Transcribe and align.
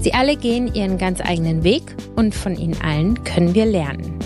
Sie 0.00 0.14
alle 0.14 0.36
gehen 0.36 0.74
ihren 0.74 0.98
ganz 0.98 1.20
eigenen 1.20 1.64
Weg 1.64 1.82
und 2.16 2.34
von 2.34 2.56
ihnen 2.56 2.76
allen 2.82 3.22
können 3.24 3.54
wir 3.54 3.66
lernen. 3.66 4.18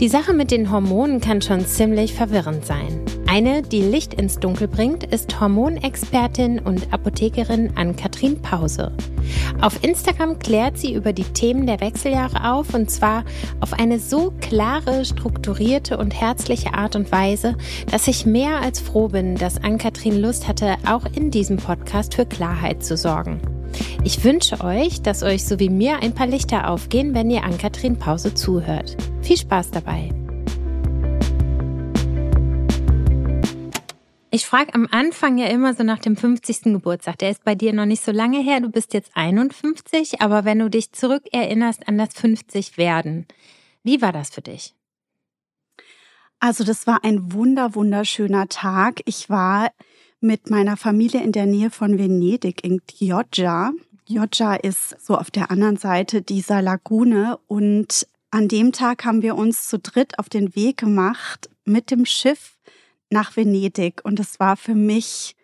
Die 0.00 0.08
Sache 0.08 0.34
mit 0.34 0.50
den 0.50 0.70
Hormonen 0.70 1.22
kann 1.22 1.40
schon 1.40 1.64
ziemlich 1.64 2.12
verwirrend 2.12 2.66
sein. 2.66 3.00
Eine, 3.26 3.62
die 3.62 3.80
Licht 3.80 4.12
ins 4.12 4.38
Dunkel 4.38 4.68
bringt, 4.68 5.04
ist 5.04 5.40
Hormonexpertin 5.40 6.58
und 6.58 6.92
Apothekerin 6.92 7.72
Ann-Kathrin 7.76 8.42
Pause. 8.42 8.92
Auf 9.62 9.82
Instagram 9.82 10.38
klärt 10.38 10.76
sie 10.76 10.92
über 10.92 11.14
die 11.14 11.24
Themen 11.24 11.66
der 11.66 11.80
Wechseljahre 11.80 12.52
auf 12.52 12.74
und 12.74 12.90
zwar 12.90 13.24
auf 13.60 13.72
eine 13.72 13.98
so 13.98 14.34
klare, 14.42 15.06
strukturierte 15.06 15.96
und 15.96 16.14
herzliche 16.14 16.74
Art 16.74 16.94
und 16.94 17.10
Weise, 17.10 17.56
dass 17.90 18.06
ich 18.06 18.26
mehr 18.26 18.60
als 18.60 18.80
froh 18.80 19.08
bin, 19.08 19.36
dass 19.36 19.64
Ann-Kathrin 19.64 20.20
Lust 20.20 20.46
hatte, 20.46 20.76
auch 20.86 21.06
in 21.14 21.30
diesem 21.30 21.56
Podcast 21.56 22.14
für 22.14 22.26
Klarheit 22.26 22.84
zu 22.84 22.98
sorgen. 22.98 23.40
Ich 24.04 24.22
wünsche 24.24 24.60
euch, 24.62 25.02
dass 25.02 25.22
euch 25.22 25.44
so 25.44 25.58
wie 25.58 25.70
mir 25.70 26.00
ein 26.02 26.14
paar 26.14 26.26
Lichter 26.26 26.70
aufgehen, 26.70 27.14
wenn 27.14 27.30
ihr 27.30 27.44
Ann-Kathrin 27.44 27.98
Pause 27.98 28.34
zuhört. 28.34 28.96
Viel 29.22 29.36
Spaß 29.36 29.70
dabei! 29.72 30.10
Ich 34.30 34.44
frage 34.44 34.74
am 34.74 34.86
Anfang 34.90 35.38
ja 35.38 35.46
immer 35.46 35.72
so 35.72 35.82
nach 35.82 35.98
dem 35.98 36.14
50. 36.14 36.64
Geburtstag. 36.64 37.16
Der 37.18 37.30
ist 37.30 37.42
bei 37.42 37.54
dir 37.54 37.72
noch 37.72 37.86
nicht 37.86 38.04
so 38.04 38.12
lange 38.12 38.42
her. 38.42 38.60
Du 38.60 38.68
bist 38.68 38.92
jetzt 38.92 39.12
51, 39.14 40.20
aber 40.20 40.44
wenn 40.44 40.58
du 40.58 40.68
dich 40.68 40.92
zurückerinnerst 40.92 41.88
an 41.88 41.96
das 41.96 42.12
50 42.12 42.76
werden, 42.76 43.26
wie 43.82 44.02
war 44.02 44.12
das 44.12 44.30
für 44.30 44.42
dich? 44.42 44.74
Also 46.38 46.64
das 46.64 46.86
war 46.86 47.02
ein 47.02 47.32
wunder 47.32 47.74
wunderschöner 47.74 48.46
Tag. 48.48 49.00
Ich 49.06 49.30
war 49.30 49.70
mit 50.26 50.50
meiner 50.50 50.76
Familie 50.76 51.22
in 51.22 51.32
der 51.32 51.46
Nähe 51.46 51.70
von 51.70 51.98
Venedig 51.98 52.64
in 52.64 52.82
Chioggia. 52.86 53.72
Chioggia 54.06 54.54
ist 54.54 55.00
so 55.00 55.16
auf 55.16 55.30
der 55.30 55.50
anderen 55.50 55.76
Seite 55.76 56.20
dieser 56.20 56.60
Lagune 56.62 57.38
und 57.46 58.06
an 58.30 58.48
dem 58.48 58.72
Tag 58.72 59.04
haben 59.04 59.22
wir 59.22 59.36
uns 59.36 59.68
zu 59.68 59.78
dritt 59.78 60.18
auf 60.18 60.28
den 60.28 60.54
Weg 60.56 60.78
gemacht 60.78 61.48
mit 61.64 61.90
dem 61.90 62.04
Schiff 62.04 62.56
nach 63.08 63.36
Venedig 63.36 64.04
und 64.04 64.18
es 64.20 64.40
war 64.40 64.56
für 64.56 64.74
mich 64.74 65.36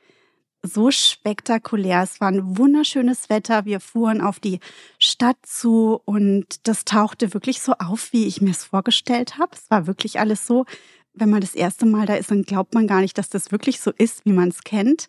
so 0.63 0.91
spektakulär. 0.91 2.03
Es 2.03 2.21
war 2.21 2.29
ein 2.29 2.57
wunderschönes 2.57 3.29
Wetter. 3.29 3.65
Wir 3.65 3.81
fuhren 3.81 4.21
auf 4.21 4.39
die 4.39 4.61
Stadt 4.99 5.39
zu 5.43 6.01
und 6.05 6.67
das 6.69 6.85
tauchte 6.85 7.35
wirklich 7.35 7.61
so 7.61 7.75
auf, 7.75 8.13
wie 8.13 8.27
ich 8.27 8.41
mir 8.41 8.51
es 8.51 8.65
vorgestellt 8.65 9.39
habe. 9.39 9.53
Es 9.55 9.71
war 9.71 9.87
wirklich 9.87 10.21
alles 10.21 10.47
so. 10.47 10.65
Wenn 11.15 11.31
man 11.31 11.41
das 11.41 11.55
erste 11.55 11.87
Mal 11.87 12.07
da 12.07 12.15
ist, 12.15 12.31
dann 12.31 12.43
glaubt 12.43 12.75
man 12.75 12.87
gar 12.87 13.01
nicht, 13.01 13.19
dass 13.19 13.29
das 13.29 13.53
wirklich 13.53 13.81
so 13.81 13.91
ist, 13.91 14.25
wie 14.25 14.33
man 14.33 14.49
es 14.49 14.63
kennt. 14.63 15.09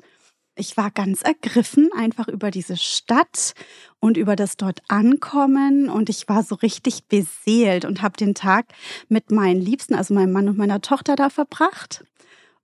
Ich 0.55 0.77
war 0.77 0.91
ganz 0.91 1.23
ergriffen 1.23 1.89
einfach 1.97 2.27
über 2.27 2.51
diese 2.51 2.77
Stadt 2.77 3.53
und 3.99 4.17
über 4.17 4.35
das 4.35 4.55
dort 4.55 4.81
ankommen 4.87 5.89
und 5.89 6.09
ich 6.09 6.29
war 6.29 6.43
so 6.43 6.55
richtig 6.55 7.07
beseelt 7.07 7.85
und 7.85 8.03
habe 8.03 8.17
den 8.17 8.35
Tag 8.35 8.67
mit 9.09 9.31
meinen 9.31 9.61
Liebsten, 9.61 9.95
also 9.95 10.13
meinem 10.13 10.31
Mann 10.31 10.49
und 10.49 10.57
meiner 10.57 10.81
Tochter 10.81 11.15
da 11.15 11.29
verbracht. 11.31 12.03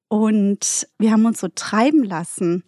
Und 0.07 0.87
wir 0.99 1.11
haben 1.11 1.25
uns 1.25 1.39
so 1.39 1.47
treiben 1.47 2.03
lassen. 2.03 2.63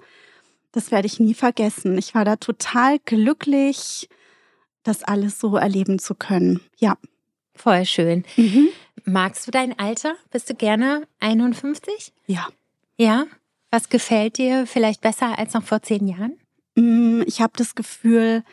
Das 0.71 0.89
werde 0.89 1.07
ich 1.07 1.19
nie 1.19 1.33
vergessen. 1.33 1.97
Ich 1.97 2.15
war 2.15 2.25
da 2.25 2.37
total 2.37 2.97
glücklich, 2.99 4.09
das 4.83 5.03
alles 5.03 5.39
so 5.39 5.55
erleben 5.57 5.99
zu 5.99 6.15
können. 6.15 6.61
Ja. 6.79 6.97
Voll 7.55 7.85
schön. 7.85 8.23
Mhm. 8.37 8.69
Magst 9.05 9.47
du 9.47 9.51
dein 9.51 9.77
Alter? 9.77 10.15
Bist 10.31 10.49
du 10.49 10.55
gerne 10.55 11.07
51? 11.19 12.13
Ja. 12.27 12.47
Ja? 12.97 13.25
Was 13.71 13.89
gefällt 13.89 14.37
dir 14.37 14.67
vielleicht 14.67 15.01
besser 15.01 15.37
als 15.37 15.53
noch 15.53 15.63
vor 15.63 15.81
zehn 15.81 16.07
Jahren? 16.07 16.37
Mm, 16.75 17.21
ich 17.25 17.41
habe 17.41 17.53
das 17.55 17.75
Gefühl, 17.75 18.43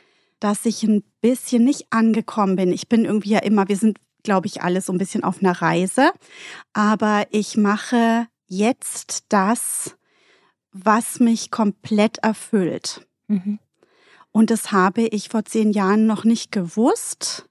dass 0.41 0.64
ich 0.64 0.82
ein 0.84 1.03
bisschen 1.20 1.64
nicht 1.64 1.86
angekommen 1.91 2.56
bin. 2.56 2.72
Ich 2.72 2.88
bin 2.88 3.04
irgendwie 3.04 3.31
ja 3.31 3.41
immer, 3.41 3.69
wir 3.69 3.76
sind, 3.76 3.98
glaube 4.22 4.47
ich, 4.47 4.62
alle 4.62 4.81
so 4.81 4.92
ein 4.92 4.98
bisschen 4.98 5.25
auf 5.25 5.41
einer 5.41 5.60
Reise. 5.60 6.12
Aber 6.72 7.26
ich 7.30 7.56
mache 7.56 8.28
jetzt 8.47 9.25
das, 9.28 9.97
was 10.72 11.20
mich 11.20 11.50
komplett 11.50 12.19
erfüllt. 12.19 13.06
Mhm. 13.26 13.59
Und 14.30 14.50
das 14.50 14.72
habe 14.72 15.03
ich 15.03 15.28
vor 15.28 15.44
zehn 15.44 15.72
Jahren 15.72 16.06
noch 16.06 16.25
nicht 16.25 16.53
gewusst. 16.53 17.48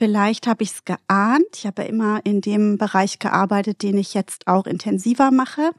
Vielleicht 0.00 0.46
habe 0.46 0.62
ich 0.62 0.70
es 0.70 0.84
geahnt. 0.86 1.44
Ich 1.54 1.66
habe 1.66 1.82
immer 1.82 2.24
in 2.24 2.40
dem 2.40 2.78
Bereich 2.78 3.18
gearbeitet, 3.18 3.82
den 3.82 3.98
ich 3.98 4.14
jetzt 4.14 4.46
auch 4.46 4.66
intensiver 4.66 5.30
mache. 5.30 5.72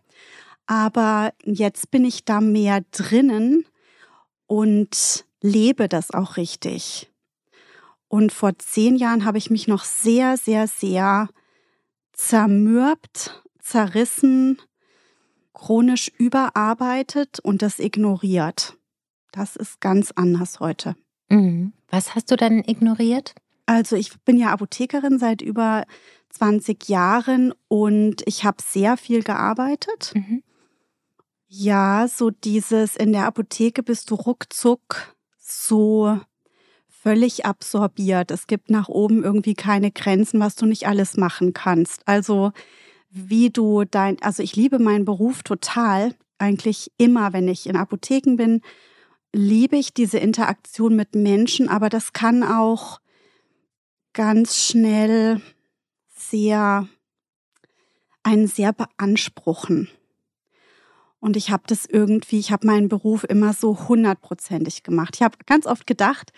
Aber 0.68 1.34
jetzt 1.44 1.90
bin 1.90 2.06
ich 2.06 2.24
da 2.24 2.40
mehr 2.40 2.84
drinnen 2.92 3.66
und 4.46 5.26
lebe 5.42 5.90
das 5.90 6.12
auch 6.12 6.38
richtig. 6.38 7.12
Und 8.10 8.31
vor 8.31 8.60
zehn 8.60 8.96
Jahren 8.96 9.26
habe 9.26 9.40
ich 9.40 9.50
mich 9.50 9.68
noch 9.68 9.84
sehr, 9.84 10.38
sehr, 10.38 10.68
sehr 10.68 11.28
zermürbt 12.14 13.42
zerrissen, 13.60 14.62
chronisch 15.56 16.12
überarbeitet 16.20 17.40
und 17.40 17.64
das 17.64 17.80
ignoriert. 17.80 18.78
Das 19.31 19.56
ist 19.56 19.81
ganz 19.81 20.12
anders 20.12 20.60
heute. 20.60 20.96
Mhm. 21.30 21.74
Was 21.90 22.14
hast 22.14 22.30
du 22.30 22.36
dann 22.36 22.60
ignoriert? 22.60 23.34
Also 23.72 23.96
ich 23.96 24.12
bin 24.26 24.36
ja 24.36 24.52
Apothekerin 24.52 25.18
seit 25.18 25.42
über 25.42 25.86
20 26.32 26.90
Jahren 26.90 27.54
und 27.70 28.22
ich 28.26 28.44
habe 28.44 28.58
sehr 28.62 28.98
viel 28.98 29.24
gearbeitet. 29.24 30.12
Mhm. 30.14 30.44
Ja, 31.48 32.10
so 32.10 32.31
dieses 32.31 32.98
in 32.98 33.14
der 33.14 33.26
Apotheke 33.26 33.81
bist 33.81 34.12
du 34.12 34.16
ruckzuck 34.16 35.16
so 35.38 36.20
völlig 36.90 37.46
absorbiert. 37.46 38.31
Es 38.31 38.46
gibt 38.46 38.70
nach 38.70 38.90
oben 38.90 39.24
irgendwie 39.24 39.54
keine 39.54 39.90
Grenzen, 39.90 40.42
was 40.42 40.56
du 40.56 40.66
nicht 40.66 40.86
alles 40.86 41.16
machen 41.16 41.54
kannst. 41.54 42.06
Also 42.10 42.52
wie 43.10 43.52
du 43.52 43.86
dein, 43.86 44.22
also 44.22 44.44
ich 44.44 44.58
liebe 44.58 44.80
meinen 44.80 45.06
Beruf 45.06 45.44
total. 45.44 46.14
Eigentlich 46.40 46.92
immer, 46.98 47.31
wenn 47.31 47.48
ich 47.48 47.68
in 47.68 47.78
Apotheken 47.78 48.36
bin, 48.36 48.64
liebe 49.31 49.78
ich 49.78 49.94
diese 49.94 50.18
Interaktion 50.18 50.94
mit 50.98 51.16
Menschen, 51.16 51.70
aber 51.70 51.88
das 51.88 52.12
kann 52.12 52.44
auch 52.44 53.00
ganz 54.14 54.58
schnell 54.58 55.42
sehr, 56.16 56.88
einen 58.24 58.48
sehr 58.48 58.74
beanspruchen. 58.74 59.90
Und 61.19 61.38
ich 61.38 61.52
habe 61.52 61.63
das 61.68 61.86
irgendwie, 61.86 62.40
ich 62.40 62.52
habe 62.52 62.66
meinen 62.66 62.90
Beruf 62.90 63.24
immer 63.24 63.54
so 63.54 63.88
hundertprozentig 63.88 64.84
gemacht. 64.84 65.16
Ich 65.16 65.22
habe 65.22 65.38
ganz 65.46 65.68
oft 65.68 65.86
gedacht, 65.86 66.34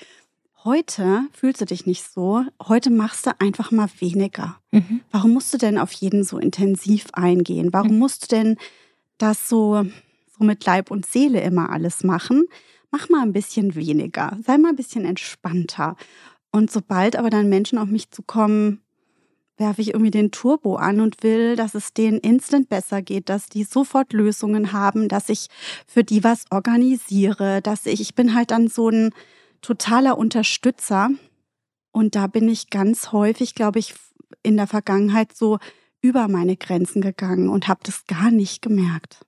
Heute 0.65 1.27
fühlst 1.33 1.59
du 1.59 1.65
dich 1.65 1.85
nicht 1.85 2.09
so. 2.09 2.45
Heute 2.61 2.89
machst 2.89 3.27
du 3.27 3.31
einfach 3.39 3.71
mal 3.71 3.89
weniger. 3.99 4.61
Mhm. 4.71 5.01
Warum 5.11 5.31
musst 5.31 5.53
du 5.53 5.57
denn 5.57 5.77
auf 5.77 5.91
jeden 5.91 6.23
so 6.23 6.37
intensiv 6.37 7.07
eingehen? 7.11 7.73
Warum 7.73 7.91
mhm. 7.91 7.99
musst 7.99 8.23
du 8.23 8.35
denn 8.35 8.57
das 9.17 9.49
so, 9.49 9.85
so 10.37 10.45
mit 10.45 10.65
Leib 10.65 10.89
und 10.89 11.05
Seele 11.05 11.41
immer 11.41 11.69
alles 11.69 12.05
machen? 12.05 12.45
Mach 12.91 13.09
mal 13.09 13.23
ein 13.23 13.33
bisschen 13.33 13.75
weniger. 13.75 14.37
Sei 14.45 14.57
mal 14.57 14.69
ein 14.69 14.77
bisschen 14.77 15.03
entspannter. 15.03 15.97
Und 16.53 16.71
sobald 16.71 17.17
aber 17.17 17.29
dann 17.29 17.49
Menschen 17.49 17.77
auf 17.77 17.89
mich 17.89 18.09
zukommen, 18.11 18.79
werfe 19.57 19.81
ich 19.81 19.89
irgendwie 19.89 20.11
den 20.11 20.31
Turbo 20.31 20.77
an 20.77 21.01
und 21.01 21.21
will, 21.21 21.57
dass 21.57 21.75
es 21.75 21.93
denen 21.93 22.19
instant 22.19 22.69
besser 22.69 23.01
geht, 23.01 23.27
dass 23.27 23.49
die 23.49 23.65
sofort 23.65 24.13
Lösungen 24.13 24.71
haben, 24.71 25.09
dass 25.09 25.27
ich 25.27 25.47
für 25.85 26.05
die 26.05 26.23
was 26.23 26.45
organisiere, 26.49 27.61
dass 27.61 27.85
ich, 27.85 27.99
ich 27.99 28.15
bin 28.15 28.33
halt 28.33 28.51
dann 28.51 28.69
so 28.69 28.87
ein, 28.87 29.11
totaler 29.63 30.17
Unterstützer. 30.19 31.09
Und 31.91 32.15
da 32.15 32.27
bin 32.27 32.47
ich 32.47 32.69
ganz 32.69 33.11
häufig, 33.11 33.55
glaube 33.55 33.79
ich, 33.79 33.95
in 34.43 34.57
der 34.57 34.67
Vergangenheit 34.67 35.35
so 35.35 35.57
über 36.01 36.27
meine 36.27 36.57
Grenzen 36.57 37.01
gegangen 37.01 37.49
und 37.49 37.67
habe 37.67 37.79
das 37.83 38.05
gar 38.05 38.29
nicht 38.29 38.61
gemerkt. 38.61 39.25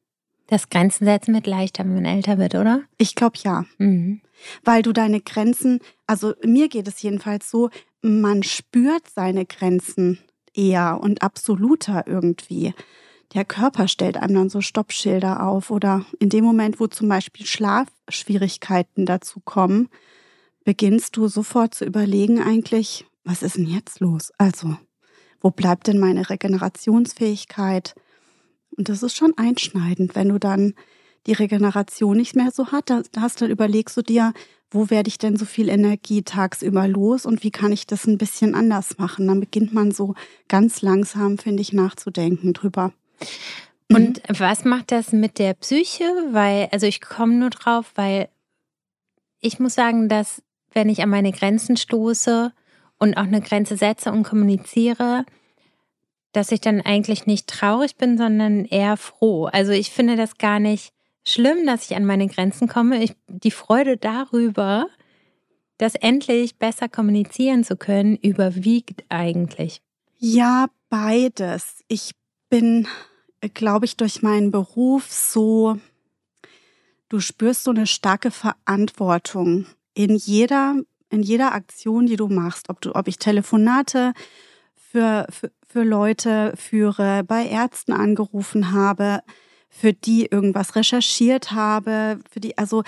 Das 0.47 0.69
Grenzen 0.69 1.05
setzen 1.05 1.33
wird 1.33 1.47
leichter, 1.47 1.83
wenn 1.85 1.95
man 1.95 2.05
älter 2.05 2.37
wird, 2.37 2.53
oder? 2.53 2.81
Ich 2.97 3.15
glaube 3.15 3.37
ja. 3.43 3.65
Mhm. 3.79 4.21
Weil 4.63 4.81
du 4.81 4.91
deine 4.91 5.21
Grenzen, 5.21 5.79
also 6.07 6.33
mir 6.43 6.67
geht 6.67 6.87
es 6.87 7.01
jedenfalls 7.01 7.49
so, 7.49 7.69
man 8.01 8.43
spürt 8.43 9.09
seine 9.09 9.45
Grenzen 9.45 10.19
eher 10.53 10.99
und 11.01 11.21
absoluter 11.21 12.03
irgendwie. 12.07 12.73
Der 13.33 13.45
Körper 13.45 13.87
stellt 13.87 14.17
einem 14.17 14.35
dann 14.35 14.49
so 14.49 14.61
Stoppschilder 14.61 15.43
auf 15.43 15.71
oder 15.71 16.05
in 16.19 16.29
dem 16.29 16.45
Moment, 16.45 16.79
wo 16.79 16.87
zum 16.87 17.09
Beispiel 17.09 17.45
Schlafschwierigkeiten 17.45 19.05
dazu 19.05 19.41
kommen, 19.43 19.89
beginnst 20.63 21.17
du 21.17 21.27
sofort 21.27 21.73
zu 21.73 21.85
überlegen 21.85 22.41
eigentlich, 22.41 23.05
was 23.23 23.43
ist 23.43 23.57
denn 23.57 23.67
jetzt 23.67 23.99
los? 23.99 24.31
Also, 24.37 24.77
wo 25.41 25.51
bleibt 25.51 25.87
denn 25.87 25.99
meine 25.99 26.29
Regenerationsfähigkeit? 26.29 27.95
Und 28.77 28.89
das 28.89 29.03
ist 29.03 29.17
schon 29.17 29.33
einschneidend, 29.37 30.15
wenn 30.15 30.29
du 30.29 30.39
dann 30.39 30.73
die 31.27 31.33
Regeneration 31.33 32.17
nicht 32.17 32.35
mehr 32.35 32.51
so 32.51 32.71
hast, 32.71 32.91
hast 33.17 33.41
dann 33.41 33.49
überlegst 33.49 33.97
du 33.97 34.01
dir, 34.01 34.33
wo 34.71 34.89
werde 34.89 35.07
ich 35.07 35.17
denn 35.17 35.37
so 35.37 35.45
viel 35.45 35.69
Energie 35.69 36.23
tagsüber 36.23 36.87
los 36.87 37.25
und 37.25 37.43
wie 37.43 37.51
kann 37.51 37.71
ich 37.71 37.87
das 37.87 38.05
ein 38.05 38.17
bisschen 38.17 38.55
anders 38.55 38.97
machen? 38.97 39.27
Dann 39.27 39.39
beginnt 39.39 39.73
man 39.73 39.91
so 39.91 40.15
ganz 40.47 40.81
langsam, 40.81 41.37
finde 41.37 41.61
ich, 41.61 41.73
nachzudenken 41.73 42.53
drüber. 42.53 42.91
Und 43.89 44.27
mhm. 44.27 44.39
was 44.39 44.65
macht 44.65 44.91
das 44.91 45.11
mit 45.11 45.39
der 45.39 45.53
Psyche? 45.53 46.05
Weil, 46.31 46.69
also 46.71 46.87
ich 46.87 47.01
komme 47.01 47.35
nur 47.35 47.51
drauf, 47.51 47.91
weil 47.95 48.29
ich 49.39 49.59
muss 49.59 49.75
sagen, 49.75 50.09
dass 50.09 50.41
wenn 50.73 50.89
ich 50.89 51.01
an 51.01 51.09
meine 51.09 51.31
Grenzen 51.31 51.77
stoße 51.77 52.51
und 52.97 53.15
auch 53.15 53.23
eine 53.23 53.41
Grenze 53.41 53.77
setze 53.77 54.11
und 54.11 54.23
kommuniziere, 54.23 55.25
dass 56.33 56.51
ich 56.51 56.59
dann 56.59 56.81
eigentlich 56.81 57.27
nicht 57.27 57.47
traurig 57.47 57.95
bin, 57.95 58.17
sondern 58.17 58.65
eher 58.65 58.97
froh. 58.97 59.45
Also 59.45 59.71
ich 59.71 59.91
finde 59.91 60.17
das 60.17 60.37
gar 60.37 60.59
nicht 60.59 60.94
schlimm, 61.27 61.65
dass 61.65 61.89
ich 61.89 61.95
an 61.95 62.05
meine 62.05 62.27
Grenzen 62.27 62.67
komme. 62.67 63.03
Ich, 63.03 63.15
die 63.27 63.51
Freude 63.51 63.97
darüber, 63.97 64.87
das 65.77 65.95
endlich 65.95 66.57
besser 66.57 66.87
kommunizieren 66.87 67.63
zu 67.63 67.75
können, 67.75 68.15
überwiegt 68.15 69.03
eigentlich. 69.09 69.81
Ja, 70.17 70.67
beides. 70.89 71.83
Ich 71.87 72.11
bin, 72.49 72.87
glaube 73.53 73.85
ich, 73.85 73.97
durch 73.97 74.21
meinen 74.21 74.51
Beruf 74.51 75.11
so, 75.11 75.77
du 77.09 77.19
spürst 77.19 77.63
so 77.63 77.71
eine 77.71 77.87
starke 77.87 78.31
Verantwortung 78.31 79.65
in 79.93 80.15
jeder, 80.15 80.75
in 81.09 81.21
jeder 81.21 81.53
Aktion, 81.53 82.05
die 82.05 82.15
du 82.15 82.27
machst. 82.27 82.69
Ob 82.69 82.81
du, 82.81 82.95
ob 82.95 83.07
ich 83.07 83.19
Telefonate 83.19 84.13
für, 84.75 85.27
für, 85.29 85.51
für 85.67 85.83
Leute 85.83 86.53
führe, 86.55 87.23
bei 87.23 87.45
Ärzten 87.45 87.91
angerufen 87.91 88.71
habe, 88.71 89.21
für 89.77 89.93
die 89.93 90.25
irgendwas 90.25 90.75
recherchiert 90.75 91.51
habe, 91.51 92.19
für 92.31 92.39
die, 92.39 92.57
also 92.57 92.83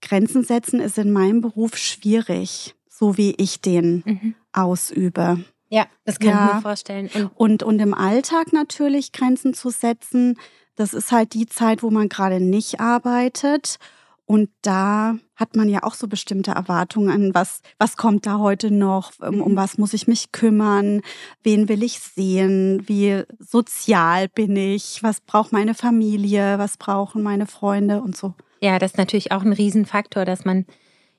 Grenzen 0.00 0.44
setzen 0.44 0.78
ist 0.78 0.96
in 0.98 1.10
meinem 1.10 1.40
Beruf 1.40 1.76
schwierig, 1.76 2.74
so 2.88 3.16
wie 3.16 3.34
ich 3.38 3.60
den 3.60 4.02
mhm. 4.06 4.34
ausübe. 4.52 5.44
Ja, 5.68 5.86
das 6.04 6.18
kann 6.18 6.28
ja. 6.30 6.46
ich 6.46 6.54
mir 6.54 6.62
vorstellen. 6.62 7.10
Und, 7.14 7.30
und, 7.34 7.62
und 7.64 7.78
im 7.80 7.92
Alltag 7.92 8.52
natürlich 8.52 9.12
Grenzen 9.12 9.52
zu 9.52 9.70
setzen, 9.70 10.38
das 10.76 10.94
ist 10.94 11.10
halt 11.10 11.34
die 11.34 11.46
Zeit, 11.46 11.82
wo 11.82 11.90
man 11.90 12.08
gerade 12.08 12.40
nicht 12.40 12.78
arbeitet. 12.78 13.78
Und 14.28 14.50
da 14.60 15.16
hat 15.36 15.56
man 15.56 15.70
ja 15.70 15.84
auch 15.84 15.94
so 15.94 16.06
bestimmte 16.06 16.50
Erwartungen 16.50 17.08
an, 17.08 17.34
was, 17.34 17.62
was 17.78 17.96
kommt 17.96 18.26
da 18.26 18.38
heute 18.38 18.70
noch, 18.70 19.12
um, 19.20 19.40
um 19.40 19.52
mhm. 19.52 19.56
was 19.56 19.78
muss 19.78 19.94
ich 19.94 20.06
mich 20.06 20.32
kümmern, 20.32 21.00
wen 21.42 21.70
will 21.70 21.82
ich 21.82 21.98
sehen, 21.98 22.82
wie 22.86 23.22
sozial 23.38 24.28
bin 24.28 24.54
ich, 24.54 25.02
was 25.02 25.22
braucht 25.22 25.50
meine 25.50 25.72
Familie, 25.72 26.58
was 26.58 26.76
brauchen 26.76 27.22
meine 27.22 27.46
Freunde 27.46 28.02
und 28.02 28.18
so. 28.18 28.34
Ja, 28.60 28.78
das 28.78 28.92
ist 28.92 28.98
natürlich 28.98 29.32
auch 29.32 29.40
ein 29.40 29.54
Riesenfaktor, 29.54 30.26
dass 30.26 30.44
man 30.44 30.66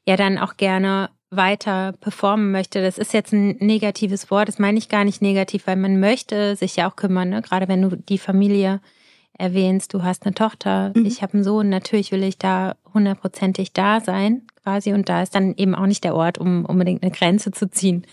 ja 0.06 0.16
dann 0.16 0.38
auch 0.38 0.56
gerne 0.58 1.10
weiter 1.32 1.94
performen 1.94 2.52
möchte. 2.52 2.80
Das 2.84 3.00
ist 3.00 3.14
jetzt 3.14 3.34
ein 3.34 3.58
negatives 3.60 4.30
Wort, 4.30 4.50
das 4.50 4.60
meine 4.60 4.78
ich 4.78 4.88
gar 4.88 5.04
nicht 5.04 5.20
negativ, 5.20 5.66
weil 5.66 5.78
man 5.78 6.00
möchte 6.00 6.56
sich 6.56 6.76
ja 6.76 6.88
auch 6.88 6.96
kümmern, 6.96 7.30
ne? 7.30 7.42
gerade 7.42 7.68
wenn 7.68 7.82
du 7.82 7.96
die 7.96 8.20
Familie 8.20 8.82
erwähnst, 9.40 9.94
du 9.94 10.04
hast 10.04 10.26
eine 10.26 10.36
Tochter, 10.36 10.92
mhm. 10.96 11.06
ich 11.06 11.24
habe 11.24 11.34
einen 11.34 11.44
Sohn, 11.44 11.70
natürlich 11.70 12.12
will 12.12 12.24
ich 12.24 12.38
da 12.38 12.76
hundertprozentig 12.94 13.74
da 13.74 14.02
sein, 14.02 14.48
quasi. 14.64 14.94
Und 14.94 15.10
da 15.10 15.22
ist 15.22 15.36
dann 15.36 15.56
eben 15.56 15.76
auch 15.76 15.86
nicht 15.86 16.04
der 16.04 16.16
Ort, 16.16 16.38
um 16.38 16.66
unbedingt 16.66 17.04
eine 17.04 17.12
Grenze 17.12 17.52
zu 17.52 17.70
ziehen. 17.70 18.06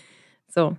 So. 0.47 0.77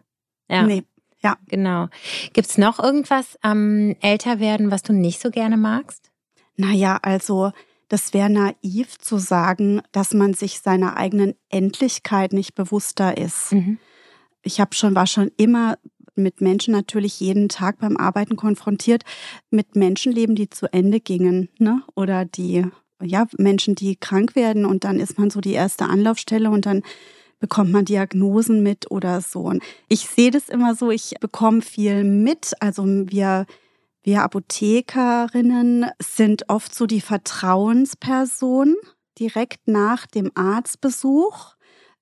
Ja. 0.48 0.62
Nee. 0.62 0.84
Ja. 1.20 1.36
Genau. 1.48 1.88
Gibt 2.32 2.48
es 2.48 2.58
noch 2.58 2.78
irgendwas 2.78 3.38
am 3.42 3.96
Älterwerden, 4.00 4.70
was 4.70 4.82
du 4.82 4.92
nicht 4.92 5.20
so 5.20 5.30
gerne 5.30 5.56
magst? 5.56 6.10
Naja, 6.56 6.98
also 7.02 7.52
das 7.88 8.12
wäre 8.12 8.30
naiv 8.30 8.98
zu 8.98 9.18
sagen, 9.18 9.80
dass 9.92 10.12
man 10.12 10.34
sich 10.34 10.60
seiner 10.60 10.96
eigenen 10.96 11.34
Endlichkeit 11.48 12.32
nicht 12.32 12.54
bewusster 12.54 13.16
ist. 13.16 13.52
Mhm. 13.52 13.78
Ich 14.42 14.60
habe 14.60 14.74
schon, 14.74 14.94
war 14.94 15.06
schon 15.06 15.30
immer 15.36 15.78
mit 16.14 16.40
Menschen 16.40 16.72
natürlich 16.72 17.20
jeden 17.20 17.48
Tag 17.48 17.78
beim 17.78 17.96
Arbeiten 17.96 18.36
konfrontiert, 18.36 19.04
mit 19.50 19.76
Menschenleben, 19.76 20.34
die 20.34 20.50
zu 20.50 20.70
Ende 20.72 21.00
gingen, 21.00 21.48
ne? 21.58 21.82
Oder 21.94 22.24
die, 22.24 22.66
ja, 23.02 23.26
Menschen, 23.36 23.74
die 23.74 23.96
krank 23.96 24.34
werden 24.34 24.64
und 24.64 24.84
dann 24.84 25.00
ist 25.00 25.18
man 25.18 25.30
so 25.30 25.40
die 25.40 25.52
erste 25.52 25.86
Anlaufstelle 25.86 26.50
und 26.50 26.66
dann 26.66 26.82
bekommt 27.40 27.70
man 27.70 27.84
Diagnosen 27.84 28.62
mit 28.62 28.90
oder 28.90 29.20
so. 29.20 29.40
Und 29.42 29.62
ich 29.88 30.08
sehe 30.08 30.30
das 30.30 30.48
immer 30.48 30.74
so, 30.74 30.90
ich 30.90 31.14
bekomme 31.20 31.62
viel 31.62 32.02
mit. 32.02 32.52
Also 32.60 32.84
wir, 32.84 33.46
wir 34.02 34.22
Apothekerinnen 34.22 35.86
sind 36.00 36.48
oft 36.48 36.74
so 36.74 36.86
die 36.86 37.00
Vertrauensperson 37.00 38.74
direkt 39.18 39.68
nach 39.68 40.06
dem 40.06 40.32
Arztbesuch 40.34 41.56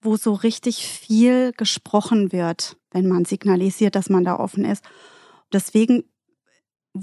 wo 0.06 0.16
so 0.16 0.32
richtig 0.32 0.86
viel 0.86 1.52
gesprochen 1.52 2.32
wird, 2.32 2.76
wenn 2.90 3.06
man 3.06 3.24
signalisiert, 3.24 3.94
dass 3.94 4.08
man 4.08 4.24
da 4.24 4.38
offen 4.38 4.64
ist. 4.64 4.84
Deswegen 5.52 6.04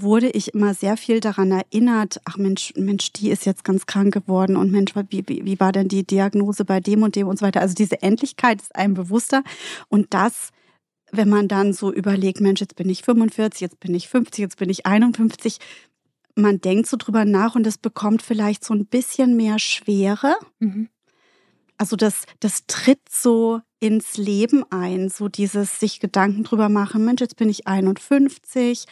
wurde 0.02 0.28
ich 0.30 0.54
immer 0.54 0.74
sehr 0.74 0.96
viel 0.96 1.20
daran 1.20 1.50
erinnert, 1.50 2.20
ach 2.24 2.36
Mensch, 2.36 2.72
Mensch, 2.76 3.12
die 3.12 3.30
ist 3.30 3.46
jetzt 3.46 3.64
ganz 3.64 3.86
krank 3.86 4.12
geworden 4.12 4.56
und 4.56 4.72
Mensch, 4.72 4.92
wie, 5.08 5.24
wie, 5.26 5.44
wie 5.44 5.60
war 5.60 5.72
denn 5.72 5.88
die 5.88 6.06
Diagnose 6.06 6.64
bei 6.64 6.80
dem 6.80 7.02
und 7.02 7.16
dem 7.16 7.28
und 7.28 7.38
so 7.38 7.46
weiter. 7.46 7.60
Also 7.60 7.74
diese 7.74 8.02
Endlichkeit 8.02 8.62
ist 8.62 8.74
einem 8.74 8.94
bewusster 8.94 9.42
und 9.88 10.12
das, 10.14 10.50
wenn 11.12 11.28
man 11.28 11.48
dann 11.48 11.72
so 11.72 11.92
überlegt, 11.92 12.40
Mensch, 12.40 12.60
jetzt 12.60 12.76
bin 12.76 12.88
ich 12.88 13.02
45, 13.02 13.60
jetzt 13.60 13.80
bin 13.80 13.94
ich 13.94 14.08
50, 14.08 14.38
jetzt 14.42 14.58
bin 14.58 14.70
ich 14.70 14.86
51, 14.86 15.58
man 16.34 16.60
denkt 16.60 16.88
so 16.88 16.96
drüber 16.96 17.24
nach 17.24 17.54
und 17.54 17.66
es 17.66 17.78
bekommt 17.78 18.22
vielleicht 18.22 18.64
so 18.64 18.74
ein 18.74 18.86
bisschen 18.86 19.36
mehr 19.36 19.58
Schwere. 19.58 20.34
Mhm. 20.58 20.88
Also 21.78 21.96
das, 21.96 22.24
das 22.40 22.66
tritt 22.66 23.00
so 23.08 23.60
ins 23.84 24.16
Leben 24.16 24.64
ein, 24.70 25.10
so 25.10 25.28
dieses 25.28 25.78
sich 25.78 26.00
Gedanken 26.00 26.42
drüber 26.42 26.70
machen, 26.70 27.04
Mensch, 27.04 27.20
jetzt 27.20 27.36
bin 27.36 27.50
ich 27.50 27.66
51, 27.66 28.86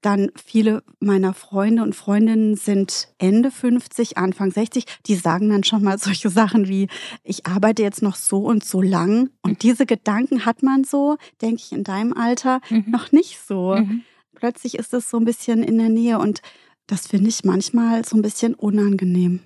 dann 0.00 0.30
viele 0.42 0.82
meiner 1.00 1.34
Freunde 1.34 1.82
und 1.82 1.94
Freundinnen 1.94 2.56
sind 2.56 3.08
Ende 3.18 3.50
50, 3.50 4.16
Anfang 4.16 4.50
60, 4.50 4.86
die 5.04 5.16
sagen 5.16 5.50
dann 5.50 5.64
schon 5.64 5.84
mal 5.84 5.98
solche 5.98 6.30
Sachen 6.30 6.66
wie, 6.66 6.88
ich 7.24 7.44
arbeite 7.44 7.82
jetzt 7.82 8.00
noch 8.00 8.16
so 8.16 8.38
und 8.38 8.64
so 8.64 8.80
lang 8.80 9.28
und 9.42 9.62
diese 9.62 9.84
Gedanken 9.84 10.46
hat 10.46 10.62
man 10.62 10.82
so, 10.82 11.18
denke 11.42 11.56
ich, 11.56 11.72
in 11.72 11.84
deinem 11.84 12.14
Alter 12.14 12.62
mhm. 12.70 12.86
noch 12.88 13.12
nicht 13.12 13.38
so. 13.46 13.76
Mhm. 13.76 14.00
Plötzlich 14.34 14.78
ist 14.78 14.94
es 14.94 15.10
so 15.10 15.18
ein 15.18 15.26
bisschen 15.26 15.62
in 15.62 15.76
der 15.76 15.90
Nähe 15.90 16.18
und 16.18 16.40
das 16.86 17.06
finde 17.06 17.28
ich 17.28 17.44
manchmal 17.44 18.02
so 18.02 18.16
ein 18.16 18.22
bisschen 18.22 18.54
unangenehm. 18.54 19.40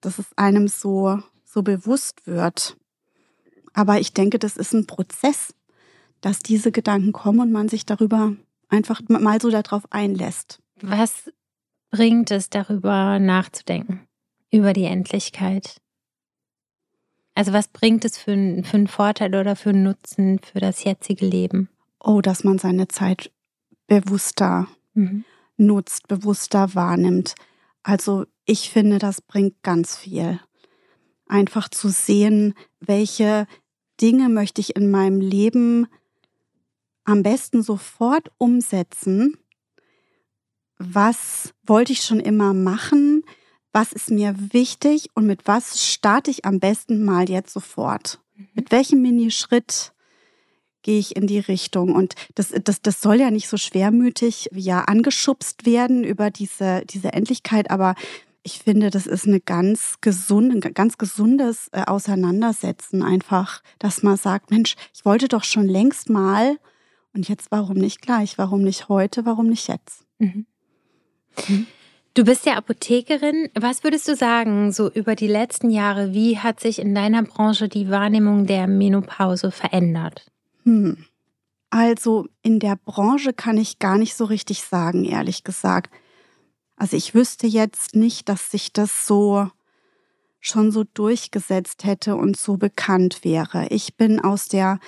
Das 0.00 0.20
ist 0.20 0.38
einem 0.38 0.68
so 0.68 1.20
so 1.52 1.62
bewusst 1.62 2.26
wird. 2.26 2.76
Aber 3.72 4.00
ich 4.00 4.12
denke, 4.12 4.38
das 4.38 4.56
ist 4.56 4.72
ein 4.72 4.86
Prozess, 4.86 5.54
dass 6.20 6.40
diese 6.40 6.72
Gedanken 6.72 7.12
kommen 7.12 7.40
und 7.40 7.52
man 7.52 7.68
sich 7.68 7.86
darüber 7.86 8.34
einfach 8.68 9.00
mal 9.08 9.40
so 9.40 9.50
darauf 9.50 9.90
einlässt. 9.90 10.60
Was 10.80 11.30
bringt 11.90 12.30
es 12.30 12.50
darüber 12.50 13.18
nachzudenken, 13.18 14.06
über 14.50 14.72
die 14.72 14.84
Endlichkeit? 14.84 15.80
Also 17.34 17.52
was 17.52 17.68
bringt 17.68 18.04
es 18.04 18.18
für, 18.18 18.32
einen, 18.32 18.64
für 18.64 18.76
einen 18.76 18.86
Vorteil 18.86 19.34
oder 19.34 19.56
für 19.56 19.70
einen 19.70 19.84
Nutzen 19.84 20.40
für 20.40 20.60
das 20.60 20.84
jetzige 20.84 21.26
Leben? 21.26 21.68
Oh, 21.98 22.20
dass 22.20 22.44
man 22.44 22.58
seine 22.58 22.88
Zeit 22.88 23.30
bewusster 23.86 24.68
mhm. 24.94 25.24
nutzt, 25.56 26.08
bewusster 26.08 26.74
wahrnimmt. 26.74 27.34
Also 27.82 28.26
ich 28.44 28.70
finde, 28.70 28.98
das 28.98 29.20
bringt 29.20 29.62
ganz 29.62 29.96
viel 29.96 30.40
einfach 31.26 31.68
zu 31.68 31.88
sehen, 31.88 32.54
welche 32.80 33.46
Dinge 34.00 34.28
möchte 34.28 34.60
ich 34.60 34.76
in 34.76 34.90
meinem 34.90 35.20
Leben 35.20 35.86
am 37.04 37.22
besten 37.22 37.62
sofort 37.62 38.30
umsetzen. 38.38 39.36
Was 40.78 41.52
wollte 41.66 41.92
ich 41.92 42.02
schon 42.02 42.20
immer 42.20 42.54
machen? 42.54 43.24
Was 43.72 43.92
ist 43.92 44.10
mir 44.10 44.34
wichtig 44.52 45.10
und 45.14 45.26
mit 45.26 45.46
was 45.46 45.84
starte 45.86 46.30
ich 46.30 46.44
am 46.44 46.58
besten 46.58 47.04
mal 47.04 47.28
jetzt 47.28 47.52
sofort? 47.52 48.20
Mhm. 48.34 48.48
Mit 48.54 48.72
welchem 48.72 49.02
Minischritt 49.02 49.92
gehe 50.82 50.98
ich 50.98 51.16
in 51.16 51.26
die 51.26 51.38
Richtung? 51.38 51.94
Und 51.94 52.14
das, 52.34 52.52
das, 52.64 52.82
das 52.82 53.00
soll 53.00 53.20
ja 53.20 53.30
nicht 53.30 53.48
so 53.48 53.56
schwermütig 53.56 54.48
ja 54.52 54.82
angeschubst 54.82 55.66
werden 55.66 56.02
über 56.02 56.30
diese, 56.30 56.82
diese 56.86 57.12
Endlichkeit, 57.12 57.70
aber 57.70 57.94
ich 58.42 58.60
finde, 58.60 58.90
das 58.90 59.06
ist 59.06 59.26
eine 59.26 59.40
ganz 59.40 59.96
gesunde, 60.00 60.68
ein 60.68 60.74
ganz 60.74 60.98
gesundes 60.98 61.68
äh, 61.72 61.84
Auseinandersetzen 61.86 63.02
einfach, 63.02 63.62
dass 63.78 64.02
man 64.02 64.16
sagt, 64.16 64.50
Mensch, 64.50 64.76
ich 64.94 65.04
wollte 65.04 65.28
doch 65.28 65.44
schon 65.44 65.66
längst 65.66 66.08
mal 66.08 66.56
und 67.12 67.28
jetzt 67.28 67.50
warum 67.50 67.76
nicht 67.76 68.00
gleich, 68.00 68.38
warum 68.38 68.62
nicht 68.62 68.88
heute, 68.88 69.26
warum 69.26 69.48
nicht 69.48 69.68
jetzt? 69.68 70.04
Mhm. 70.18 70.46
Mhm. 71.48 71.66
Du 72.14 72.24
bist 72.24 72.44
ja 72.44 72.54
Apothekerin. 72.54 73.48
Was 73.54 73.84
würdest 73.84 74.08
du 74.08 74.16
sagen, 74.16 74.72
so 74.72 74.90
über 74.90 75.14
die 75.14 75.28
letzten 75.28 75.70
Jahre, 75.70 76.12
wie 76.12 76.38
hat 76.38 76.58
sich 76.58 76.80
in 76.80 76.94
deiner 76.94 77.22
Branche 77.22 77.68
die 77.68 77.88
Wahrnehmung 77.88 78.46
der 78.46 78.66
Menopause 78.66 79.52
verändert? 79.52 80.30
Hm. 80.64 81.04
Also 81.70 82.26
in 82.42 82.58
der 82.58 82.76
Branche 82.76 83.32
kann 83.32 83.56
ich 83.56 83.78
gar 83.78 83.96
nicht 83.96 84.16
so 84.16 84.24
richtig 84.24 84.62
sagen, 84.64 85.04
ehrlich 85.04 85.44
gesagt. 85.44 85.94
Also 86.80 86.96
ich 86.96 87.14
wüsste 87.14 87.46
jetzt 87.46 87.94
nicht, 87.94 88.30
dass 88.30 88.50
sich 88.50 88.72
das 88.72 89.06
so 89.06 89.50
schon 90.40 90.72
so 90.72 90.84
durchgesetzt 90.84 91.84
hätte 91.84 92.16
und 92.16 92.38
so 92.38 92.56
bekannt 92.56 93.22
wäre. 93.22 93.66
Ich 93.68 93.98
bin 93.98 94.18
aus 94.18 94.48
der 94.48 94.80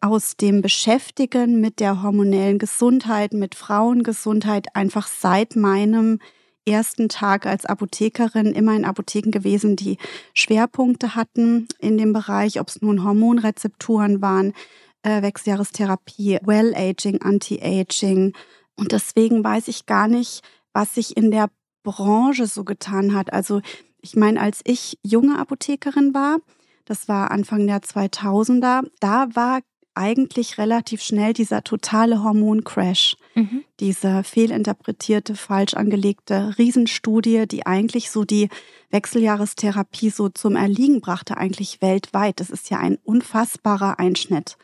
aus 0.00 0.38
dem 0.38 0.62
Beschäftigen 0.62 1.60
mit 1.60 1.80
der 1.80 2.02
hormonellen 2.02 2.58
Gesundheit, 2.58 3.34
mit 3.34 3.54
Frauengesundheit 3.54 4.74
einfach 4.74 5.06
seit 5.06 5.54
meinem 5.54 6.18
ersten 6.66 7.10
Tag 7.10 7.44
als 7.44 7.66
Apothekerin 7.66 8.54
immer 8.54 8.74
in 8.74 8.86
Apotheken 8.86 9.30
gewesen, 9.30 9.76
die 9.76 9.98
Schwerpunkte 10.32 11.14
hatten 11.14 11.68
in 11.78 11.98
dem 11.98 12.14
Bereich, 12.14 12.58
ob 12.58 12.68
es 12.68 12.80
nun 12.80 13.04
Hormonrezepturen 13.04 14.22
waren, 14.22 14.54
äh, 15.02 15.20
Wechseljahrestherapie, 15.20 16.38
Well-Aging, 16.42 17.20
Anti-Aging. 17.20 18.32
Und 18.76 18.92
deswegen 18.92 19.44
weiß 19.44 19.68
ich 19.68 19.84
gar 19.84 20.08
nicht, 20.08 20.42
was 20.72 20.94
sich 20.94 21.16
in 21.16 21.30
der 21.30 21.50
Branche 21.82 22.46
so 22.46 22.64
getan 22.64 23.14
hat. 23.14 23.32
Also 23.32 23.60
ich 24.00 24.16
meine, 24.16 24.40
als 24.40 24.60
ich 24.64 24.98
junge 25.02 25.38
Apothekerin 25.38 26.14
war, 26.14 26.38
das 26.84 27.08
war 27.08 27.30
Anfang 27.30 27.66
der 27.66 27.80
2000er, 27.80 28.88
da 29.00 29.28
war 29.34 29.60
eigentlich 29.98 30.58
relativ 30.58 31.02
schnell 31.02 31.32
dieser 31.32 31.64
totale 31.64 32.22
Hormoncrash, 32.22 33.16
mhm. 33.34 33.64
diese 33.80 34.22
fehlinterpretierte, 34.22 35.34
falsch 35.34 35.74
angelegte 35.74 36.56
Riesenstudie, 36.56 37.48
die 37.48 37.66
eigentlich 37.66 38.12
so 38.12 38.24
die 38.24 38.48
Wechseljahrestherapie 38.90 40.10
so 40.10 40.28
zum 40.28 40.54
Erliegen 40.54 41.00
brachte, 41.00 41.36
eigentlich 41.36 41.82
weltweit. 41.82 42.38
Das 42.38 42.48
ist 42.48 42.70
ja 42.70 42.78
ein 42.78 42.96
unfassbarer 43.02 43.98
Einschnitt 43.98 44.56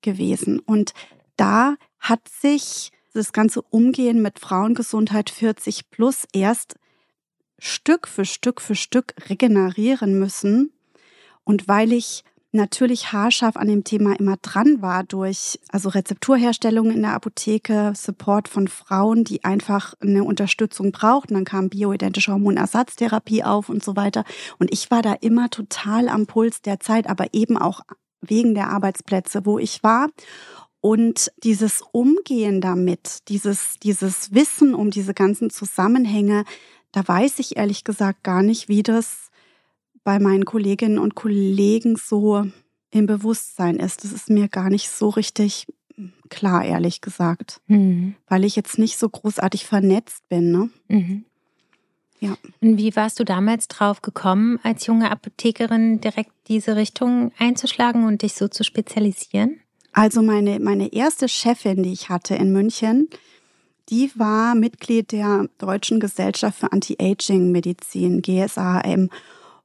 gewesen. 0.00 0.58
Und 0.58 0.94
da 1.36 1.76
hat 2.00 2.26
sich 2.26 2.90
das 3.18 3.32
ganze 3.32 3.62
Umgehen 3.62 4.22
mit 4.22 4.38
Frauengesundheit 4.38 5.30
40 5.30 5.90
plus 5.90 6.26
erst 6.32 6.76
Stück 7.58 8.06
für 8.06 8.24
Stück 8.24 8.60
für 8.60 8.76
Stück 8.76 9.14
regenerieren 9.28 10.18
müssen. 10.18 10.72
Und 11.44 11.66
weil 11.68 11.92
ich 11.92 12.24
natürlich 12.52 13.12
haarscharf 13.12 13.56
an 13.56 13.68
dem 13.68 13.84
Thema 13.84 14.18
immer 14.18 14.36
dran 14.36 14.80
war 14.80 15.04
durch 15.04 15.58
also 15.70 15.88
Rezepturherstellung 15.88 16.90
in 16.90 17.02
der 17.02 17.14
Apotheke, 17.14 17.92
Support 17.94 18.48
von 18.48 18.68
Frauen, 18.68 19.24
die 19.24 19.44
einfach 19.44 19.94
eine 20.00 20.24
Unterstützung 20.24 20.92
brauchten. 20.92 21.34
Dann 21.34 21.44
kam 21.44 21.68
bioidentische 21.68 22.32
Hormonersatztherapie 22.32 23.44
auf 23.44 23.68
und 23.68 23.84
so 23.84 23.96
weiter. 23.96 24.24
Und 24.58 24.72
ich 24.72 24.90
war 24.90 25.02
da 25.02 25.14
immer 25.14 25.50
total 25.50 26.08
am 26.08 26.26
Puls 26.26 26.62
der 26.62 26.80
Zeit, 26.80 27.08
aber 27.08 27.34
eben 27.34 27.58
auch 27.58 27.80
wegen 28.20 28.54
der 28.54 28.70
Arbeitsplätze, 28.70 29.44
wo 29.44 29.58
ich 29.58 29.82
war. 29.82 30.08
Und 30.80 31.32
dieses 31.42 31.82
Umgehen 31.92 32.60
damit, 32.60 33.28
dieses, 33.28 33.78
dieses 33.82 34.32
Wissen 34.32 34.74
um 34.74 34.90
diese 34.90 35.14
ganzen 35.14 35.50
Zusammenhänge, 35.50 36.44
da 36.92 37.06
weiß 37.06 37.40
ich 37.40 37.56
ehrlich 37.56 37.84
gesagt 37.84 38.22
gar 38.22 38.42
nicht, 38.42 38.68
wie 38.68 38.82
das 38.82 39.30
bei 40.04 40.18
meinen 40.18 40.44
Kolleginnen 40.44 40.98
und 40.98 41.14
Kollegen 41.14 41.96
so 41.96 42.46
im 42.90 43.06
Bewusstsein 43.06 43.76
ist. 43.76 44.04
Das 44.04 44.12
ist 44.12 44.30
mir 44.30 44.48
gar 44.48 44.70
nicht 44.70 44.88
so 44.88 45.08
richtig 45.08 45.66
klar, 46.28 46.64
ehrlich 46.64 47.00
gesagt, 47.00 47.60
mhm. 47.66 48.14
weil 48.26 48.44
ich 48.44 48.56
jetzt 48.56 48.78
nicht 48.78 48.98
so 48.98 49.08
großartig 49.08 49.66
vernetzt 49.66 50.28
bin. 50.28 50.52
Ne? 50.52 50.70
Mhm. 50.88 51.24
Ja. 52.20 52.36
Und 52.60 52.78
wie 52.78 52.94
warst 52.96 53.20
du 53.20 53.24
damals 53.24 53.68
drauf 53.68 54.02
gekommen, 54.02 54.58
als 54.62 54.86
junge 54.86 55.10
Apothekerin 55.10 56.00
direkt 56.00 56.32
diese 56.48 56.76
Richtung 56.76 57.32
einzuschlagen 57.38 58.04
und 58.04 58.22
dich 58.22 58.34
so 58.34 58.48
zu 58.48 58.64
spezialisieren? 58.64 59.60
Also 59.92 60.22
meine, 60.22 60.60
meine 60.60 60.92
erste 60.92 61.28
Chefin, 61.28 61.82
die 61.82 61.92
ich 61.92 62.08
hatte 62.08 62.34
in 62.34 62.52
München, 62.52 63.08
die 63.88 64.10
war 64.14 64.54
Mitglied 64.54 65.12
der 65.12 65.48
Deutschen 65.58 65.98
Gesellschaft 65.98 66.58
für 66.60 66.72
Anti-Aging-Medizin, 66.72 68.22
GSAM. 68.22 69.08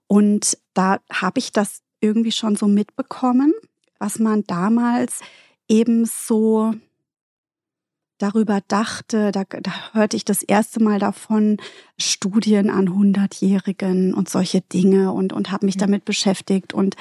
Und 0.08 0.58
da 0.74 1.00
habe 1.12 1.40
ich 1.40 1.52
das 1.52 1.82
irgendwie 2.00 2.32
schon 2.32 2.56
so 2.56 2.68
mitbekommen, 2.68 3.54
was 4.00 4.20
man 4.20 4.44
damals 4.46 5.20
eben 5.68 6.06
so 6.06 6.74
darüber 8.18 8.62
dachte, 8.68 9.32
da, 9.32 9.44
da, 9.44 9.94
hörte 9.94 10.16
ich 10.16 10.24
das 10.24 10.44
erste 10.44 10.82
Mal 10.82 11.00
davon, 11.00 11.58
Studien 11.98 12.70
an 12.70 12.94
Hundertjährigen 12.94 14.14
und 14.14 14.30
solche 14.30 14.62
Dinge 14.62 15.12
und, 15.12 15.34
und 15.34 15.52
habe 15.52 15.66
mich 15.66 15.78
damit 15.78 16.06
beschäftigt. 16.06 16.74
Und 16.74 16.96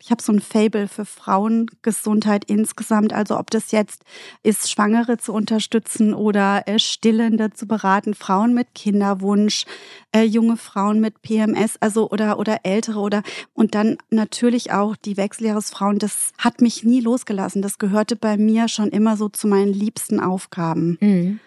ich 0.00 0.10
habe 0.10 0.22
so 0.22 0.32
ein 0.32 0.40
Fable 0.40 0.86
für 0.86 1.04
Frauengesundheit 1.04 2.44
insgesamt. 2.44 3.12
Also 3.12 3.38
ob 3.38 3.50
das 3.50 3.72
jetzt 3.72 4.04
ist, 4.42 4.70
Schwangere 4.70 5.18
zu 5.18 5.32
unterstützen 5.32 6.14
oder 6.14 6.66
äh, 6.66 6.78
Stillende 6.78 7.50
zu 7.50 7.66
beraten, 7.66 8.14
Frauen 8.14 8.54
mit 8.54 8.74
Kinderwunsch, 8.74 9.64
äh, 10.12 10.22
junge 10.22 10.56
Frauen 10.56 11.00
mit 11.00 11.20
PMS, 11.22 11.76
also 11.80 12.10
oder 12.10 12.38
oder 12.38 12.60
ältere 12.62 13.00
oder 13.00 13.22
und 13.54 13.74
dann 13.74 13.98
natürlich 14.10 14.72
auch 14.72 14.94
die 14.94 15.16
Wechseljahresfrauen. 15.16 15.98
Das 15.98 16.32
hat 16.38 16.60
mich 16.60 16.84
nie 16.84 17.00
losgelassen. 17.00 17.60
Das 17.60 17.78
gehörte 17.78 18.14
bei 18.14 18.36
mir 18.36 18.68
schon 18.68 18.90
immer 18.90 19.16
so 19.16 19.28
zu 19.28 19.48
meinen 19.48 19.72
liebsten 19.72 20.20
Aufgaben. 20.20 20.96
Mhm. 21.00 21.40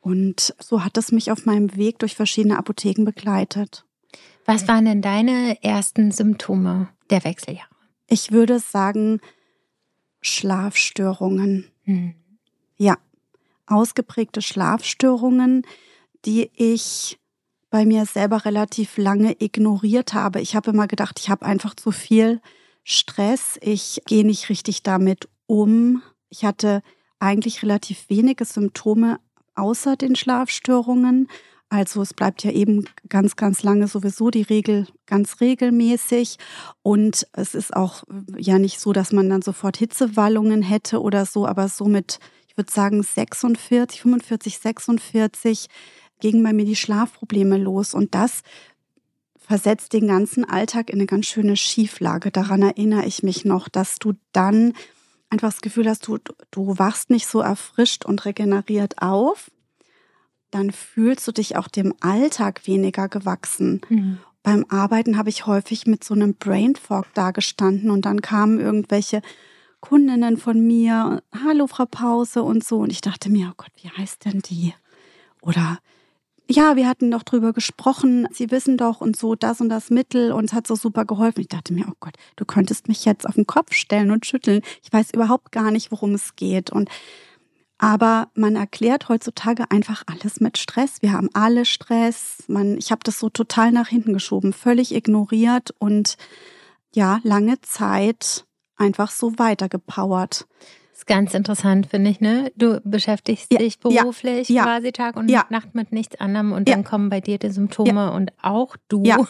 Und 0.00 0.54
so 0.60 0.84
hat 0.84 0.96
es 0.96 1.12
mich 1.12 1.30
auf 1.30 1.46
meinem 1.46 1.76
Weg 1.76 1.98
durch 1.98 2.16
verschiedene 2.16 2.58
Apotheken 2.58 3.04
begleitet. 3.04 3.84
Was 4.44 4.66
waren 4.66 4.84
denn 4.84 5.02
deine 5.02 5.62
ersten 5.62 6.10
Symptome 6.10 6.88
der 7.10 7.24
Wechseljahre? 7.24 7.71
Ich 8.12 8.30
würde 8.30 8.58
sagen, 8.58 9.22
Schlafstörungen. 10.20 11.70
Hm. 11.84 12.14
Ja, 12.76 12.98
ausgeprägte 13.66 14.42
Schlafstörungen, 14.42 15.66
die 16.26 16.50
ich 16.54 17.18
bei 17.70 17.86
mir 17.86 18.04
selber 18.04 18.44
relativ 18.44 18.98
lange 18.98 19.40
ignoriert 19.40 20.12
habe. 20.12 20.42
Ich 20.42 20.54
habe 20.54 20.72
immer 20.72 20.88
gedacht, 20.88 21.20
ich 21.20 21.30
habe 21.30 21.46
einfach 21.46 21.74
zu 21.74 21.90
viel 21.90 22.42
Stress. 22.84 23.58
Ich 23.62 24.02
gehe 24.04 24.26
nicht 24.26 24.50
richtig 24.50 24.82
damit 24.82 25.30
um. 25.46 26.02
Ich 26.28 26.44
hatte 26.44 26.82
eigentlich 27.18 27.62
relativ 27.62 28.10
wenige 28.10 28.44
Symptome 28.44 29.20
außer 29.54 29.96
den 29.96 30.16
Schlafstörungen. 30.16 31.28
Also 31.72 32.02
es 32.02 32.12
bleibt 32.12 32.44
ja 32.44 32.50
eben 32.50 32.84
ganz, 33.08 33.34
ganz 33.34 33.62
lange 33.62 33.88
sowieso 33.88 34.28
die 34.28 34.42
Regel 34.42 34.86
ganz 35.06 35.40
regelmäßig. 35.40 36.36
Und 36.82 37.26
es 37.32 37.54
ist 37.54 37.74
auch 37.74 38.02
äh, 38.02 38.42
ja 38.42 38.58
nicht 38.58 38.78
so, 38.78 38.92
dass 38.92 39.10
man 39.10 39.30
dann 39.30 39.40
sofort 39.40 39.78
Hitzewallungen 39.78 40.60
hätte 40.60 41.00
oder 41.00 41.24
so, 41.24 41.46
aber 41.46 41.68
so 41.68 41.86
mit, 41.86 42.18
ich 42.46 42.58
würde 42.58 42.70
sagen, 42.70 43.02
46, 43.02 44.02
45, 44.02 44.58
46 44.58 45.68
gingen 46.20 46.42
bei 46.42 46.52
mir 46.52 46.66
die 46.66 46.76
Schlafprobleme 46.76 47.56
los. 47.56 47.94
Und 47.94 48.14
das 48.14 48.42
versetzt 49.38 49.94
den 49.94 50.08
ganzen 50.08 50.44
Alltag 50.44 50.90
in 50.90 50.96
eine 50.96 51.06
ganz 51.06 51.24
schöne 51.24 51.56
Schieflage. 51.56 52.30
Daran 52.30 52.60
erinnere 52.60 53.06
ich 53.06 53.22
mich 53.22 53.46
noch, 53.46 53.70
dass 53.70 53.98
du 53.98 54.12
dann 54.32 54.74
einfach 55.30 55.48
das 55.48 55.62
Gefühl 55.62 55.88
hast, 55.88 56.06
du, 56.06 56.18
du 56.50 56.78
wachst 56.78 57.08
nicht 57.08 57.26
so 57.26 57.40
erfrischt 57.40 58.04
und 58.04 58.26
regeneriert 58.26 59.00
auf 59.00 59.50
dann 60.52 60.70
fühlst 60.70 61.26
du 61.26 61.32
dich 61.32 61.56
auch 61.56 61.66
dem 61.66 61.94
Alltag 62.00 62.66
weniger 62.66 63.08
gewachsen. 63.08 63.80
Mhm. 63.88 64.18
Beim 64.42 64.64
Arbeiten 64.68 65.16
habe 65.16 65.30
ich 65.30 65.46
häufig 65.46 65.86
mit 65.86 66.04
so 66.04 66.14
einem 66.14 66.34
Brain 66.34 66.76
Fog 66.76 67.06
dagestanden 67.14 67.90
und 67.90 68.04
dann 68.04 68.22
kamen 68.22 68.60
irgendwelche 68.60 69.22
Kundinnen 69.80 70.36
von 70.36 70.64
mir, 70.64 71.22
hallo 71.44 71.66
Frau 71.66 71.86
Pause 71.86 72.42
und 72.42 72.62
so. 72.64 72.78
Und 72.78 72.92
ich 72.92 73.00
dachte 73.00 73.30
mir, 73.30 73.48
oh 73.50 73.54
Gott, 73.56 73.72
wie 73.82 73.88
heißt 73.88 74.24
denn 74.24 74.40
die? 74.40 74.74
Oder 75.40 75.78
ja, 76.48 76.76
wir 76.76 76.86
hatten 76.86 77.10
doch 77.10 77.22
drüber 77.22 77.52
gesprochen, 77.52 78.28
Sie 78.30 78.50
wissen 78.50 78.76
doch 78.76 79.00
und 79.00 79.16
so 79.16 79.34
das 79.34 79.60
und 79.60 79.70
das 79.70 79.90
Mittel 79.90 80.32
und 80.32 80.46
es 80.46 80.52
hat 80.52 80.66
so 80.66 80.74
super 80.74 81.04
geholfen. 81.04 81.40
Ich 81.40 81.48
dachte 81.48 81.72
mir, 81.72 81.86
oh 81.88 81.94
Gott, 82.00 82.14
du 82.36 82.44
könntest 82.44 82.88
mich 82.88 83.04
jetzt 83.04 83.26
auf 83.26 83.36
den 83.36 83.46
Kopf 83.46 83.72
stellen 83.72 84.10
und 84.10 84.26
schütteln. 84.26 84.60
Ich 84.82 84.92
weiß 84.92 85.14
überhaupt 85.14 85.50
gar 85.50 85.70
nicht, 85.70 85.90
worum 85.90 86.14
es 86.14 86.36
geht. 86.36 86.70
Und 86.70 86.90
aber 87.82 88.28
man 88.34 88.54
erklärt 88.54 89.08
heutzutage 89.08 89.64
einfach 89.72 90.04
alles 90.06 90.38
mit 90.38 90.56
Stress. 90.56 91.02
Wir 91.02 91.12
haben 91.12 91.28
alle 91.32 91.64
Stress. 91.64 92.44
Man, 92.46 92.78
ich 92.78 92.92
habe 92.92 93.00
das 93.02 93.18
so 93.18 93.28
total 93.28 93.72
nach 93.72 93.88
hinten 93.88 94.12
geschoben, 94.12 94.52
völlig 94.52 94.94
ignoriert 94.94 95.74
und 95.80 96.16
ja, 96.94 97.18
lange 97.24 97.60
Zeit 97.60 98.44
einfach 98.76 99.10
so 99.10 99.36
weitergepowert. 99.36 100.46
ist 100.94 101.08
ganz 101.08 101.34
interessant, 101.34 101.88
finde 101.88 102.10
ich, 102.10 102.20
ne? 102.20 102.52
Du 102.54 102.80
beschäftigst 102.84 103.52
ja, 103.52 103.58
dich 103.58 103.80
beruflich 103.80 104.48
ja, 104.48 104.62
quasi 104.62 104.92
Tag 104.92 105.16
und 105.16 105.28
ja. 105.28 105.44
Nacht 105.50 105.74
mit 105.74 105.90
nichts 105.90 106.20
anderem 106.20 106.52
und 106.52 106.68
dann 106.68 106.84
kommen 106.84 107.10
bei 107.10 107.20
dir 107.20 107.38
die 107.38 107.50
Symptome 107.50 108.12
und 108.12 108.32
auch 108.40 108.76
du 108.86 109.02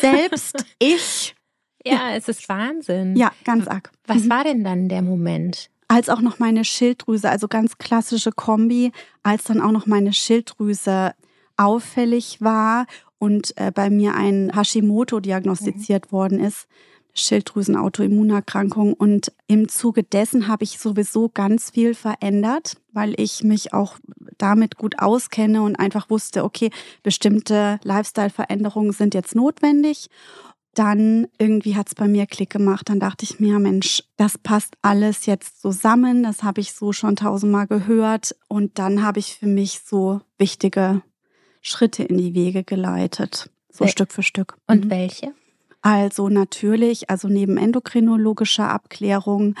selbst. 0.00 0.64
ich. 0.80 1.36
Ja, 1.84 2.16
es 2.16 2.26
ist 2.26 2.48
Wahnsinn. 2.48 3.14
Ja, 3.14 3.30
ganz 3.44 3.68
arg. 3.68 3.92
Was 4.08 4.24
mhm. 4.24 4.30
war 4.30 4.42
denn 4.42 4.64
dann 4.64 4.88
der 4.88 5.02
Moment? 5.02 5.70
Als 5.88 6.08
auch 6.08 6.20
noch 6.20 6.38
meine 6.38 6.64
Schilddrüse, 6.64 7.30
also 7.30 7.48
ganz 7.48 7.78
klassische 7.78 8.32
Kombi, 8.32 8.92
als 9.22 9.44
dann 9.44 9.60
auch 9.60 9.70
noch 9.70 9.86
meine 9.86 10.12
Schilddrüse 10.12 11.14
auffällig 11.56 12.40
war 12.40 12.86
und 13.18 13.56
äh, 13.56 13.70
bei 13.72 13.88
mir 13.88 14.14
ein 14.14 14.52
Hashimoto 14.54 15.20
diagnostiziert 15.20 16.06
mhm. 16.06 16.12
worden 16.12 16.40
ist 16.40 16.66
Schilddrüsenautoimmunerkrankung. 17.16 18.92
Und 18.92 19.32
im 19.46 19.68
Zuge 19.68 20.02
dessen 20.02 20.48
habe 20.48 20.64
ich 20.64 20.78
sowieso 20.78 21.28
ganz 21.28 21.70
viel 21.70 21.94
verändert, 21.94 22.76
weil 22.92 23.14
ich 23.18 23.42
mich 23.42 23.72
auch 23.72 23.96
damit 24.38 24.76
gut 24.76 24.98
auskenne 24.98 25.62
und 25.62 25.76
einfach 25.76 26.10
wusste, 26.10 26.44
okay, 26.44 26.70
bestimmte 27.02 27.80
Lifestyle-Veränderungen 27.82 28.92
sind 28.92 29.14
jetzt 29.14 29.34
notwendig. 29.34 30.08
Dann 30.76 31.26
irgendwie 31.38 31.74
hat 31.74 31.88
es 31.88 31.94
bei 31.94 32.06
mir 32.06 32.26
Klick 32.26 32.50
gemacht. 32.50 32.90
Dann 32.90 33.00
dachte 33.00 33.24
ich 33.24 33.40
mir, 33.40 33.58
Mensch, 33.58 34.02
das 34.18 34.36
passt 34.36 34.76
alles 34.82 35.24
jetzt 35.24 35.62
zusammen. 35.62 36.22
Das 36.22 36.42
habe 36.42 36.60
ich 36.60 36.74
so 36.74 36.92
schon 36.92 37.16
tausendmal 37.16 37.66
gehört. 37.66 38.36
Und 38.46 38.78
dann 38.78 39.02
habe 39.02 39.18
ich 39.18 39.38
für 39.38 39.46
mich 39.46 39.80
so 39.86 40.20
wichtige 40.36 41.00
Schritte 41.62 42.04
in 42.04 42.18
die 42.18 42.34
Wege 42.34 42.62
geleitet. 42.62 43.48
So 43.72 43.84
Wel 43.84 43.88
Stück 43.88 44.12
für 44.12 44.22
Stück. 44.22 44.58
Und 44.66 44.84
mhm. 44.84 44.90
welche? 44.90 45.32
Also 45.80 46.28
natürlich, 46.28 47.08
also 47.08 47.28
neben 47.28 47.56
endokrinologischer 47.56 48.68
Abklärung, 48.68 49.54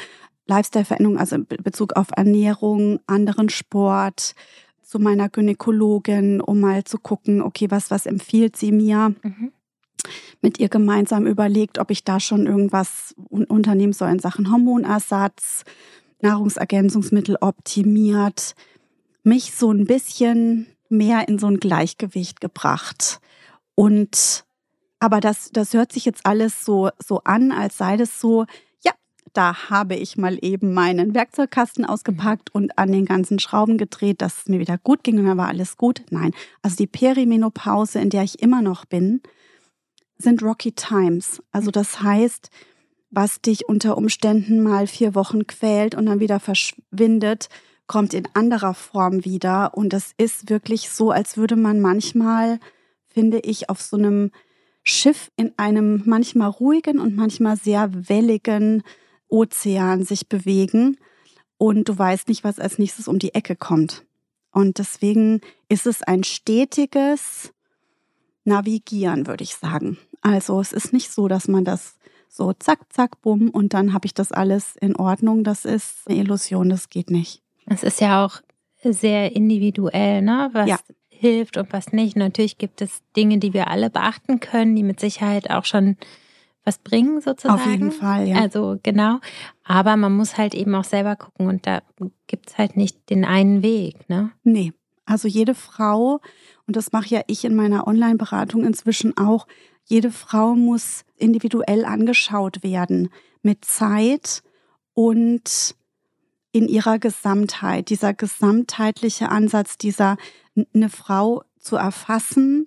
Lifestyle-Veränderung, 0.46 1.18
also 1.18 1.36
in 1.36 1.46
Bezug 1.46 1.94
auf 1.94 2.08
Ernährung, 2.14 3.00
anderen 3.06 3.48
Sport, 3.48 4.34
zu 4.82 4.98
meiner 4.98 5.30
Gynäkologin, 5.30 6.42
um 6.42 6.60
mal 6.60 6.84
zu 6.84 6.98
gucken, 6.98 7.40
okay, 7.40 7.70
was, 7.70 7.90
was 7.90 8.04
empfiehlt 8.04 8.56
sie 8.56 8.70
mir? 8.70 9.14
Mhm. 9.22 9.52
Mit 10.40 10.58
ihr 10.58 10.68
gemeinsam 10.68 11.26
überlegt, 11.26 11.78
ob 11.78 11.90
ich 11.90 12.04
da 12.04 12.20
schon 12.20 12.46
irgendwas 12.46 13.14
unternehmen 13.28 13.92
soll 13.92 14.10
in 14.10 14.18
Sachen 14.18 14.50
Hormonersatz, 14.50 15.64
Nahrungsergänzungsmittel 16.20 17.36
optimiert, 17.40 18.54
mich 19.22 19.54
so 19.54 19.70
ein 19.70 19.86
bisschen 19.86 20.66
mehr 20.88 21.28
in 21.28 21.38
so 21.38 21.46
ein 21.46 21.58
Gleichgewicht 21.58 22.40
gebracht. 22.40 23.20
Und 23.74 24.46
aber 24.98 25.20
das, 25.20 25.50
das 25.52 25.74
hört 25.74 25.92
sich 25.92 26.04
jetzt 26.04 26.24
alles 26.24 26.64
so, 26.64 26.90
so 26.98 27.20
an, 27.24 27.52
als 27.52 27.76
sei 27.76 27.96
das 27.96 28.18
so, 28.18 28.46
ja, 28.82 28.92
da 29.34 29.68
habe 29.68 29.94
ich 29.94 30.16
mal 30.16 30.38
eben 30.40 30.72
meinen 30.72 31.14
Werkzeugkasten 31.14 31.84
ausgepackt 31.84 32.54
und 32.54 32.78
an 32.78 32.92
den 32.92 33.04
ganzen 33.04 33.38
Schrauben 33.38 33.76
gedreht, 33.76 34.22
dass 34.22 34.38
es 34.38 34.48
mir 34.48 34.58
wieder 34.58 34.78
gut 34.78 35.04
ging 35.04 35.18
und 35.18 35.26
dann 35.26 35.36
war 35.36 35.48
alles 35.48 35.76
gut. 35.76 36.02
Nein, 36.10 36.32
also 36.62 36.76
die 36.76 36.86
Perimenopause, 36.86 37.98
in 37.98 38.10
der 38.10 38.22
ich 38.22 38.40
immer 38.40 38.62
noch 38.62 38.86
bin, 38.86 39.20
sind 40.18 40.42
Rocky 40.42 40.72
Times. 40.72 41.42
Also 41.52 41.70
das 41.70 42.02
heißt, 42.02 42.50
was 43.10 43.40
dich 43.40 43.68
unter 43.68 43.96
Umständen 43.96 44.62
mal 44.62 44.86
vier 44.86 45.14
Wochen 45.14 45.46
quält 45.46 45.94
und 45.94 46.06
dann 46.06 46.20
wieder 46.20 46.40
verschwindet, 46.40 47.48
kommt 47.86 48.14
in 48.14 48.28
anderer 48.34 48.74
Form 48.74 49.24
wieder. 49.24 49.76
Und 49.76 49.92
das 49.92 50.12
ist 50.16 50.50
wirklich 50.50 50.90
so, 50.90 51.10
als 51.10 51.36
würde 51.36 51.56
man 51.56 51.80
manchmal, 51.80 52.58
finde 53.06 53.38
ich, 53.40 53.70
auf 53.70 53.80
so 53.80 53.96
einem 53.96 54.32
Schiff 54.82 55.30
in 55.36 55.52
einem 55.56 56.02
manchmal 56.04 56.50
ruhigen 56.50 57.00
und 57.00 57.16
manchmal 57.16 57.56
sehr 57.56 57.90
welligen 58.08 58.82
Ozean 59.28 60.04
sich 60.04 60.28
bewegen 60.28 60.96
und 61.58 61.88
du 61.88 61.98
weißt 61.98 62.28
nicht, 62.28 62.44
was 62.44 62.58
als 62.58 62.78
nächstes 62.78 63.08
um 63.08 63.18
die 63.18 63.34
Ecke 63.34 63.56
kommt. 63.56 64.04
Und 64.52 64.78
deswegen 64.78 65.40
ist 65.68 65.86
es 65.86 66.02
ein 66.02 66.24
stetiges 66.24 67.52
Navigieren, 68.46 69.26
würde 69.26 69.44
ich 69.44 69.56
sagen. 69.56 69.98
Also 70.22 70.60
es 70.60 70.72
ist 70.72 70.92
nicht 70.92 71.10
so, 71.12 71.28
dass 71.28 71.48
man 71.48 71.64
das 71.64 71.96
so 72.28 72.52
zack, 72.52 72.80
zack, 72.90 73.20
bumm 73.22 73.50
und 73.50 73.74
dann 73.74 73.92
habe 73.92 74.06
ich 74.06 74.14
das 74.14 74.32
alles 74.32 74.76
in 74.80 74.96
Ordnung. 74.96 75.44
Das 75.44 75.64
ist 75.64 76.08
eine 76.08 76.18
Illusion, 76.18 76.68
das 76.68 76.90
geht 76.90 77.10
nicht. 77.10 77.42
Es 77.66 77.82
ist 77.82 78.00
ja 78.00 78.24
auch 78.24 78.40
sehr 78.82 79.34
individuell, 79.34 80.22
ne? 80.22 80.50
Was 80.52 80.68
ja 80.68 80.78
hilft 81.18 81.56
und 81.56 81.72
was 81.72 81.92
nicht. 81.92 82.16
Natürlich 82.16 82.58
gibt 82.58 82.82
es 82.82 83.02
Dinge, 83.16 83.38
die 83.38 83.52
wir 83.52 83.68
alle 83.68 83.90
beachten 83.90 84.40
können, 84.40 84.76
die 84.76 84.82
mit 84.82 85.00
Sicherheit 85.00 85.50
auch 85.50 85.64
schon 85.64 85.96
was 86.64 86.78
bringen 86.78 87.20
sozusagen. 87.20 87.60
Auf 87.60 87.66
jeden 87.66 87.92
Fall, 87.92 88.26
ja. 88.26 88.40
Also 88.40 88.78
genau. 88.82 89.20
Aber 89.64 89.96
man 89.96 90.16
muss 90.16 90.36
halt 90.36 90.54
eben 90.54 90.74
auch 90.74 90.84
selber 90.84 91.16
gucken 91.16 91.46
und 91.46 91.66
da 91.66 91.82
gibt 92.26 92.50
es 92.50 92.58
halt 92.58 92.76
nicht 92.76 93.08
den 93.08 93.24
einen 93.24 93.62
Weg, 93.62 94.08
ne? 94.08 94.30
Nee. 94.42 94.72
Also 95.06 95.28
jede 95.28 95.54
Frau, 95.54 96.20
und 96.66 96.76
das 96.76 96.92
mache 96.92 97.08
ja 97.08 97.22
ich 97.26 97.44
in 97.44 97.54
meiner 97.54 97.86
Online-Beratung 97.86 98.64
inzwischen 98.64 99.16
auch, 99.16 99.46
jede 99.84 100.10
Frau 100.10 100.54
muss 100.54 101.04
individuell 101.16 101.84
angeschaut 101.84 102.62
werden 102.62 103.08
mit 103.42 103.64
Zeit 103.64 104.42
und 104.92 105.76
in 106.50 106.68
ihrer 106.68 106.98
Gesamtheit. 106.98 107.88
Dieser 107.90 108.12
gesamtheitliche 108.12 109.28
Ansatz, 109.28 109.78
dieser 109.78 110.16
eine 110.74 110.88
Frau 110.88 111.44
zu 111.58 111.76
erfassen, 111.76 112.66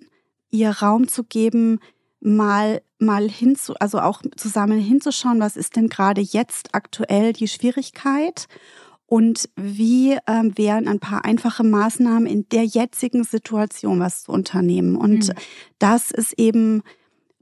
ihr 0.50 0.70
Raum 0.70 1.08
zu 1.08 1.24
geben, 1.24 1.80
mal 2.20 2.82
mal 3.00 3.28
hinzu, 3.30 3.74
also 3.80 3.98
auch 4.00 4.22
zusammen 4.36 4.78
hinzuschauen, 4.78 5.40
was 5.40 5.56
ist 5.56 5.76
denn 5.76 5.88
gerade 5.88 6.20
jetzt 6.20 6.74
aktuell 6.74 7.32
die 7.32 7.48
Schwierigkeit 7.48 8.46
und 9.10 9.48
wie 9.56 10.12
äh, 10.12 10.42
wären 10.54 10.86
ein 10.86 11.00
paar 11.00 11.24
einfache 11.24 11.64
Maßnahmen 11.64 12.26
in 12.26 12.48
der 12.50 12.64
jetzigen 12.64 13.24
Situation 13.24 13.98
was 13.98 14.22
zu 14.22 14.30
unternehmen. 14.30 14.94
Und 14.94 15.28
mhm. 15.28 15.32
das 15.80 16.12
ist 16.12 16.38
eben 16.38 16.82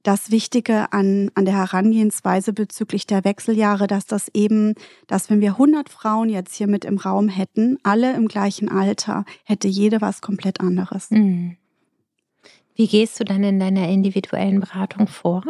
das 0.03 0.31
Wichtige 0.31 0.95
an, 0.95 1.31
an 1.35 1.45
der 1.45 1.59
Herangehensweise 1.59 2.55
bezüglich 2.55 3.07
der 3.07 3.23
Wechseljahre, 3.25 3.87
dass 3.87 4.07
das 4.07 4.31
eben, 4.33 4.77
dass 5.09 5.29
wenn 5.29 5.43
wir 5.43 5.51
100 5.51 5.91
Frauen 5.91 6.31
jetzt 6.31 6.55
hier 6.55 6.69
mit 6.69 6.87
im 6.87 6.97
Raum 6.97 7.29
hätten, 7.29 7.77
alle 7.83 8.17
im 8.17 8.29
gleichen 8.29 8.71
Alter, 8.71 9.27
hätte 9.45 9.69
jede 9.69 10.01
was 10.01 10.23
komplett 10.23 10.61
anderes. 10.61 11.11
Mhm. 11.11 11.59
Wie 12.77 12.87
gehst 12.87 13.21
du 13.21 13.25
dann 13.25 13.45
in 13.45 13.61
deiner 13.61 13.91
individuellen 13.91 14.61
Beratung 14.61 15.07
vor? 15.07 15.45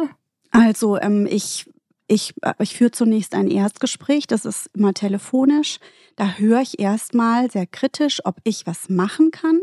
Also 0.51 0.99
ähm, 0.99 1.25
ich 1.31 1.69
ich, 2.09 2.33
äh, 2.41 2.53
ich 2.59 2.75
führe 2.75 2.91
zunächst 2.91 3.33
ein 3.33 3.49
Erstgespräch, 3.49 4.27
das 4.27 4.43
ist 4.43 4.69
immer 4.73 4.93
telefonisch. 4.93 5.79
Da 6.17 6.33
höre 6.33 6.61
ich 6.61 6.79
erstmal 6.79 7.49
sehr 7.49 7.65
kritisch, 7.65 8.19
ob 8.25 8.37
ich 8.43 8.67
was 8.67 8.89
machen 8.89 9.31
kann 9.31 9.61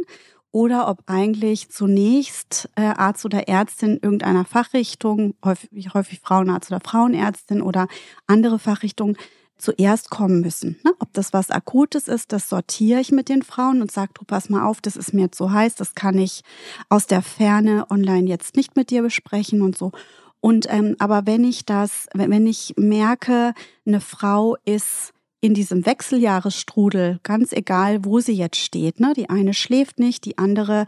oder 0.52 0.88
ob 0.88 1.02
eigentlich 1.06 1.68
zunächst 1.68 2.70
äh, 2.76 2.82
Arzt 2.82 3.24
oder 3.26 3.48
Ärztin 3.48 3.98
irgendeiner 4.00 4.46
Fachrichtung, 4.46 5.34
häufig, 5.44 5.92
häufig 5.92 6.20
Frauenarzt 6.20 6.70
oder 6.70 6.80
Frauenärztin 6.80 7.60
oder 7.60 7.88
andere 8.26 8.58
Fachrichtungen, 8.58 9.16
zuerst 9.58 10.10
kommen 10.10 10.40
müssen. 10.42 10.78
Ne? 10.84 10.92
Ob 10.98 11.12
das 11.14 11.32
was 11.32 11.50
Akutes 11.50 12.08
ist, 12.08 12.32
das 12.32 12.48
sortiere 12.48 13.00
ich 13.00 13.10
mit 13.10 13.28
den 13.28 13.42
Frauen 13.42 13.80
und 13.80 13.90
sage, 13.90 14.12
du 14.14 14.24
pass 14.24 14.50
mal 14.50 14.66
auf, 14.66 14.80
das 14.80 14.96
ist 14.96 15.14
mir 15.14 15.32
zu 15.32 15.50
heiß, 15.50 15.76
das 15.76 15.94
kann 15.94 16.18
ich 16.18 16.42
aus 16.88 17.06
der 17.06 17.22
Ferne 17.22 17.86
online 17.90 18.28
jetzt 18.28 18.56
nicht 18.56 18.76
mit 18.76 18.90
dir 18.90 19.02
besprechen 19.02 19.62
und 19.62 19.76
so. 19.76 19.92
Und 20.40 20.66
ähm, 20.70 20.96
aber 20.98 21.26
wenn 21.26 21.44
ich 21.44 21.64
das, 21.64 22.06
wenn 22.14 22.46
ich 22.46 22.74
merke, 22.76 23.54
eine 23.86 24.00
Frau 24.00 24.56
ist 24.64 25.12
in 25.40 25.54
diesem 25.54 25.86
Wechseljahresstrudel, 25.86 27.20
ganz 27.22 27.52
egal, 27.52 28.04
wo 28.04 28.20
sie 28.20 28.32
jetzt 28.32 28.56
steht. 28.56 29.00
Ne? 29.00 29.12
Die 29.14 29.30
eine 29.30 29.54
schläft 29.54 29.98
nicht, 29.98 30.24
die 30.24 30.38
andere 30.38 30.86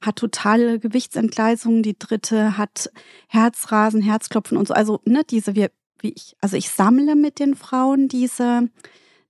hat 0.00 0.16
totale 0.16 0.78
Gewichtsentgleisung, 0.78 1.82
die 1.82 1.98
dritte 1.98 2.56
hat 2.56 2.90
Herzrasen, 3.28 4.00
Herzklopfen 4.00 4.56
und 4.56 4.68
so. 4.68 4.74
Also 4.74 5.00
ne, 5.04 5.22
diese, 5.28 5.54
wir, 5.54 5.70
wie 6.00 6.12
ich, 6.12 6.36
also 6.40 6.56
ich 6.56 6.70
sammle 6.70 7.16
mit 7.16 7.40
den 7.40 7.56
Frauen 7.56 8.08
diese, 8.08 8.68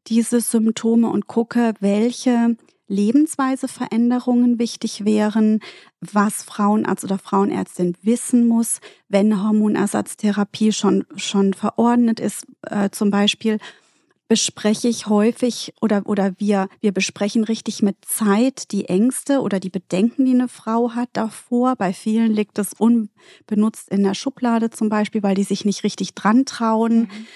diese 0.06 0.40
Symptome 0.40 1.08
und 1.08 1.26
gucke, 1.26 1.74
welche 1.80 2.56
Lebensweiseveränderungen 2.88 4.58
wichtig 4.58 5.04
wären, 5.04 5.60
was 6.00 6.42
Frauenarzt 6.42 7.04
oder 7.04 7.18
Frauenärztin 7.18 7.94
wissen 8.02 8.48
muss, 8.48 8.80
wenn 9.08 9.42
Hormonersatztherapie 9.42 10.72
schon, 10.72 11.04
schon 11.16 11.54
verordnet 11.54 12.20
ist, 12.20 12.46
äh, 12.62 12.90
zum 12.90 13.10
Beispiel 13.10 13.58
bespreche 14.28 14.88
ich 14.88 15.06
häufig 15.06 15.72
oder, 15.80 16.02
oder 16.04 16.34
wir, 16.38 16.68
wir 16.80 16.92
besprechen 16.92 17.44
richtig 17.44 17.82
mit 17.82 17.96
Zeit 18.06 18.70
die 18.72 18.84
Ängste 18.84 19.40
oder 19.40 19.58
die 19.58 19.70
Bedenken, 19.70 20.26
die 20.26 20.34
eine 20.34 20.48
Frau 20.48 20.90
hat 20.94 21.08
davor. 21.14 21.76
Bei 21.76 21.94
vielen 21.94 22.32
liegt 22.32 22.58
es 22.58 22.74
unbenutzt 22.74 23.88
in 23.88 24.02
der 24.02 24.14
Schublade 24.14 24.68
zum 24.68 24.90
Beispiel, 24.90 25.22
weil 25.22 25.34
die 25.34 25.44
sich 25.44 25.64
nicht 25.64 25.82
richtig 25.82 26.14
dran 26.14 26.44
trauen. 26.44 27.00
Mhm. 27.00 27.26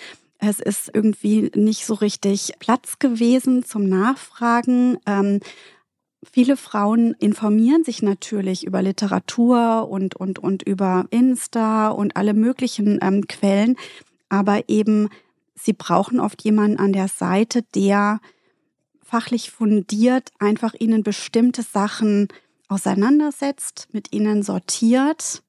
Es 0.45 0.59
ist 0.59 0.91
irgendwie 0.93 1.53
nicht 1.55 1.87
so 1.87 1.95
richtig 1.95 2.55
Platz 2.59 2.99
gewesen 2.99 3.65
zum 3.65 3.89
Nachfragen. 3.89 4.99
Ähm, 5.07 5.39
viele 6.25 6.57
Frauen 6.57 7.15
informieren 7.21 7.85
sich 7.85 8.03
natürlich 8.03 8.67
über 8.67 8.83
Literatur 8.83 9.89
und, 9.89 10.17
und, 10.17 10.41
und 10.41 10.65
über 10.65 11.07
Insta 11.11 11.91
und 11.91 12.17
alle 12.17 12.35
möglichen 12.35 12.99
ähm, 13.01 13.29
Quellen, 13.29 13.77
aber 14.31 14.69
eben 14.69 15.11
sie 15.55 15.75
brauchen 15.75 16.19
oft 16.19 16.43
jemanden 16.43 16.79
an 16.79 16.93
der 16.93 17.07
Seite, 17.07 17.63
der 17.77 18.19
fachlich 19.01 19.53
fundiert 19.53 20.33
einfach 20.41 20.75
ihnen 20.77 21.05
bestimmte 21.05 21.63
Sachen 21.63 22.27
auseinandersetzt, 22.67 23.87
mit 23.93 24.13
ihnen 24.13 24.43
sortiert, 24.43 25.45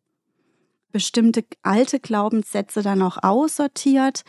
bestimmte 0.91 1.43
alte 1.63 1.99
Glaubenssätze 1.99 2.83
dann 2.83 3.01
auch 3.01 3.17
aussortiert. 3.23 4.23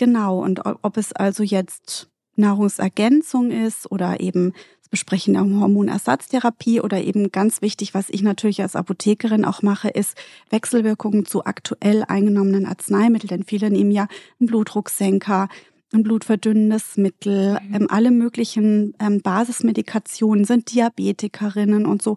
Genau, 0.00 0.42
und 0.42 0.62
ob 0.64 0.96
es 0.96 1.12
also 1.12 1.42
jetzt 1.42 2.08
Nahrungsergänzung 2.34 3.50
ist 3.50 3.92
oder 3.92 4.20
eben 4.20 4.54
das 4.78 4.88
Besprechen 4.88 5.34
der 5.34 5.42
Hormonersatztherapie 5.42 6.80
oder 6.80 7.02
eben 7.02 7.30
ganz 7.32 7.60
wichtig, 7.60 7.92
was 7.92 8.08
ich 8.08 8.22
natürlich 8.22 8.62
als 8.62 8.76
Apothekerin 8.76 9.44
auch 9.44 9.60
mache, 9.60 9.90
ist 9.90 10.16
Wechselwirkungen 10.48 11.26
zu 11.26 11.44
aktuell 11.44 12.02
eingenommenen 12.08 12.64
Arzneimitteln. 12.64 13.28
Denn 13.28 13.44
viele 13.44 13.70
nehmen 13.70 13.90
ja 13.90 14.08
einen 14.40 14.46
Blutdrucksenker, 14.46 15.50
ein 15.92 16.02
blutverdünnendes 16.02 16.96
Mittel, 16.96 17.58
mhm. 17.60 17.74
ähm, 17.74 17.86
alle 17.90 18.10
möglichen 18.10 18.94
ähm, 19.00 19.20
Basismedikationen 19.20 20.46
sind 20.46 20.72
Diabetikerinnen 20.72 21.84
und 21.84 22.00
so. 22.00 22.16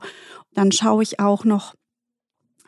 Dann 0.53 0.71
schaue 0.71 1.03
ich 1.03 1.19
auch 1.19 1.43
noch, 1.43 1.75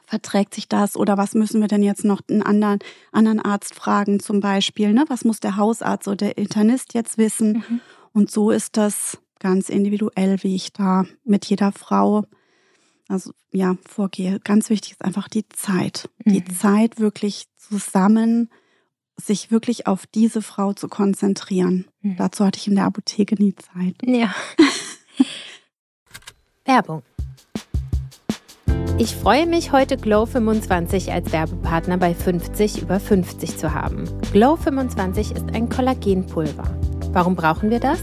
verträgt 0.08 0.54
sich 0.54 0.68
das 0.68 0.96
oder 0.96 1.18
was 1.18 1.34
müssen 1.34 1.62
wir 1.62 1.68
denn 1.68 1.84
jetzt 1.84 2.06
noch 2.06 2.22
einen 2.30 2.44
anderen, 2.44 2.80
anderen 3.12 3.39
Arzt 3.39 3.76
fragen 3.76 4.20
zum 4.20 4.39
Beispiel, 4.39 4.94
ne? 4.94 5.06
was 5.08 5.26
muss 5.26 5.39
der 5.39 5.58
Hausarzt 5.58 6.08
oder 6.08 6.18
der 6.18 6.38
Internist 6.38 6.94
jetzt 6.94 7.18
wissen? 7.18 7.63
Mhm. 7.68 7.82
Und 8.13 8.32
so 8.32 8.52
ist 8.52 8.78
das 8.78 9.18
ganz 9.39 9.70
individuell, 9.70 10.38
wie 10.41 10.56
ich 10.56 10.74
da 10.74 11.06
mit 11.24 11.46
jeder 11.46 11.72
Frau 11.72 12.26
also 13.08 13.32
ja 13.52 13.78
vorgehe. 13.88 14.39
Ganz 14.39 14.70
wichtig 14.70 14.94
ist 14.94 15.06
einfach 15.06 15.28
die 15.28 15.48
Zeit, 15.50 16.10
mhm. 16.24 16.34
die 16.34 16.46
Zeit 16.46 17.00
wirklich 17.00 17.46
zusammen 17.58 18.50
sich 19.18 19.50
wirklich 19.50 19.88
auf 19.88 20.08
diese 20.08 20.41
Frau 20.41 20.74
zu 20.74 20.89
konzentrieren. 20.89 21.88
Mhm. 22.02 22.18
Dazu 22.18 22.44
hatte 22.44 22.60
ich 22.60 22.68
in 22.68 22.76
der 22.76 22.86
Apotheke 22.86 23.36
nie 23.36 23.56
Zeit. 23.56 23.96
Ja. 24.04 24.36
Werbung. 26.65 27.04
Ich 28.98 29.14
freue 29.14 29.46
mich, 29.46 29.74
heute 29.74 29.98
Glow25 29.98 31.12
als 31.12 31.34
Werbepartner 31.34 31.98
bei 31.98 32.14
50 32.14 32.82
über 32.82 33.02
50 33.02 33.58
zu 33.58 33.74
haben. 33.74 34.06
Glow25 34.32 35.36
ist 35.36 35.54
ein 35.54 35.68
Kollagenpulver. 35.68 36.64
Warum 37.12 37.36
brauchen 37.36 37.70
wir 37.72 37.82
das? 37.82 38.00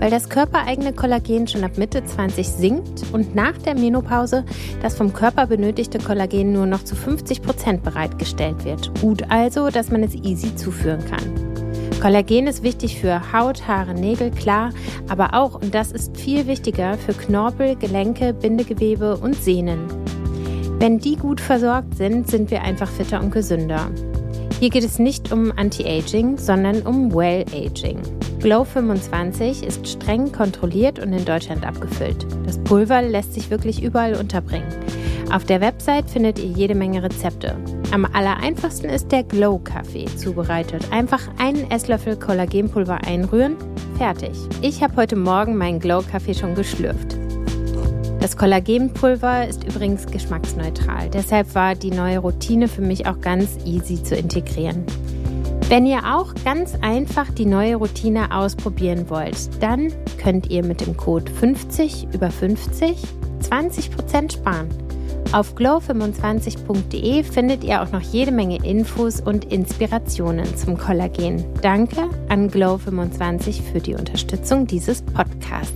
Weil 0.00 0.10
das 0.10 0.28
körpereigene 0.28 0.92
Kollagen 0.92 1.46
schon 1.46 1.62
ab 1.62 1.78
Mitte 1.78 2.04
20 2.04 2.48
sinkt 2.48 3.04
und 3.12 3.36
nach 3.36 3.56
der 3.58 3.76
Menopause 3.76 4.44
das 4.82 4.96
vom 4.96 5.12
Körper 5.12 5.46
benötigte 5.46 6.00
Kollagen 6.00 6.52
nur 6.52 6.66
noch 6.66 6.82
zu 6.82 6.96
50 6.96 7.40
Prozent 7.40 7.84
bereitgestellt 7.84 8.64
wird. 8.64 8.90
Gut 9.00 9.22
also, 9.30 9.70
dass 9.70 9.92
man 9.92 10.02
es 10.02 10.16
easy 10.16 10.56
zuführen 10.56 11.04
kann. 11.04 11.54
Kollagen 12.00 12.48
ist 12.48 12.64
wichtig 12.64 13.00
für 13.00 13.32
Haut, 13.32 13.68
Haare, 13.68 13.94
Nägel, 13.94 14.32
klar, 14.32 14.70
aber 15.08 15.32
auch, 15.34 15.54
und 15.54 15.74
das 15.74 15.92
ist 15.92 16.16
viel 16.16 16.48
wichtiger, 16.48 16.98
für 16.98 17.14
Knorpel, 17.14 17.76
Gelenke, 17.76 18.34
Bindegewebe 18.34 19.16
und 19.16 19.36
Sehnen. 19.36 20.03
Wenn 20.78 20.98
die 20.98 21.16
gut 21.16 21.40
versorgt 21.40 21.96
sind, 21.96 22.28
sind 22.28 22.50
wir 22.50 22.62
einfach 22.62 22.90
fitter 22.90 23.20
und 23.22 23.32
gesünder. 23.32 23.90
Hier 24.60 24.70
geht 24.70 24.84
es 24.84 24.98
nicht 24.98 25.32
um 25.32 25.52
Anti-Aging, 25.56 26.38
sondern 26.38 26.82
um 26.82 27.14
Well-Aging. 27.14 27.98
Glow 28.40 28.64
25 28.64 29.62
ist 29.62 29.86
streng 29.88 30.30
kontrolliert 30.32 30.98
und 30.98 31.12
in 31.12 31.24
Deutschland 31.24 31.66
abgefüllt. 31.66 32.26
Das 32.44 32.58
Pulver 32.58 33.02
lässt 33.02 33.34
sich 33.34 33.50
wirklich 33.50 33.82
überall 33.82 34.14
unterbringen. 34.14 34.68
Auf 35.32 35.44
der 35.44 35.60
Website 35.60 36.10
findet 36.10 36.38
ihr 36.38 36.50
jede 36.50 36.74
Menge 36.74 37.02
Rezepte. 37.02 37.56
Am 37.90 38.04
allereinfachsten 38.04 38.90
ist 38.90 39.10
der 39.12 39.22
Glow 39.22 39.58
Kaffee 39.58 40.06
zubereitet. 40.16 40.86
Einfach 40.90 41.22
einen 41.38 41.70
Esslöffel 41.70 42.16
Kollagenpulver 42.16 42.98
einrühren, 43.06 43.56
fertig. 43.96 44.32
Ich 44.60 44.82
habe 44.82 44.96
heute 44.96 45.16
Morgen 45.16 45.56
meinen 45.56 45.80
Glow 45.80 46.02
Kaffee 46.02 46.34
schon 46.34 46.54
geschlürft. 46.54 47.23
Das 48.24 48.38
Kollagenpulver 48.38 49.46
ist 49.46 49.64
übrigens 49.64 50.06
geschmacksneutral. 50.06 51.10
Deshalb 51.10 51.54
war 51.54 51.74
die 51.74 51.90
neue 51.90 52.20
Routine 52.20 52.68
für 52.68 52.80
mich 52.80 53.06
auch 53.06 53.20
ganz 53.20 53.58
easy 53.66 54.02
zu 54.02 54.16
integrieren. 54.16 54.86
Wenn 55.68 55.84
ihr 55.84 55.98
auch 56.16 56.32
ganz 56.42 56.72
einfach 56.80 57.30
die 57.30 57.44
neue 57.44 57.76
Routine 57.76 58.34
ausprobieren 58.34 59.10
wollt, 59.10 59.62
dann 59.62 59.92
könnt 60.16 60.48
ihr 60.48 60.64
mit 60.64 60.80
dem 60.80 60.96
Code 60.96 61.30
50 61.30 62.14
über 62.14 62.30
50 62.30 62.96
20% 63.42 64.32
sparen. 64.32 64.68
Auf 65.32 65.54
glow25.de 65.54 67.24
findet 67.24 67.62
ihr 67.62 67.82
auch 67.82 67.92
noch 67.92 68.00
jede 68.00 68.32
Menge 68.32 68.56
Infos 68.64 69.20
und 69.20 69.52
Inspirationen 69.52 70.56
zum 70.56 70.78
Kollagen. 70.78 71.44
Danke 71.60 72.08
an 72.30 72.48
Glow25 72.48 73.60
für 73.70 73.80
die 73.80 73.94
Unterstützung 73.94 74.66
dieses 74.66 75.02
Podcasts. 75.02 75.74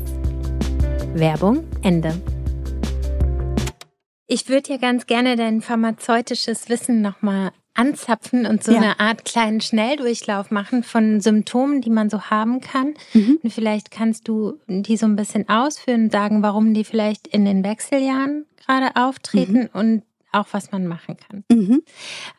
Werbung 1.12 1.64
Ende. 1.82 2.14
Ich 4.30 4.50
würde 4.50 4.70
ja 4.70 4.76
ganz 4.76 5.06
gerne 5.06 5.36
dein 5.36 5.62
pharmazeutisches 5.62 6.68
Wissen 6.68 7.00
nochmal 7.00 7.50
anzapfen 7.72 8.44
und 8.44 8.62
so 8.62 8.72
ja. 8.72 8.78
eine 8.78 9.00
Art 9.00 9.24
kleinen 9.24 9.62
Schnelldurchlauf 9.62 10.50
machen 10.50 10.82
von 10.82 11.20
Symptomen, 11.20 11.80
die 11.80 11.88
man 11.88 12.10
so 12.10 12.22
haben 12.24 12.60
kann. 12.60 12.94
Mhm. 13.14 13.38
Und 13.42 13.52
vielleicht 13.52 13.90
kannst 13.90 14.28
du 14.28 14.60
die 14.66 14.98
so 14.98 15.06
ein 15.06 15.16
bisschen 15.16 15.48
ausführen 15.48 16.04
und 16.04 16.12
sagen, 16.12 16.42
warum 16.42 16.74
die 16.74 16.84
vielleicht 16.84 17.26
in 17.26 17.46
den 17.46 17.64
Wechseljahren 17.64 18.44
gerade 18.66 18.96
auftreten 18.96 19.70
mhm. 19.72 19.80
und 19.80 20.02
auch 20.30 20.48
was 20.52 20.72
man 20.72 20.86
machen 20.86 21.16
kann. 21.16 21.44
Mhm. 21.50 21.82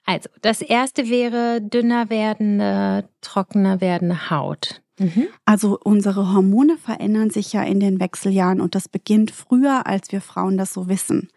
Also, 0.06 0.30
das 0.44 0.62
erste 0.62 1.10
wäre 1.10 1.60
dünner 1.60 2.12
werdende, 2.12 3.10
trockener 3.22 3.82
werdende 3.82 4.30
Haut. 4.30 4.82
Mhm. 5.00 5.28
Also 5.46 5.80
unsere 5.82 6.34
Hormone 6.34 6.78
verändern 6.78 7.30
sich 7.30 7.54
ja 7.54 7.64
in 7.64 7.80
den 7.80 8.00
Wechseljahren 8.00 8.62
und 8.62 8.76
das 8.76 8.90
beginnt 8.90 9.32
früher, 9.32 9.88
als 9.88 10.12
wir 10.12 10.22
Frauen 10.22 10.58
das 10.58 10.74
so 10.74 10.90
wissen. 10.90 11.30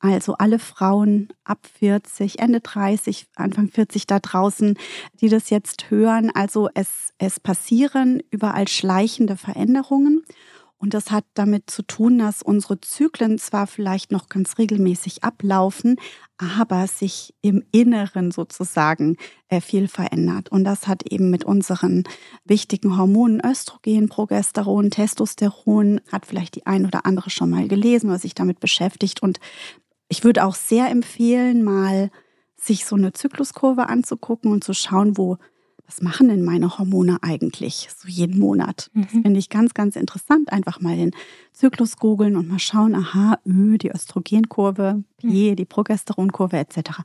Also 0.00 0.34
alle 0.34 0.58
Frauen 0.58 1.28
ab 1.44 1.66
40, 1.78 2.38
Ende 2.38 2.60
30, 2.60 3.26
Anfang 3.36 3.68
40 3.68 4.06
da 4.06 4.18
draußen, 4.18 4.78
die 5.20 5.28
das 5.28 5.50
jetzt 5.50 5.90
hören, 5.90 6.30
also 6.34 6.70
es, 6.74 7.12
es 7.18 7.38
passieren 7.38 8.22
überall 8.30 8.66
schleichende 8.66 9.36
Veränderungen. 9.36 10.24
Und 10.82 10.94
das 10.94 11.10
hat 11.10 11.26
damit 11.34 11.68
zu 11.68 11.82
tun, 11.82 12.18
dass 12.18 12.40
unsere 12.40 12.80
Zyklen 12.80 13.36
zwar 13.38 13.66
vielleicht 13.66 14.10
noch 14.10 14.30
ganz 14.30 14.56
regelmäßig 14.56 15.22
ablaufen, 15.22 15.96
aber 16.38 16.86
sich 16.86 17.34
im 17.42 17.62
Inneren 17.70 18.30
sozusagen 18.30 19.18
äh, 19.48 19.60
viel 19.60 19.88
verändert. 19.88 20.48
Und 20.50 20.64
das 20.64 20.88
hat 20.88 21.02
eben 21.02 21.28
mit 21.28 21.44
unseren 21.44 22.04
wichtigen 22.46 22.96
Hormonen 22.96 23.42
Östrogen, 23.44 24.08
Progesteron, 24.08 24.90
Testosteron, 24.90 26.00
hat 26.10 26.24
vielleicht 26.24 26.54
die 26.54 26.64
ein 26.64 26.86
oder 26.86 27.04
andere 27.04 27.28
schon 27.28 27.50
mal 27.50 27.68
gelesen 27.68 28.08
oder 28.08 28.18
sich 28.18 28.34
damit 28.34 28.58
beschäftigt. 28.58 29.22
Und 29.22 29.38
ich 30.10 30.24
würde 30.24 30.44
auch 30.44 30.54
sehr 30.54 30.90
empfehlen, 30.90 31.62
mal 31.62 32.10
sich 32.56 32.84
so 32.84 32.96
eine 32.96 33.12
Zykluskurve 33.12 33.88
anzugucken 33.88 34.52
und 34.52 34.62
zu 34.62 34.74
schauen, 34.74 35.16
wo 35.16 35.38
was 35.86 36.02
machen 36.02 36.28
denn 36.28 36.44
meine 36.44 36.78
Hormone 36.78 37.18
eigentlich 37.22 37.88
so 37.96 38.06
jeden 38.06 38.38
Monat? 38.38 38.92
Das 38.94 39.12
mhm. 39.12 39.22
finde 39.22 39.40
ich 39.40 39.48
ganz, 39.48 39.74
ganz 39.74 39.96
interessant. 39.96 40.52
Einfach 40.52 40.80
mal 40.80 40.96
den 40.96 41.10
Zyklus 41.52 41.96
googeln 41.96 42.36
und 42.36 42.46
mal 42.46 42.60
schauen, 42.60 42.94
aha, 42.94 43.40
Ö, 43.44 43.76
die 43.76 43.90
Östrogenkurve, 43.90 45.02
P, 45.16 45.50
mhm. 45.50 45.56
die 45.56 45.64
Progesteronkurve 45.64 46.58
etc. 46.58 47.00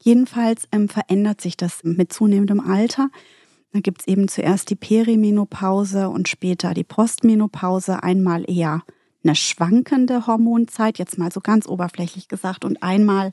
Jedenfalls 0.00 0.66
ähm, 0.72 0.88
verändert 0.88 1.42
sich 1.42 1.58
das 1.58 1.84
mit 1.84 2.10
zunehmendem 2.10 2.60
Alter. 2.60 3.10
Da 3.74 3.80
gibt 3.80 4.00
es 4.00 4.06
eben 4.06 4.28
zuerst 4.28 4.70
die 4.70 4.76
Perimenopause 4.76 6.08
und 6.08 6.26
später 6.26 6.72
die 6.72 6.84
Postmenopause. 6.84 8.02
Einmal 8.02 8.50
eher 8.50 8.82
eine 9.24 9.34
schwankende 9.34 10.26
Hormonzeit, 10.26 10.98
jetzt 10.98 11.18
mal 11.18 11.32
so 11.32 11.40
ganz 11.40 11.66
oberflächlich 11.66 12.28
gesagt, 12.28 12.64
und 12.64 12.82
einmal 12.82 13.32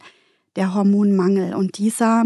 der 0.55 0.73
Hormonmangel. 0.73 1.55
Und 1.55 1.77
dieser 1.77 2.25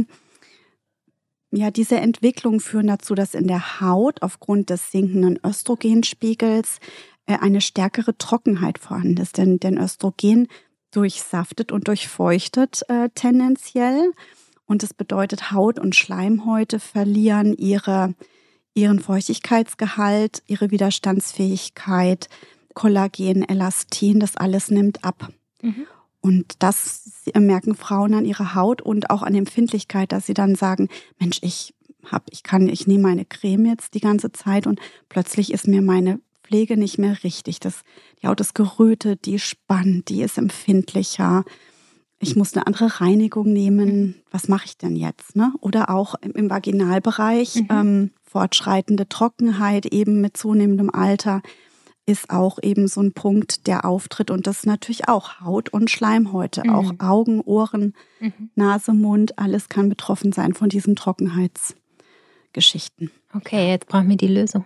ja, 1.56 1.70
diese 1.70 1.98
Entwicklung 1.98 2.60
führen 2.60 2.88
dazu, 2.88 3.14
dass 3.14 3.36
in 3.36 3.48
der 3.48 3.80
Haut 3.80 4.24
aufgrund 4.24 4.72
des 4.72 4.90
sinkenden 4.90 5.40
Östrogenspiegels 5.46 6.80
äh, 7.28 7.38
eine 7.40 7.62
stärkere 7.62 8.18
Trockenheit 8.18 8.80
vorhanden 8.80 9.18
ist. 9.18 9.38
Denn, 9.38 9.60
denn 9.60 9.78
Östrogen 9.78 10.48
durchsaftet 10.90 11.72
und 11.72 11.88
durchfeuchtet 11.88 12.82
äh, 12.90 13.10
tendenziell. 13.14 14.14
Und 14.66 14.82
das 14.82 14.96
bedeutet, 14.96 15.52
Haut 15.52 15.78
und 15.78 15.96
Schleimhäute 15.96 16.80
verlieren 16.80 17.54
ihre, 17.54 18.16
ihren 18.74 19.00
Feuchtigkeitsgehalt, 19.00 20.42
ihre 20.48 20.72
Widerstandsfähigkeit, 20.72 22.30
Kollagen, 22.74 23.48
Elastin, 23.48 24.20
das 24.20 24.36
alles 24.36 24.70
nimmt 24.70 25.04
ab. 25.04 25.30
Mhm. 25.62 25.86
Und 26.22 26.56
das 26.60 27.12
merken 27.36 27.76
Frauen 27.76 28.14
an 28.14 28.26
ihrer 28.26 28.56
Haut 28.56 28.82
und 28.82 29.10
auch 29.10 29.24
an 29.24 29.36
Empfindlichkeit, 29.36 30.12
dass 30.12 30.26
sie 30.26 30.34
dann 30.34 30.56
sagen, 30.56 30.88
Mensch, 31.20 31.40
ich 31.42 31.74
hab, 32.06 32.24
ich 32.32 32.44
kann, 32.44 32.70
ich 32.70 32.88
nehme 32.88 33.04
meine 33.04 33.26
Creme 33.26 33.66
jetzt 33.66 33.94
die 33.94 34.00
ganze 34.00 34.32
Zeit 34.32 34.68
und 34.68 34.80
plötzlich 35.10 35.52
ist 35.52 35.68
mir 35.68 35.82
meine 35.82 36.20
Pflege 36.44 36.78
nicht 36.78 36.98
mehr 36.98 37.24
richtig. 37.24 37.60
Das, 37.60 37.82
die 38.22 38.28
Haut 38.28 38.40
ist 38.40 38.56
gerötet, 38.56 39.26
die 39.26 39.40
spannt, 39.40 40.10
die 40.10 40.22
ist 40.22 40.38
empfindlicher. 40.38 41.44
Ich 42.20 42.36
muss 42.36 42.54
eine 42.54 42.68
andere 42.68 43.02
Reinigung 43.02 43.52
nehmen. 43.52 44.16
Was 44.32 44.48
mache 44.48 44.66
ich 44.66 44.78
denn 44.78 44.96
jetzt? 44.96 45.36
Ne? 45.36 45.54
Oder 45.60 45.90
auch 45.90 46.16
im, 46.22 46.32
im 46.32 46.50
Vaginalbereich. 46.50 47.56
Mhm. 47.56 47.68
Ähm, 47.70 48.12
fortschreitende 48.24 49.10
Trockenheit 49.10 49.88
eben 49.88 50.22
mit 50.22 50.38
zunehmendem 50.38 50.90
Alter 50.90 51.42
ist 52.06 52.30
auch 52.30 52.60
eben 52.62 52.88
so 52.88 53.02
ein 53.02 53.14
Punkt, 53.14 53.66
der 53.68 53.86
auftritt. 53.86 54.30
Und 54.30 54.46
das 54.48 54.58
ist 54.60 54.66
natürlich 54.66 55.08
auch 55.08 55.40
Haut 55.42 55.70
und 55.70 55.90
Schleimhäute, 55.90 56.64
mhm. 56.66 56.70
auch 56.70 56.94
Augen, 57.00 57.40
Ohren, 57.42 57.96
mhm. 58.20 58.52
Nase, 58.56 58.92
Mund, 58.94 59.40
alles 59.40 59.70
kann 59.70 59.88
betroffen 59.90 60.34
sein 60.34 60.54
von 60.54 60.70
diesen 60.70 60.96
Trockenheitsgeschichten. 60.96 63.10
Okay, 63.34 63.70
jetzt 63.70 63.88
brauchen 63.88 64.10
wir 64.10 64.18
die 64.18 64.28
Lösung. 64.28 64.66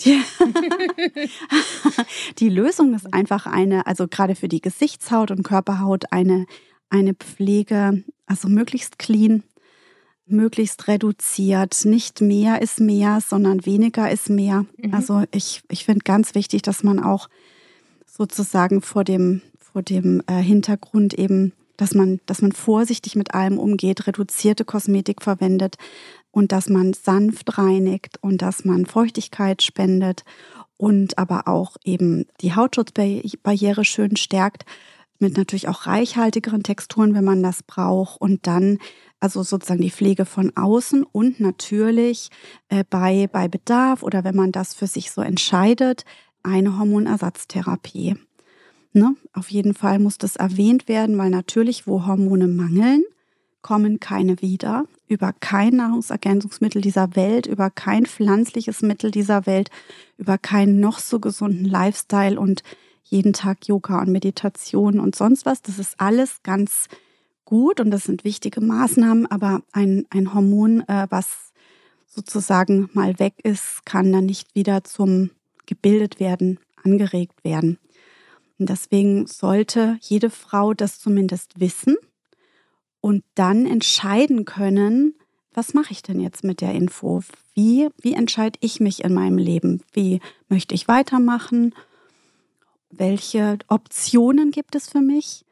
Die, 0.00 0.20
die 2.38 2.48
Lösung 2.48 2.94
ist 2.94 3.12
einfach 3.14 3.46
eine, 3.46 3.86
also 3.86 4.08
gerade 4.08 4.34
für 4.34 4.48
die 4.48 4.60
Gesichtshaut 4.60 5.30
und 5.30 5.44
Körperhaut, 5.44 6.06
eine, 6.10 6.46
eine 6.90 7.14
Pflege, 7.14 8.02
also 8.26 8.48
möglichst 8.48 8.98
clean, 8.98 9.44
möglichst 10.26 10.88
reduziert. 10.88 11.84
Nicht 11.84 12.20
mehr 12.20 12.62
ist 12.62 12.80
mehr, 12.80 13.20
sondern 13.20 13.66
weniger 13.66 14.10
ist 14.10 14.30
mehr. 14.30 14.66
Mhm. 14.76 14.94
Also 14.94 15.24
ich, 15.32 15.62
ich 15.68 15.84
finde 15.84 16.04
ganz 16.04 16.34
wichtig, 16.34 16.62
dass 16.62 16.82
man 16.82 17.02
auch 17.02 17.28
sozusagen 18.06 18.82
vor 18.82 19.04
dem, 19.04 19.42
vor 19.58 19.82
dem 19.82 20.22
äh, 20.26 20.40
Hintergrund 20.42 21.14
eben, 21.14 21.52
dass 21.76 21.94
man, 21.94 22.20
dass 22.26 22.42
man 22.42 22.52
vorsichtig 22.52 23.16
mit 23.16 23.34
allem 23.34 23.58
umgeht, 23.58 24.06
reduzierte 24.06 24.64
Kosmetik 24.64 25.22
verwendet 25.22 25.76
und 26.30 26.52
dass 26.52 26.68
man 26.68 26.92
sanft 26.92 27.58
reinigt 27.58 28.18
und 28.20 28.42
dass 28.42 28.64
man 28.64 28.86
Feuchtigkeit 28.86 29.62
spendet 29.62 30.24
und 30.76 31.18
aber 31.18 31.48
auch 31.48 31.76
eben 31.84 32.26
die 32.40 32.54
Hautschutzbarriere 32.54 33.84
schön 33.84 34.16
stärkt 34.16 34.64
mit 35.18 35.36
natürlich 35.36 35.68
auch 35.68 35.86
reichhaltigeren 35.86 36.62
Texturen, 36.62 37.14
wenn 37.14 37.24
man 37.24 37.42
das 37.42 37.62
braucht 37.62 38.20
und 38.20 38.46
dann 38.46 38.78
also 39.22 39.44
sozusagen 39.44 39.80
die 39.80 39.90
Pflege 39.90 40.24
von 40.24 40.56
außen 40.56 41.04
und 41.04 41.38
natürlich 41.38 42.30
äh, 42.68 42.82
bei, 42.90 43.28
bei 43.30 43.46
Bedarf 43.46 44.02
oder 44.02 44.24
wenn 44.24 44.34
man 44.34 44.50
das 44.50 44.74
für 44.74 44.88
sich 44.88 45.12
so 45.12 45.20
entscheidet, 45.22 46.04
eine 46.42 46.76
Hormonersatztherapie. 46.76 48.16
Ne? 48.92 49.14
Auf 49.32 49.48
jeden 49.50 49.74
Fall 49.74 50.00
muss 50.00 50.18
das 50.18 50.34
erwähnt 50.34 50.88
werden, 50.88 51.16
weil 51.18 51.30
natürlich, 51.30 51.86
wo 51.86 52.04
Hormone 52.04 52.48
mangeln, 52.48 53.04
kommen 53.62 54.00
keine 54.00 54.42
wieder. 54.42 54.86
Über 55.06 55.32
kein 55.38 55.76
Nahrungsergänzungsmittel 55.76 56.82
dieser 56.82 57.14
Welt, 57.14 57.46
über 57.46 57.70
kein 57.70 58.06
pflanzliches 58.06 58.82
Mittel 58.82 59.12
dieser 59.12 59.46
Welt, 59.46 59.70
über 60.18 60.36
keinen 60.36 60.80
noch 60.80 60.98
so 60.98 61.20
gesunden 61.20 61.64
Lifestyle 61.64 62.40
und 62.40 62.64
jeden 63.04 63.34
Tag 63.34 63.68
Yoga 63.68 64.00
und 64.00 64.10
Meditation 64.10 64.98
und 64.98 65.14
sonst 65.14 65.46
was. 65.46 65.62
Das 65.62 65.78
ist 65.78 66.00
alles 66.00 66.42
ganz 66.42 66.88
gut 67.52 67.80
und 67.80 67.90
das 67.90 68.04
sind 68.04 68.24
wichtige 68.24 68.62
Maßnahmen, 68.62 69.30
aber 69.30 69.60
ein, 69.72 70.06
ein 70.08 70.32
Hormon, 70.32 70.88
äh, 70.88 71.06
was 71.10 71.52
sozusagen 72.06 72.88
mal 72.94 73.18
weg 73.18 73.34
ist, 73.42 73.84
kann 73.84 74.10
dann 74.10 74.24
nicht 74.24 74.54
wieder 74.54 74.84
zum 74.84 75.28
gebildet 75.66 76.18
werden, 76.18 76.58
angeregt 76.82 77.44
werden. 77.44 77.78
Und 78.58 78.70
deswegen 78.70 79.26
sollte 79.26 79.98
jede 80.00 80.30
Frau 80.30 80.72
das 80.72 80.98
zumindest 80.98 81.60
wissen 81.60 81.96
und 83.02 83.22
dann 83.34 83.66
entscheiden 83.66 84.46
können, 84.46 85.14
was 85.52 85.74
mache 85.74 85.92
ich 85.92 86.02
denn 86.02 86.20
jetzt 86.20 86.44
mit 86.44 86.62
der 86.62 86.72
Info? 86.72 87.22
Wie, 87.52 87.90
wie 88.00 88.14
entscheide 88.14 88.58
ich 88.62 88.80
mich 88.80 89.04
in 89.04 89.12
meinem 89.12 89.36
Leben? 89.36 89.82
Wie 89.92 90.20
möchte 90.48 90.74
ich 90.74 90.88
weitermachen? 90.88 91.74
Welche 92.88 93.58
Optionen 93.68 94.52
gibt 94.52 94.74
es 94.74 94.88
für 94.88 95.02
mich? 95.02 95.44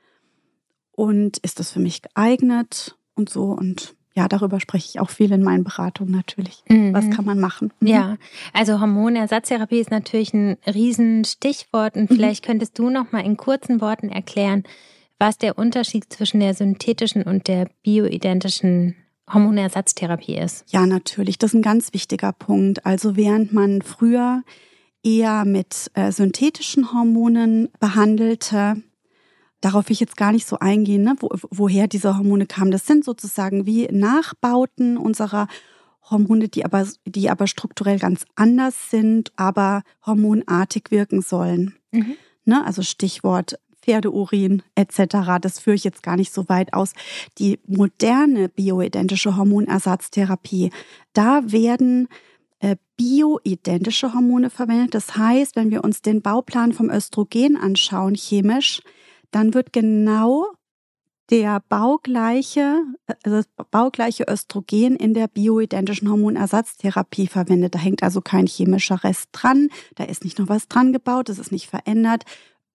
Und 1.01 1.39
ist 1.39 1.59
das 1.59 1.71
für 1.71 1.81
mich 1.81 2.03
geeignet 2.03 2.95
und 3.15 3.31
so 3.31 3.45
und 3.45 3.95
ja, 4.15 4.29
darüber 4.29 4.61
spreche 4.61 4.87
ich 4.91 5.01
auch 5.01 5.09
viel 5.09 5.33
in 5.33 5.43
meinen 5.43 5.65
Beratungen 5.65 6.13
natürlich. 6.13 6.63
Mhm. 6.69 6.93
Was 6.93 7.09
kann 7.09 7.25
man 7.25 7.41
machen? 7.41 7.73
Mhm. 7.81 7.87
Ja, 7.87 8.17
also 8.53 8.81
Hormonersatztherapie 8.81 9.79
ist 9.79 9.91
natürlich 9.91 10.35
ein 10.35 10.59
Riesenstichwort 10.67 11.97
und 11.97 12.11
mhm. 12.11 12.17
vielleicht 12.17 12.45
könntest 12.45 12.79
du 12.79 12.91
noch 12.91 13.13
mal 13.13 13.21
in 13.21 13.39
kurzen 13.39 13.81
Worten 13.81 14.11
erklären, 14.11 14.65
was 15.19 15.39
der 15.39 15.57
Unterschied 15.57 16.13
zwischen 16.13 16.41
der 16.41 16.53
synthetischen 16.53 17.23
und 17.23 17.49
der 17.49 17.71
bioidentischen 17.83 18.95
Hormonersatztherapie 19.33 20.37
ist. 20.37 20.65
Ja, 20.69 20.85
natürlich, 20.85 21.39
das 21.39 21.53
ist 21.53 21.61
ein 21.61 21.63
ganz 21.63 21.95
wichtiger 21.95 22.33
Punkt. 22.33 22.85
Also 22.85 23.17
während 23.17 23.55
man 23.55 23.81
früher 23.81 24.43
eher 25.03 25.47
mit 25.47 25.91
äh, 25.95 26.13
synthetischen 26.13 26.93
Hormonen 26.93 27.71
behandelte, 27.79 28.83
Darauf 29.61 29.89
will 29.89 29.93
ich 29.93 30.01
jetzt 30.01 30.17
gar 30.17 30.33
nicht 30.33 30.47
so 30.47 30.59
eingehen, 30.59 31.03
ne, 31.03 31.15
wo, 31.21 31.31
woher 31.51 31.87
diese 31.87 32.17
Hormone 32.17 32.47
kamen. 32.47 32.71
Das 32.71 32.87
sind 32.87 33.05
sozusagen 33.05 33.67
wie 33.67 33.89
Nachbauten 33.91 34.97
unserer 34.97 35.49
Hormone, 36.11 36.49
die 36.49 36.65
aber, 36.65 36.87
die 37.05 37.31
aber 37.31 37.47
strukturell 37.47 37.99
ganz 37.99 38.25
anders 38.35 38.91
sind, 38.91 39.33
aber 39.37 39.83
hormonartig 40.05 40.91
wirken 40.91 41.23
sollen. 41.23 41.75
Mhm. 41.93 42.17
Ne, 42.45 42.65
also 42.65 42.83
Stichwort 42.83 43.59
Pferdeurin 43.83 44.63
etc. 44.75 45.39
Das 45.41 45.59
führe 45.59 45.77
ich 45.77 45.85
jetzt 45.85 46.03
gar 46.03 46.17
nicht 46.17 46.33
so 46.33 46.49
weit 46.49 46.75
aus. 46.75 46.93
Die 47.39 47.59
moderne 47.67 48.49
bioidentische 48.49 49.37
Hormonersatztherapie, 49.37 50.71
da 51.13 51.43
werden 51.51 52.09
äh, 52.61 52.77
bioidentische 52.97 54.13
Hormone 54.13 54.51
verwendet. 54.51 54.95
Das 54.95 55.17
heißt, 55.17 55.57
wenn 55.57 55.71
wir 55.71 55.83
uns 55.83 56.03
den 56.03 56.23
Bauplan 56.23 56.73
vom 56.73 56.91
Östrogen 56.91 57.57
anschauen, 57.57 58.15
chemisch, 58.15 58.83
dann 59.31 59.55
wird 59.55 59.73
genau 59.73 60.47
der 61.31 61.63
baugleiche, 61.69 62.83
also 63.07 63.37
das 63.37 63.47
baugleiche 63.71 64.25
Östrogen 64.29 64.97
in 64.97 65.15
der 65.15 65.29
bioidentischen 65.29 66.11
Hormonersatztherapie 66.11 67.29
verwendet. 67.29 67.75
Da 67.75 67.79
hängt 67.79 68.03
also 68.03 68.21
kein 68.21 68.47
chemischer 68.47 69.05
Rest 69.05 69.29
dran, 69.33 69.69
da 69.95 70.05
ist 70.05 70.25
nicht 70.25 70.39
noch 70.39 70.49
was 70.49 70.67
dran 70.67 70.93
gebaut, 70.93 71.29
es 71.29 71.39
ist 71.39 71.53
nicht 71.53 71.69
verändert. 71.69 72.25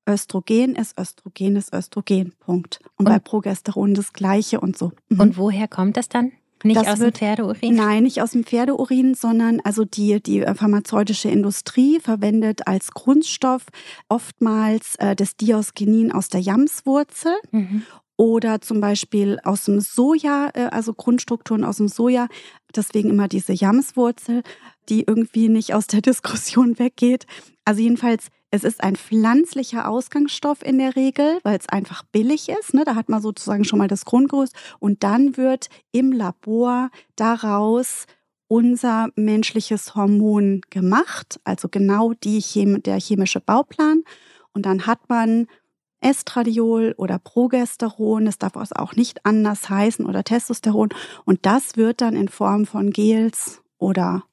Östrogen 0.08 0.76
ist 0.76 0.98
Östrogen 1.00 1.56
ist 1.56 1.74
Östrogen. 1.74 2.34
Punkt. 2.40 2.80
Und, 2.96 3.00
und 3.00 3.06
bei 3.06 3.20
Progesteron 3.20 3.96
das 3.96 4.14
gleiche 4.14 4.62
und 4.62 4.78
so. 4.78 4.92
Mhm. 5.10 5.20
Und 5.20 5.38
woher 5.38 5.68
kommt 5.68 5.98
das 5.98 6.08
dann? 6.08 6.32
Nicht 6.66 6.82
das 6.82 6.88
aus 6.88 7.00
wird, 7.00 7.16
dem 7.16 7.20
Pferdeurin? 7.20 7.76
Nein, 7.76 8.04
nicht 8.04 8.22
aus 8.22 8.32
dem 8.32 8.44
Pferdeurin, 8.44 9.14
sondern 9.14 9.62
also 9.62 9.86
die, 9.86 10.22
die 10.22 10.42
pharmazeutische 10.42 11.30
Industrie 11.30 12.00
verwendet 12.00 12.68
als 12.68 12.92
Grundstoff 12.92 13.66
oftmals 14.10 14.96
äh, 14.98 15.16
das 15.16 15.36
Diosgenin 15.38 16.12
aus 16.12 16.30
der 16.30 16.42
Jamswurzel. 16.42 17.34
Mhm. 17.52 17.84
Oder 18.18 18.62
zum 18.62 18.80
Beispiel 18.80 19.40
aus 19.44 19.66
dem 19.66 19.82
Soja, 19.82 20.50
äh, 20.54 20.68
also 20.72 20.94
Grundstrukturen 20.94 21.64
aus 21.64 21.78
dem 21.78 21.88
Soja. 21.88 22.28
Deswegen 22.76 23.10
immer 23.10 23.28
diese 23.28 23.54
Jamswurzel, 23.54 24.42
die 24.90 25.04
irgendwie 25.04 25.50
nicht 25.50 25.74
aus 25.74 25.88
der 25.88 26.02
Diskussion 26.02 26.80
weggeht. 26.80 27.26
Also 27.66 27.82
jedenfalls 27.82 28.28
es 28.52 28.64
ist 28.64 28.84
ein 28.84 28.96
pflanzlicher 28.96 29.90
Ausgangsstoff 29.90 30.64
in 30.64 30.78
der 30.78 30.96
Regel, 30.96 31.40
weil 31.44 31.58
es 31.58 31.68
einfach 31.68 32.04
billig 32.04 32.50
ist. 32.50 32.74
Ne? 32.74 32.84
Da 32.86 32.96
hat 32.96 33.10
man 33.10 33.22
sozusagen 33.22 33.66
schon 33.66 33.80
mal 33.80 33.88
das 33.88 34.06
Grundgerüst. 34.06 34.54
Und 34.80 35.04
dann 35.04 35.36
wird 35.38 35.68
im 35.92 36.12
Labor 36.12 36.90
daraus 37.16 38.06
unser 38.48 39.10
menschliches 39.16 39.96
Hormon 39.96 40.62
gemacht, 40.70 41.40
also 41.44 41.68
genau 41.68 42.14
die 42.14 42.40
Chem 42.40 42.82
der 42.84 43.00
chemische 43.00 43.42
Bauplan. 43.42 44.04
Und 44.54 44.66
dann 44.66 44.86
hat 44.86 45.10
man 45.10 45.48
Estradiol 46.00 46.94
oder 46.98 47.18
Progesteron, 47.18 48.26
das 48.26 48.38
darf 48.38 48.56
auch 48.56 48.96
nicht 48.96 49.26
anders 49.26 49.70
heißen, 49.70 50.06
oder 50.06 50.24
Testosteron. 50.24 50.90
Und 51.26 51.46
das 51.46 51.78
wird 51.78 52.02
dann 52.02 52.16
in 52.16 52.30
Form 52.30 52.66
von 52.66 52.92
Gels 52.92 53.62
oder 53.80 54.24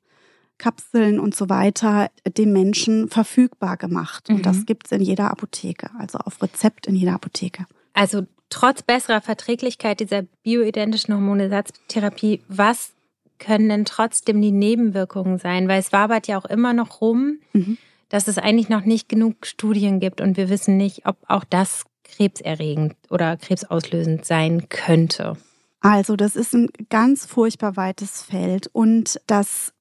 Kapseln 0.59 1.19
und 1.19 1.35
so 1.35 1.49
weiter 1.49 2.11
dem 2.37 2.53
Menschen 2.53 3.09
verfügbar 3.09 3.77
gemacht. 3.77 4.29
Und 4.29 4.39
mhm. 4.39 4.43
das 4.43 4.67
gibt 4.67 4.87
es 4.87 4.93
in 4.93 5.03
jeder 5.03 5.31
Apotheke, 5.31 5.91
also 5.99 6.19
auf 6.19 6.43
Rezept 6.43 6.87
in 6.87 6.95
jeder 6.95 7.15
Apotheke. 7.15 7.67
Also 7.95 8.27
trotz 8.49 8.83
besserer 8.83 9.21
Verträglichkeit 9.21 10.01
dieser 10.01 10.23
bioidentischen 10.43 11.15
Hormonersatztherapie, 11.15 12.43
was 12.49 12.93
können 13.39 13.69
denn 13.69 13.85
trotzdem 13.85 14.41
die 14.41 14.53
Nebenwirkungen 14.53 15.39
sein? 15.39 15.69
Weil 15.69 15.81
es 15.81 15.93
wabert 15.93 16.29
ja 16.29 16.39
auch 16.39 16.45
immer 16.45 16.73
noch 16.73 17.01
rum, 17.01 17.41
mhm. 17.53 17.77
dass 18.09 18.29
es 18.29 18.39
eigentlich 18.39 18.69
noch 18.69 18.85
nicht 18.85 19.09
genug 19.09 19.47
Studien 19.47 20.01
gibt 20.01 20.21
und 20.21 20.37
wir 20.37 20.49
wissen 20.49 20.77
nicht, 20.77 21.07
ob 21.07 21.17
auch 21.27 21.45
das 21.45 21.85
krebserregend 22.05 22.95
oder 23.11 23.37
krebsauslösend 23.37 24.25
sein 24.25 24.69
könnte. 24.69 25.37
Also 25.81 26.15
das 26.15 26.37
ist 26.37 26.55
ein 26.55 26.69
ganz 26.91 27.27
furchtbar 27.27 27.77
weites 27.77 28.23
Feld 28.23 28.69
und 28.73 29.21
das 29.27 29.73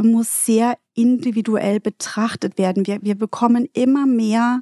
muss 0.00 0.46
sehr 0.46 0.76
individuell 0.94 1.80
betrachtet 1.80 2.58
werden. 2.58 2.86
Wir, 2.86 2.98
wir 3.02 3.14
bekommen 3.14 3.68
immer 3.72 4.06
mehr 4.06 4.60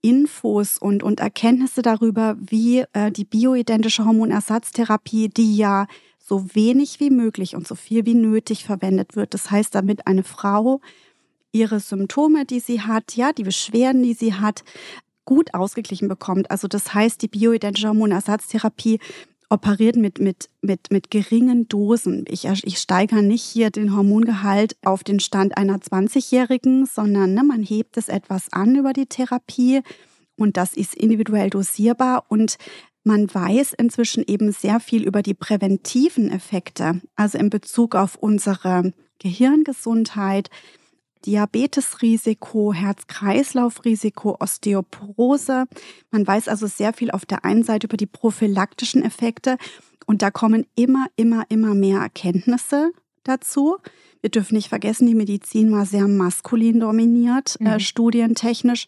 Infos 0.00 0.78
und, 0.78 1.02
und 1.02 1.20
Erkenntnisse 1.20 1.82
darüber, 1.82 2.36
wie 2.38 2.84
äh, 2.92 3.12
die 3.12 3.24
bioidentische 3.24 4.04
Hormonersatztherapie, 4.04 5.28
die 5.28 5.56
ja 5.56 5.86
so 6.18 6.54
wenig 6.54 6.98
wie 6.98 7.10
möglich 7.10 7.54
und 7.54 7.66
so 7.68 7.74
viel 7.74 8.04
wie 8.04 8.14
nötig 8.14 8.64
verwendet 8.64 9.16
wird. 9.16 9.34
Das 9.34 9.50
heißt, 9.50 9.74
damit 9.74 10.06
eine 10.06 10.24
Frau 10.24 10.80
ihre 11.52 11.78
Symptome, 11.80 12.44
die 12.46 12.60
sie 12.60 12.80
hat, 12.80 13.14
ja, 13.14 13.32
die 13.32 13.44
Beschwerden, 13.44 14.02
die 14.02 14.14
sie 14.14 14.34
hat, 14.34 14.64
gut 15.24 15.54
ausgeglichen 15.54 16.08
bekommt. 16.08 16.50
Also 16.50 16.66
das 16.66 16.94
heißt, 16.94 17.22
die 17.22 17.28
bioidentische 17.28 17.88
Hormonersatztherapie 17.88 18.98
operiert 19.52 19.96
mit, 19.96 20.18
mit, 20.18 20.48
mit, 20.62 20.90
mit 20.90 21.10
geringen 21.10 21.68
Dosen. 21.68 22.24
Ich, 22.26 22.46
ich 22.46 22.78
steigere 22.78 23.22
nicht 23.22 23.44
hier 23.44 23.70
den 23.70 23.94
Hormongehalt 23.94 24.76
auf 24.82 25.04
den 25.04 25.20
Stand 25.20 25.58
einer 25.58 25.76
20-Jährigen, 25.76 26.86
sondern 26.86 27.34
ne, 27.34 27.44
man 27.44 27.62
hebt 27.62 27.98
es 27.98 28.08
etwas 28.08 28.50
an 28.50 28.76
über 28.76 28.94
die 28.94 29.06
Therapie 29.06 29.82
und 30.36 30.56
das 30.56 30.72
ist 30.72 30.94
individuell 30.94 31.50
dosierbar 31.50 32.24
und 32.28 32.56
man 33.04 33.32
weiß 33.32 33.74
inzwischen 33.74 34.24
eben 34.26 34.52
sehr 34.52 34.80
viel 34.80 35.02
über 35.02 35.20
die 35.20 35.34
präventiven 35.34 36.30
Effekte, 36.30 37.02
also 37.14 37.36
in 37.36 37.50
Bezug 37.50 37.94
auf 37.94 38.16
unsere 38.16 38.94
Gehirngesundheit, 39.18 40.48
Diabetesrisiko, 41.26 42.72
Herz-Kreislauf-Risiko, 42.72 44.36
Osteoporose. 44.40 45.64
Man 46.10 46.26
weiß 46.26 46.48
also 46.48 46.66
sehr 46.66 46.92
viel 46.92 47.10
auf 47.10 47.26
der 47.26 47.44
einen 47.44 47.62
Seite 47.62 47.86
über 47.86 47.96
die 47.96 48.06
prophylaktischen 48.06 49.02
Effekte 49.02 49.56
und 50.06 50.22
da 50.22 50.30
kommen 50.30 50.66
immer, 50.74 51.06
immer, 51.16 51.44
immer 51.48 51.74
mehr 51.74 52.00
Erkenntnisse 52.00 52.92
dazu. 53.24 53.76
Wir 54.20 54.30
dürfen 54.30 54.54
nicht 54.54 54.68
vergessen, 54.68 55.06
die 55.06 55.14
Medizin 55.14 55.72
war 55.72 55.86
sehr 55.86 56.06
maskulin 56.08 56.80
dominiert, 56.80 57.56
äh, 57.60 57.64
mhm. 57.64 57.70
äh, 57.70 57.80
studientechnisch. 57.80 58.86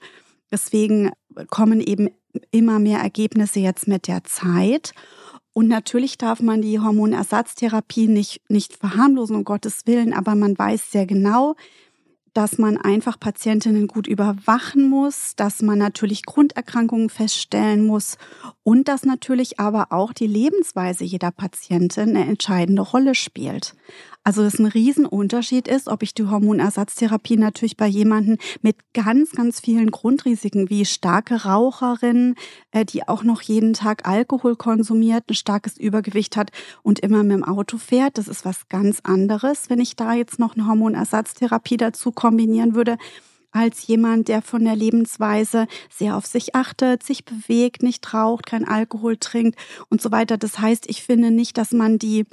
Deswegen 0.51 1.11
kommen 1.51 1.81
eben 1.81 2.09
immer 2.51 2.79
mehr 2.79 3.01
Ergebnisse 3.01 3.61
jetzt 3.61 3.89
mit 3.89 4.07
der 4.07 4.25
Zeit. 4.25 4.93
Und 5.53 5.69
natürlich 5.69 6.19
darf 6.19 6.41
man 6.41 6.63
die 6.63 6.81
Hormonersatztherapie 6.81 8.09
nicht, 8.09 8.41
nicht 8.49 8.75
verharmlosen, 8.75 9.37
um 9.37 9.45
Gottes 9.45 9.83
Willen, 9.87 10.13
aber 10.13 10.35
man 10.35 10.59
weiß 10.59 10.91
sehr 10.91 11.07
genau, 11.07 11.55
dass 12.35 12.59
man 12.59 12.77
einfach 12.77 13.19
Patientinnen 13.19 13.87
gut 13.87 14.07
überwachen 14.07 14.89
muss, 14.89 15.37
dass 15.37 15.63
man 15.63 15.79
natürlich 15.79 16.25
Grunderkrankungen 16.25 17.09
feststellen 17.09 17.87
muss 17.87 18.19
und 18.65 18.89
dass 18.89 19.05
natürlich 19.05 19.61
aber 19.61 19.93
auch 19.93 20.13
die 20.13 20.27
Lebensweise 20.27 21.05
jeder 21.05 21.31
Patientin 21.31 22.11
eine 22.11 22.27
entscheidende 22.27 22.83
Rolle 22.83 23.15
spielt. 23.15 23.75
Also 24.27 24.43
das 24.43 24.59
ein 24.59 24.65
Riesenunterschied 24.65 25.69
ist, 25.69 25.87
ob 25.87 26.03
ich 26.03 26.15
die 26.15 26.25
Hormonersatztherapie 26.25 27.37
natürlich 27.37 27.77
bei 27.77 27.87
jemanden 27.87 28.39
mit 28.63 28.77
ganz, 28.95 29.33
ganz 29.33 29.61
vielen 29.61 29.91
Grundrisiken 29.91 30.71
wie 30.71 30.87
starke 30.87 31.45
Raucherin, 31.45 32.35
äh, 32.71 32.87
die 32.87 33.07
auch 33.07 33.23
noch 33.23 33.43
jeden 33.43 33.75
Tag 33.75 34.09
Alkohol 34.09 34.57
konsumiert, 34.57 35.25
ein 35.29 35.35
starkes 35.35 35.77
Übergewicht 35.77 36.39
hat 36.39 36.53
und 36.83 37.01
immer 37.01 37.23
mit 37.23 37.33
dem 37.33 37.45
Auto 37.45 37.77
fährt. 37.77 38.17
Das 38.17 38.27
ist 38.27 38.47
was 38.47 38.67
ganz 38.71 39.01
anderes, 39.03 39.69
wenn 39.69 39.81
ich 39.81 39.95
da 39.95 40.15
jetzt 40.15 40.39
noch 40.39 40.57
eine 40.57 40.67
Hormonersatztherapie 40.67 41.77
dazu 41.77 42.11
kombinieren 42.11 42.75
würde 42.75 42.97
als 43.51 43.87
jemand, 43.87 44.29
der 44.29 44.41
von 44.41 44.65
der 44.65 44.75
Lebensweise 44.75 45.67
sehr 45.91 46.17
auf 46.17 46.25
sich 46.25 46.55
achtet, 46.55 47.03
sich 47.03 47.27
bewegt, 47.27 47.83
nicht 47.83 48.15
raucht, 48.15 48.47
kein 48.47 48.67
Alkohol 48.67 49.19
trinkt 49.19 49.59
und 49.91 50.01
so 50.01 50.11
weiter. 50.11 50.39
Das 50.39 50.59
heißt, 50.59 50.89
ich 50.89 51.03
finde 51.03 51.31
nicht, 51.31 51.59
dass 51.59 51.73
man 51.73 51.99
die 51.99 52.25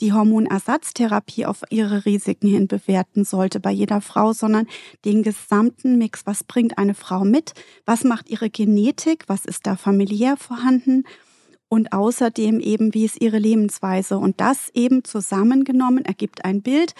die 0.00 0.12
Hormonersatztherapie 0.12 1.46
auf 1.46 1.62
ihre 1.70 2.04
Risiken 2.04 2.48
hin 2.48 2.68
bewerten 2.68 3.24
sollte 3.24 3.60
bei 3.60 3.70
jeder 3.70 4.00
Frau, 4.00 4.32
sondern 4.32 4.66
den 5.04 5.22
gesamten 5.22 5.98
Mix. 5.98 6.26
Was 6.26 6.44
bringt 6.44 6.78
eine 6.78 6.94
Frau 6.94 7.24
mit? 7.24 7.52
Was 7.84 8.04
macht 8.04 8.28
ihre 8.30 8.50
Genetik? 8.50 9.24
Was 9.26 9.44
ist 9.44 9.66
da 9.66 9.76
familiär 9.76 10.36
vorhanden? 10.36 11.04
Und 11.68 11.92
außerdem 11.92 12.58
eben, 12.58 12.94
wie 12.94 13.04
ist 13.04 13.20
ihre 13.20 13.38
Lebensweise? 13.38 14.18
Und 14.18 14.40
das 14.40 14.70
eben 14.74 15.04
zusammengenommen 15.04 16.04
ergibt 16.04 16.44
ein 16.44 16.62
Bild, 16.62 16.94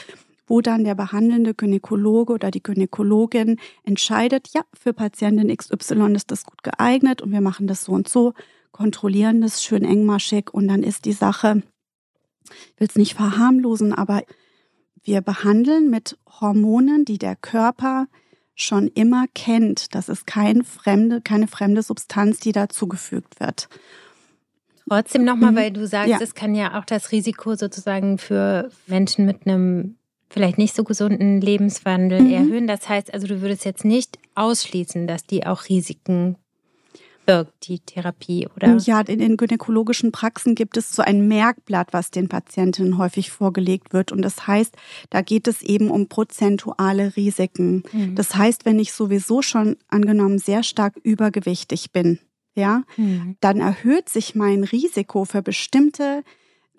wo 0.46 0.60
dann 0.60 0.84
der 0.84 0.94
behandelnde 0.94 1.54
Gynäkologe 1.54 2.32
oder 2.32 2.50
die 2.50 2.62
Gynäkologin 2.62 3.58
entscheidet, 3.84 4.48
ja, 4.52 4.62
für 4.72 4.92
Patientin 4.92 5.56
XY 5.56 6.12
ist 6.14 6.30
das 6.30 6.44
gut 6.44 6.62
geeignet 6.62 7.22
und 7.22 7.32
wir 7.32 7.40
machen 7.40 7.66
das 7.66 7.84
so 7.84 7.92
und 7.92 8.08
so, 8.08 8.34
kontrollieren 8.72 9.40
das 9.40 9.62
schön 9.62 9.84
engmaschig 9.84 10.52
und 10.52 10.68
dann 10.68 10.82
ist 10.82 11.04
die 11.04 11.12
Sache 11.12 11.62
ich 12.50 12.80
will 12.80 12.88
es 12.88 12.96
nicht 12.96 13.14
verharmlosen, 13.14 13.92
aber 13.92 14.22
wir 15.02 15.20
behandeln 15.22 15.90
mit 15.90 16.18
Hormonen, 16.40 17.04
die 17.04 17.18
der 17.18 17.36
Körper 17.36 18.06
schon 18.54 18.88
immer 18.88 19.26
kennt. 19.34 19.94
Das 19.94 20.08
ist 20.08 20.26
kein 20.26 20.64
fremde, 20.64 21.20
keine 21.20 21.48
fremde 21.48 21.82
Substanz, 21.82 22.40
die 22.40 22.52
dazugefügt 22.52 23.40
wird. 23.40 23.68
Trotzdem 24.88 25.24
nochmal, 25.24 25.52
mhm. 25.52 25.56
weil 25.56 25.70
du 25.70 25.86
sagst, 25.86 26.08
ja. 26.08 26.18
es 26.20 26.34
kann 26.34 26.54
ja 26.54 26.78
auch 26.78 26.84
das 26.84 27.12
Risiko 27.12 27.54
sozusagen 27.54 28.18
für 28.18 28.70
Menschen 28.86 29.24
mit 29.24 29.46
einem 29.46 29.96
vielleicht 30.28 30.58
nicht 30.58 30.74
so 30.74 30.84
gesunden 30.84 31.40
Lebenswandel 31.40 32.22
mhm. 32.22 32.30
erhöhen. 32.30 32.66
Das 32.66 32.88
heißt 32.88 33.14
also, 33.14 33.26
du 33.26 33.40
würdest 33.40 33.64
jetzt 33.64 33.84
nicht 33.84 34.18
ausschließen, 34.34 35.06
dass 35.06 35.24
die 35.24 35.46
auch 35.46 35.68
Risiken 35.68 36.36
wirkt, 37.30 37.68
die 37.68 37.78
Therapie, 37.80 38.48
oder? 38.56 38.76
Ja, 38.78 39.00
in 39.00 39.18
den 39.18 39.36
gynäkologischen 39.36 40.12
Praxen 40.12 40.54
gibt 40.54 40.76
es 40.76 40.94
so 40.94 41.02
ein 41.02 41.28
Merkblatt, 41.28 41.92
was 41.92 42.10
den 42.10 42.28
Patientinnen 42.28 42.98
häufig 42.98 43.30
vorgelegt 43.30 43.92
wird. 43.92 44.12
Und 44.12 44.22
das 44.22 44.46
heißt, 44.46 44.76
da 45.10 45.22
geht 45.22 45.46
es 45.48 45.62
eben 45.62 45.90
um 45.90 46.08
prozentuale 46.08 47.16
Risiken. 47.16 47.82
Mhm. 47.92 48.14
Das 48.14 48.34
heißt, 48.34 48.64
wenn 48.64 48.78
ich 48.78 48.92
sowieso 48.92 49.42
schon 49.42 49.76
angenommen 49.88 50.38
sehr 50.38 50.62
stark 50.62 50.96
übergewichtig 51.02 51.92
bin, 51.92 52.18
ja, 52.54 52.82
mhm. 52.96 53.36
dann 53.40 53.60
erhöht 53.60 54.08
sich 54.08 54.34
mein 54.34 54.64
Risiko 54.64 55.24
für 55.24 55.42
bestimmte 55.42 56.24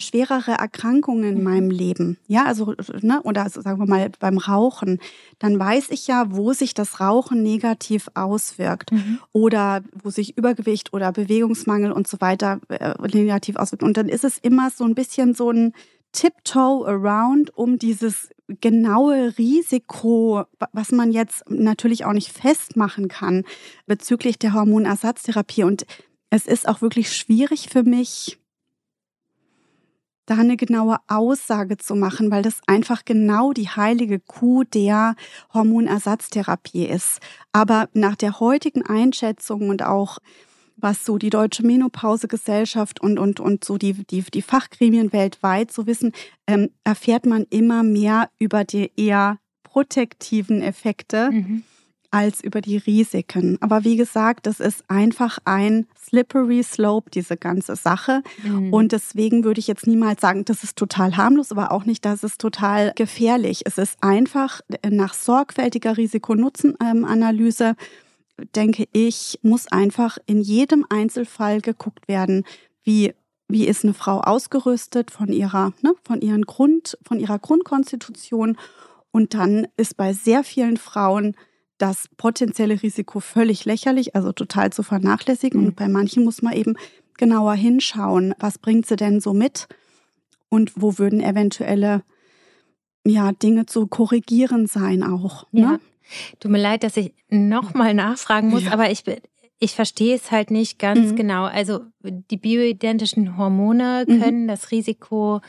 schwerere 0.02 0.52
Erkrankungen 0.52 1.24
in 1.24 1.38
mhm. 1.38 1.44
meinem 1.44 1.72
Leben, 1.72 2.18
ja, 2.28 2.46
also, 2.46 2.74
ne, 3.02 3.22
oder 3.24 3.50
sagen 3.50 3.80
wir 3.80 3.88
mal 3.88 4.12
beim 4.20 4.38
Rauchen, 4.38 5.00
dann 5.40 5.58
weiß 5.58 5.88
ich 5.90 6.08
ja, 6.08 6.26
wo 6.30 6.54
sich 6.54 6.74
das 6.74 7.00
Rauchen 7.00 7.42
negativ 7.44 8.10
auswirkt 8.14 8.92
mhm. 8.92 9.20
oder 9.32 9.82
wo 10.04 10.10
sich 10.10 10.38
Übergewicht 10.38 10.94
oder 10.94 11.12
Bewegungsmangel 11.12 11.92
und 11.92 12.08
so 12.08 12.20
weiter 12.22 12.60
äh, 12.70 12.96
negativ 13.14 13.56
auswirkt. 13.56 13.84
Und 13.84 13.98
dann 13.98 14.10
ist 14.10 14.24
es 14.24 14.38
immer 14.38 14.70
so 14.70 14.84
ein 14.84 14.96
bisschen 14.96 15.34
so 15.34 15.52
ein 15.52 15.74
Tiptoe 16.12 16.86
around, 16.86 17.58
um 17.58 17.80
dieses 17.80 18.30
genaue 18.60 19.38
Risiko, 19.38 20.44
was 20.74 20.92
man 20.92 21.12
jetzt 21.12 21.50
natürlich 21.50 22.06
auch 22.06 22.14
nicht 22.14 22.32
festmachen 22.32 23.08
kann 23.08 23.46
bezüglich 23.86 24.38
der 24.38 24.54
Hormonersatztherapie. 24.54 25.64
Und 25.64 25.86
es 26.30 26.46
ist 26.46 26.68
auch 26.68 26.82
wirklich 26.82 27.16
schwierig 27.16 27.70
für 27.70 27.84
mich, 27.84 28.41
da 30.26 30.36
eine 30.36 30.58
genaue 30.58 30.98
Aussage 31.08 31.78
zu 31.78 31.96
machen, 31.96 32.32
weil 32.32 32.44
das 32.44 32.60
einfach 32.68 33.06
genau 33.06 33.54
die 33.54 33.70
heilige 33.70 34.20
Kuh 34.20 34.64
der 34.64 35.16
Hormonersatztherapie 35.54 36.86
ist. 36.86 37.20
Aber 37.52 37.90
nach 37.94 38.16
der 38.16 38.40
heutigen 38.40 38.86
Einschätzung 38.86 39.70
und 39.70 39.84
auch 39.84 40.20
was 40.78 41.06
so 41.06 41.18
die 41.18 41.30
Deutsche 41.30 41.64
Menopausegesellschaft 41.64 43.02
und, 43.02 43.20
und, 43.20 43.40
und 43.40 43.64
so 43.64 43.78
die, 43.78 43.94
die, 44.06 44.24
die 44.24 44.42
Fachgremien 44.42 45.14
weltweit 45.14 45.72
so 45.72 45.86
wissen, 45.86 46.12
ähm, 46.48 46.70
erfährt 46.84 47.26
man 47.26 47.46
immer 47.50 47.84
mehr 47.84 48.30
über 48.40 48.64
die 48.64 48.92
eher 48.96 49.38
protektiven 49.64 50.62
Effekte. 50.62 51.32
Mhm 51.32 51.64
als 52.12 52.44
über 52.44 52.62
die 52.62 52.78
Risiken. 52.78 53.58
Aber 53.62 53.84
wie 53.86 53.96
gesagt, 53.96 54.46
das 54.46 54.60
ist 54.60 54.84
einfach 54.90 55.40
ein 55.46 55.88
slippery 55.98 56.62
slope, 56.62 57.10
diese 57.10 57.38
ganze 57.38 57.76
Sache. 57.76 58.22
Mhm. 58.44 58.74
Und 58.74 58.92
deswegen 58.92 59.44
würde 59.44 59.60
ich 59.60 59.68
jetzt 59.68 59.88
niemals 59.88 60.22
sagen, 60.22 60.46
das 60.46 60.64
ist 60.64 60.76
total 60.78 61.16
harmlos, 61.16 61.52
aber 61.52 61.72
auch 61.72 61.86
nicht, 61.86 62.04
dass 62.06 62.24
es 62.24 62.38
total 62.38 62.92
gefährlich. 62.96 63.62
Es 63.66 63.78
ist 63.78 63.98
einfach 64.02 64.62
nach 64.88 65.14
sorgfältiger 65.14 65.98
Risiko-Nutzen-Analyse, 65.98 67.76
denke 68.56 68.88
ich, 68.92 69.40
muss 69.42 69.72
einfach 69.72 70.18
in 70.26 70.42
jedem 70.42 70.86
Einzelfall 70.90 71.62
geguckt 71.62 72.08
werden, 72.08 72.44
wie 72.84 73.14
wie 73.52 73.68
ist 73.68 73.84
eine 73.84 73.94
Frau 73.94 74.22
ausgerüstet 74.22 75.12
von 75.12 75.28
ihrer, 75.28 75.74
ne, 75.82 75.94
von 76.06 76.22
ihren 76.22 76.44
Grund, 76.44 76.98
von 77.04 77.20
ihrer 77.20 77.38
Grundkonstitution. 77.38 78.58
Und 79.12 79.34
dann 79.34 79.68
ist 79.76 79.98
bei 79.98 80.14
sehr 80.14 80.46
vielen 80.46 80.78
Frauen 80.78 81.36
das 81.82 82.08
potenzielle 82.18 82.82
Risiko 82.82 83.20
völlig 83.20 83.66
lächerlich, 83.66 84.16
also 84.16 84.32
total 84.32 84.72
zu 84.72 84.84
vernachlässigen. 84.84 85.62
Mhm. 85.62 85.68
Und 85.68 85.76
bei 85.76 85.88
manchen 85.88 86.24
muss 86.24 86.42
man 86.42 86.54
eben 86.54 86.76
genauer 87.18 87.56
hinschauen, 87.56 88.36
was 88.40 88.58
bringt 88.58 88.86
sie 88.86 88.96
denn 88.96 89.20
so 89.20 89.34
mit 89.34 89.68
und 90.50 90.74
wo 90.76 90.98
würden 90.98 91.22
eventuelle 91.22 92.04
ja, 93.04 93.32
Dinge 93.32 93.66
zu 93.66 93.88
korrigieren 93.88 94.68
sein 94.68 95.04
auch. 95.04 95.48
Ne? 95.52 95.62
Ja. 95.62 95.80
Tut 96.40 96.52
mir 96.52 96.62
leid, 96.62 96.84
dass 96.84 96.98
ich 96.98 97.14
nochmal 97.30 97.94
nachfragen 97.94 98.50
muss, 98.50 98.66
ja. 98.66 98.74
aber 98.74 98.92
ich, 98.92 99.04
ich 99.60 99.74
verstehe 99.74 100.16
es 100.16 100.30
halt 100.30 100.52
nicht 100.52 100.78
ganz 100.78 101.12
mhm. 101.12 101.16
genau. 101.16 101.46
Also 101.46 101.80
die 102.04 102.38
bioidentischen 102.38 103.38
Hormone 103.38 104.06
mhm. 104.08 104.22
können 104.22 104.44
mhm. 104.44 104.48
das 104.48 104.70
Risiko 104.72 105.42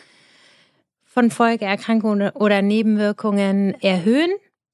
von 1.05 1.31
Folgeerkrankungen 1.31 2.31
oder 2.31 2.63
Nebenwirkungen 2.63 3.75
erhöhen 3.83 4.31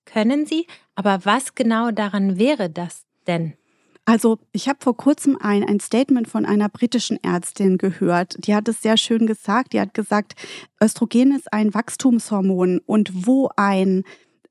können 0.08 0.46
sie. 0.46 0.66
Aber 0.94 1.24
was 1.24 1.54
genau 1.54 1.90
daran 1.90 2.38
wäre 2.38 2.70
das 2.70 3.04
denn? 3.26 3.54
Also 4.04 4.38
ich 4.52 4.68
habe 4.68 4.78
vor 4.80 4.96
kurzem 4.96 5.36
ein, 5.38 5.62
ein 5.62 5.80
Statement 5.80 6.28
von 6.28 6.46
einer 6.46 6.70
britischen 6.70 7.22
Ärztin 7.22 7.76
gehört. 7.76 8.36
Die 8.46 8.54
hat 8.54 8.66
es 8.66 8.80
sehr 8.80 8.96
schön 8.96 9.26
gesagt. 9.26 9.74
Die 9.74 9.80
hat 9.80 9.92
gesagt, 9.92 10.34
Östrogen 10.82 11.36
ist 11.36 11.52
ein 11.52 11.74
Wachstumshormon 11.74 12.80
und 12.86 13.26
wo 13.26 13.50
ein 13.56 14.04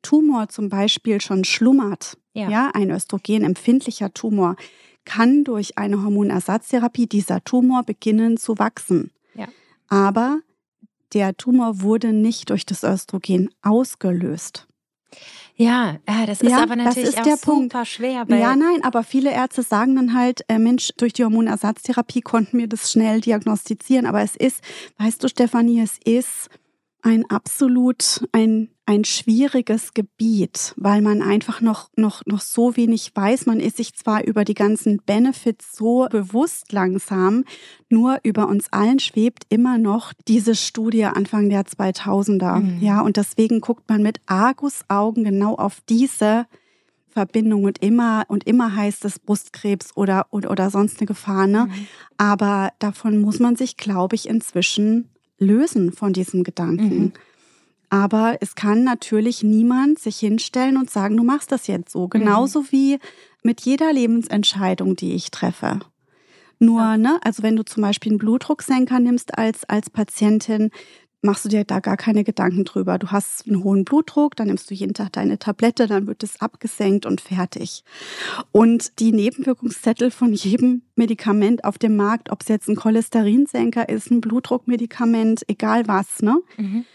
Tumor 0.03 0.47
zum 0.49 0.69
Beispiel 0.69 1.19
schon 1.21 1.43
schlummert, 1.43 2.17
ja, 2.33 2.49
ja 2.49 2.71
ein 2.75 2.91
östrogenempfindlicher 2.91 4.13
Tumor, 4.13 4.57
kann 5.05 5.43
durch 5.43 5.77
eine 5.77 6.03
Hormonersatztherapie 6.03 7.07
dieser 7.07 7.43
Tumor 7.43 7.81
beginnen 7.83 8.37
zu 8.37 8.59
wachsen. 8.59 9.11
Aber 9.87 10.39
der 11.13 11.35
Tumor 11.35 11.81
wurde 11.81 12.13
nicht 12.13 12.49
durch 12.49 12.65
das 12.65 12.83
Östrogen 12.83 13.49
ausgelöst. 13.61 14.67
Ja, 15.59 15.97
das 16.27 16.41
ist 16.41 16.51
ja, 16.51 16.61
aber 16.61 16.75
natürlich 16.75 17.09
ist 17.09 17.25
der 17.25 17.37
Punkt. 17.37 17.75
schwer. 17.87 18.25
ja, 18.29 18.55
nein, 18.55 18.83
aber 18.83 19.03
viele 19.03 19.31
Ärzte 19.31 19.63
sagen 19.63 19.95
dann 19.95 20.13
halt, 20.13 20.41
äh, 20.49 20.59
Mensch, 20.59 20.91
durch 20.97 21.13
die 21.13 21.23
Hormonersatztherapie 21.23 22.21
konnten 22.21 22.59
wir 22.59 22.67
das 22.67 22.91
schnell 22.91 23.21
diagnostizieren. 23.21 24.05
Aber 24.05 24.21
es 24.21 24.35
ist, 24.35 24.61
weißt 24.99 25.23
du, 25.23 25.27
Stefanie, 25.27 25.81
es 25.81 25.97
ist 26.05 26.49
ein 27.01 27.27
absolut 27.29 28.27
ein, 28.33 28.69
ein 28.87 29.03
schwieriges 29.03 29.93
Gebiet, 29.93 30.73
weil 30.77 31.01
man 31.01 31.21
einfach 31.21 31.59
noch, 31.59 31.89
noch, 31.97 32.25
noch 32.25 32.39
so 32.39 32.77
wenig 32.77 33.11
weiß. 33.13 33.45
Man 33.45 33.59
ist 33.59 33.75
sich 33.77 33.93
zwar 33.93 34.23
über 34.23 34.45
die 34.45 34.53
ganzen 34.53 35.01
Benefits 35.05 35.75
so 35.75 36.07
bewusst 36.09 36.71
langsam, 36.71 37.43
nur 37.89 38.19
über 38.23 38.47
uns 38.47 38.71
allen 38.71 38.99
schwebt 38.99 39.43
immer 39.49 39.77
noch 39.77 40.13
diese 40.29 40.55
Studie 40.55 41.03
Anfang 41.03 41.49
der 41.49 41.63
2000er. 41.63 42.61
Mhm. 42.61 42.81
Ja, 42.81 43.01
und 43.01 43.17
deswegen 43.17 43.59
guckt 43.59 43.89
man 43.89 44.01
mit 44.01 44.21
Argusaugen 44.25 45.25
genau 45.25 45.55
auf 45.55 45.81
diese 45.89 46.47
Verbindung 47.09 47.65
und 47.65 47.79
immer 47.79 48.23
und 48.29 48.45
immer 48.45 48.73
heißt 48.73 49.03
es 49.03 49.19
Brustkrebs 49.19 49.97
oder 49.97 50.27
oder, 50.31 50.49
oder 50.49 50.69
sonst 50.69 51.01
eine 51.01 51.07
Gefahr. 51.07 51.45
Ne? 51.45 51.65
Mhm. 51.65 51.87
Aber 52.15 52.71
davon 52.79 53.19
muss 53.19 53.39
man 53.39 53.57
sich, 53.57 53.75
glaube 53.75 54.15
ich, 54.15 54.29
inzwischen 54.29 55.09
lösen 55.39 55.91
von 55.91 56.13
diesem 56.13 56.45
Gedanken. 56.45 56.97
Mhm. 56.97 57.13
Aber 57.89 58.37
es 58.41 58.55
kann 58.55 58.83
natürlich 58.83 59.43
niemand 59.43 59.99
sich 59.99 60.17
hinstellen 60.17 60.77
und 60.77 60.89
sagen, 60.89 61.15
du 61.15 61.23
machst 61.23 61.51
das 61.51 61.67
jetzt 61.67 61.91
so. 61.91 62.07
Genauso 62.07 62.61
mhm. 62.61 62.67
wie 62.71 62.99
mit 63.43 63.61
jeder 63.61 63.93
Lebensentscheidung, 63.93 64.95
die 64.95 65.13
ich 65.13 65.31
treffe. 65.31 65.79
Nur, 66.59 66.81
ja. 66.81 66.97
ne, 66.97 67.19
also 67.23 67.43
wenn 67.43 67.55
du 67.55 67.63
zum 67.63 67.83
Beispiel 67.83 68.11
einen 68.11 68.19
Blutdrucksenker 68.19 68.99
nimmst 68.99 69.37
als, 69.37 69.63
als 69.65 69.89
Patientin, 69.89 70.71
machst 71.21 71.45
du 71.45 71.49
dir 71.49 71.63
da 71.63 71.79
gar 71.79 71.97
keine 71.97 72.23
Gedanken 72.23 72.63
drüber. 72.63 72.97
Du 72.97 73.07
hast 73.07 73.47
einen 73.47 73.63
hohen 73.63 73.85
Blutdruck, 73.85 74.35
dann 74.35 74.47
nimmst 74.47 74.69
du 74.69 74.75
jeden 74.75 74.93
Tag 74.93 75.13
deine 75.13 75.39
Tablette, 75.39 75.87
dann 75.87 76.07
wird 76.07 76.23
es 76.23 76.41
abgesenkt 76.41 77.05
und 77.05 77.21
fertig. 77.21 77.83
Und 78.51 78.99
die 78.99 79.11
Nebenwirkungszettel 79.11 80.11
von 80.11 80.33
jedem 80.33 80.83
Medikament 80.95 81.63
auf 81.63 81.77
dem 81.77 81.95
Markt, 81.95 82.31
ob 82.31 82.41
es 82.41 82.47
jetzt 82.47 82.67
ein 82.67 82.75
Cholesterinsenker 82.75 83.89
ist, 83.89 84.11
ein 84.11 84.21
Blutdruckmedikament, 84.21 85.43
egal 85.47 85.87
was, 85.87 86.21
ne, 86.21 86.39
mhm. 86.57 86.85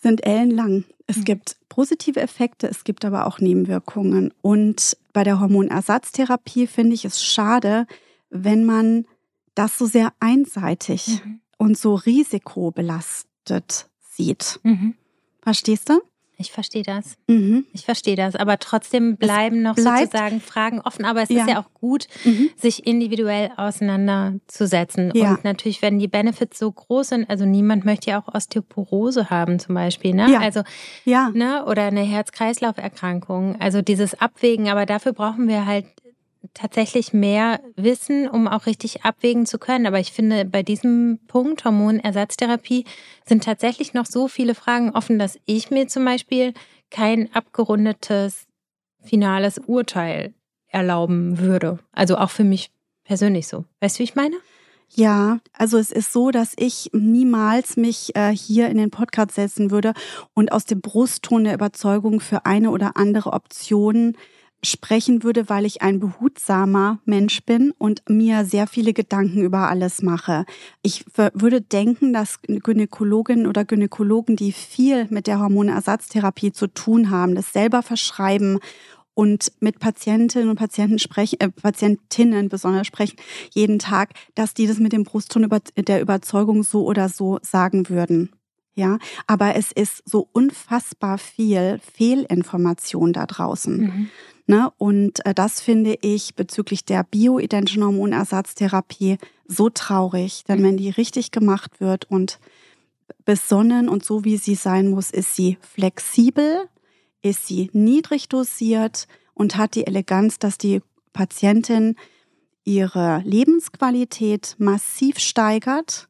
Sind 0.00 0.26
ellenlang. 0.26 0.84
Es 1.06 1.18
mhm. 1.18 1.24
gibt 1.24 1.56
positive 1.68 2.20
Effekte, 2.20 2.68
es 2.68 2.84
gibt 2.84 3.04
aber 3.04 3.26
auch 3.26 3.38
Nebenwirkungen. 3.38 4.32
Und 4.42 4.96
bei 5.12 5.24
der 5.24 5.40
Hormonersatztherapie 5.40 6.66
finde 6.66 6.94
ich 6.94 7.04
es 7.04 7.22
schade, 7.22 7.86
wenn 8.30 8.64
man 8.64 9.06
das 9.54 9.78
so 9.78 9.86
sehr 9.86 10.12
einseitig 10.20 11.22
mhm. 11.24 11.40
und 11.58 11.78
so 11.78 11.94
risikobelastet 11.94 13.88
sieht. 13.98 14.60
Mhm. 14.62 14.94
Verstehst 15.42 15.88
du? 15.88 16.00
Ich 16.40 16.52
verstehe 16.52 16.82
das. 16.82 17.18
Mhm. 17.26 17.66
Ich 17.74 17.84
verstehe 17.84 18.16
das. 18.16 18.34
Aber 18.34 18.58
trotzdem 18.58 19.18
bleiben 19.18 19.60
noch 19.60 19.76
sozusagen 19.76 20.40
Fragen 20.40 20.80
offen. 20.80 21.04
Aber 21.04 21.20
es 21.22 21.28
ja. 21.28 21.42
ist 21.42 21.50
ja 21.50 21.60
auch 21.60 21.72
gut, 21.74 22.06
mhm. 22.24 22.48
sich 22.56 22.86
individuell 22.86 23.50
auseinanderzusetzen. 23.58 25.12
Ja. 25.14 25.32
Und 25.32 25.44
natürlich, 25.44 25.82
wenn 25.82 25.98
die 25.98 26.08
Benefits 26.08 26.58
so 26.58 26.72
groß 26.72 27.08
sind, 27.08 27.28
also 27.28 27.44
niemand 27.44 27.84
möchte 27.84 28.10
ja 28.10 28.22
auch 28.22 28.34
Osteoporose 28.34 29.28
haben 29.28 29.58
zum 29.58 29.74
Beispiel, 29.74 30.14
ne? 30.14 30.30
Ja. 30.30 30.40
Also, 30.40 30.62
ja. 31.04 31.30
ne? 31.34 31.66
Oder 31.66 31.84
eine 31.84 32.02
Herz-Kreislauf-Erkrankung. 32.02 33.60
Also 33.60 33.82
dieses 33.82 34.18
Abwägen. 34.18 34.70
Aber 34.70 34.86
dafür 34.86 35.12
brauchen 35.12 35.46
wir 35.46 35.66
halt 35.66 35.84
tatsächlich 36.54 37.12
mehr 37.12 37.60
wissen, 37.76 38.28
um 38.28 38.48
auch 38.48 38.66
richtig 38.66 39.04
abwägen 39.04 39.46
zu 39.46 39.58
können. 39.58 39.86
Aber 39.86 40.00
ich 40.00 40.12
finde, 40.12 40.44
bei 40.44 40.62
diesem 40.62 41.20
Punkt 41.26 41.64
Hormonersatztherapie 41.64 42.84
sind 43.24 43.44
tatsächlich 43.44 43.94
noch 43.94 44.06
so 44.06 44.28
viele 44.28 44.54
Fragen 44.54 44.90
offen, 44.90 45.18
dass 45.18 45.38
ich 45.44 45.70
mir 45.70 45.88
zum 45.88 46.04
Beispiel 46.04 46.54
kein 46.90 47.32
abgerundetes 47.34 48.46
finales 49.02 49.58
Urteil 49.58 50.34
erlauben 50.68 51.38
würde. 51.38 51.78
Also 51.92 52.16
auch 52.16 52.30
für 52.30 52.44
mich 52.44 52.70
persönlich 53.04 53.46
so. 53.48 53.64
Weißt 53.80 53.96
du, 53.96 54.00
wie 54.00 54.04
ich 54.04 54.14
meine? 54.14 54.36
Ja, 54.92 55.38
also 55.52 55.78
es 55.78 55.92
ist 55.92 56.12
so, 56.12 56.32
dass 56.32 56.52
ich 56.56 56.90
niemals 56.92 57.76
mich 57.76 58.16
äh, 58.16 58.34
hier 58.34 58.68
in 58.68 58.76
den 58.76 58.90
Podcast 58.90 59.32
setzen 59.32 59.70
würde 59.70 59.94
und 60.34 60.50
aus 60.50 60.64
dem 60.64 60.80
Brustton 60.80 61.44
der 61.44 61.54
Überzeugung 61.54 62.18
für 62.18 62.44
eine 62.44 62.70
oder 62.70 62.96
andere 62.96 63.32
Option 63.32 64.16
sprechen 64.62 65.22
würde, 65.22 65.48
weil 65.48 65.64
ich 65.64 65.82
ein 65.82 66.00
behutsamer 66.00 66.98
Mensch 67.04 67.42
bin 67.44 67.72
und 67.78 68.02
mir 68.08 68.44
sehr 68.44 68.66
viele 68.66 68.92
Gedanken 68.92 69.42
über 69.42 69.68
alles 69.68 70.02
mache. 70.02 70.44
Ich 70.82 71.04
würde 71.14 71.60
denken, 71.60 72.12
dass 72.12 72.40
Gynäkologinnen 72.42 73.46
oder 73.46 73.64
Gynäkologen, 73.64 74.36
die 74.36 74.52
viel 74.52 75.06
mit 75.10 75.26
der 75.26 75.40
Hormonersatztherapie 75.40 76.52
zu 76.52 76.66
tun 76.66 77.10
haben, 77.10 77.34
das 77.34 77.52
selber 77.52 77.82
verschreiben 77.82 78.58
und 79.14 79.52
mit 79.60 79.80
Patientinnen 79.80 80.48
und 80.48 80.56
Patienten 80.56 80.98
sprechen, 80.98 81.40
äh, 81.40 81.50
Patientinnen 81.50 82.48
besonders 82.48 82.86
sprechen, 82.86 83.16
jeden 83.52 83.78
Tag, 83.78 84.14
dass 84.34 84.54
die 84.54 84.66
das 84.66 84.78
mit 84.78 84.92
dem 84.92 85.04
Brustton 85.04 85.44
über, 85.44 85.60
der 85.76 86.00
Überzeugung 86.00 86.62
so 86.62 86.84
oder 86.84 87.08
so 87.08 87.38
sagen 87.42 87.88
würden. 87.88 88.30
Ja, 88.74 88.98
aber 89.26 89.56
es 89.56 89.72
ist 89.72 90.02
so 90.08 90.28
unfassbar 90.32 91.18
viel 91.18 91.80
Fehlinformation 91.92 93.12
da 93.12 93.26
draußen. 93.26 93.76
Mhm. 93.78 94.10
Ne? 94.50 94.68
Und 94.78 95.24
äh, 95.24 95.32
das 95.32 95.60
finde 95.60 95.96
ich 96.02 96.34
bezüglich 96.34 96.84
der 96.84 97.04
bioidentischen 97.04 97.84
Hormonersatztherapie 97.84 99.16
so 99.46 99.70
traurig, 99.70 100.42
denn 100.48 100.64
wenn 100.64 100.76
die 100.76 100.90
richtig 100.90 101.30
gemacht 101.30 101.80
wird 101.80 102.10
und 102.10 102.40
besonnen 103.24 103.88
und 103.88 104.04
so 104.04 104.24
wie 104.24 104.38
sie 104.38 104.56
sein 104.56 104.90
muss, 104.90 105.12
ist 105.12 105.36
sie 105.36 105.56
flexibel, 105.60 106.68
ist 107.22 107.46
sie 107.46 107.70
niedrig 107.72 108.28
dosiert 108.28 109.06
und 109.34 109.56
hat 109.56 109.76
die 109.76 109.86
Eleganz, 109.86 110.40
dass 110.40 110.58
die 110.58 110.82
Patientin 111.12 111.94
ihre 112.64 113.22
Lebensqualität 113.24 114.56
massiv 114.58 115.20
steigert, 115.20 116.08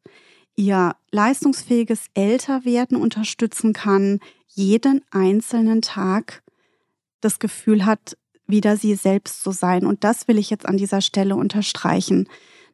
ihr 0.56 0.96
leistungsfähiges 1.10 2.06
Älterwerden 2.14 2.96
unterstützen 2.96 3.74
kann, 3.74 4.18
jeden 4.46 5.02
einzelnen 5.10 5.82
Tag 5.82 6.42
das 7.20 7.38
Gefühl 7.38 7.84
hat, 7.84 8.16
wieder 8.50 8.76
sie 8.76 8.94
selbst 8.94 9.42
zu 9.42 9.50
sein. 9.50 9.86
Und 9.86 10.04
das 10.04 10.28
will 10.28 10.38
ich 10.38 10.50
jetzt 10.50 10.66
an 10.66 10.76
dieser 10.76 11.00
Stelle 11.00 11.36
unterstreichen. 11.36 12.28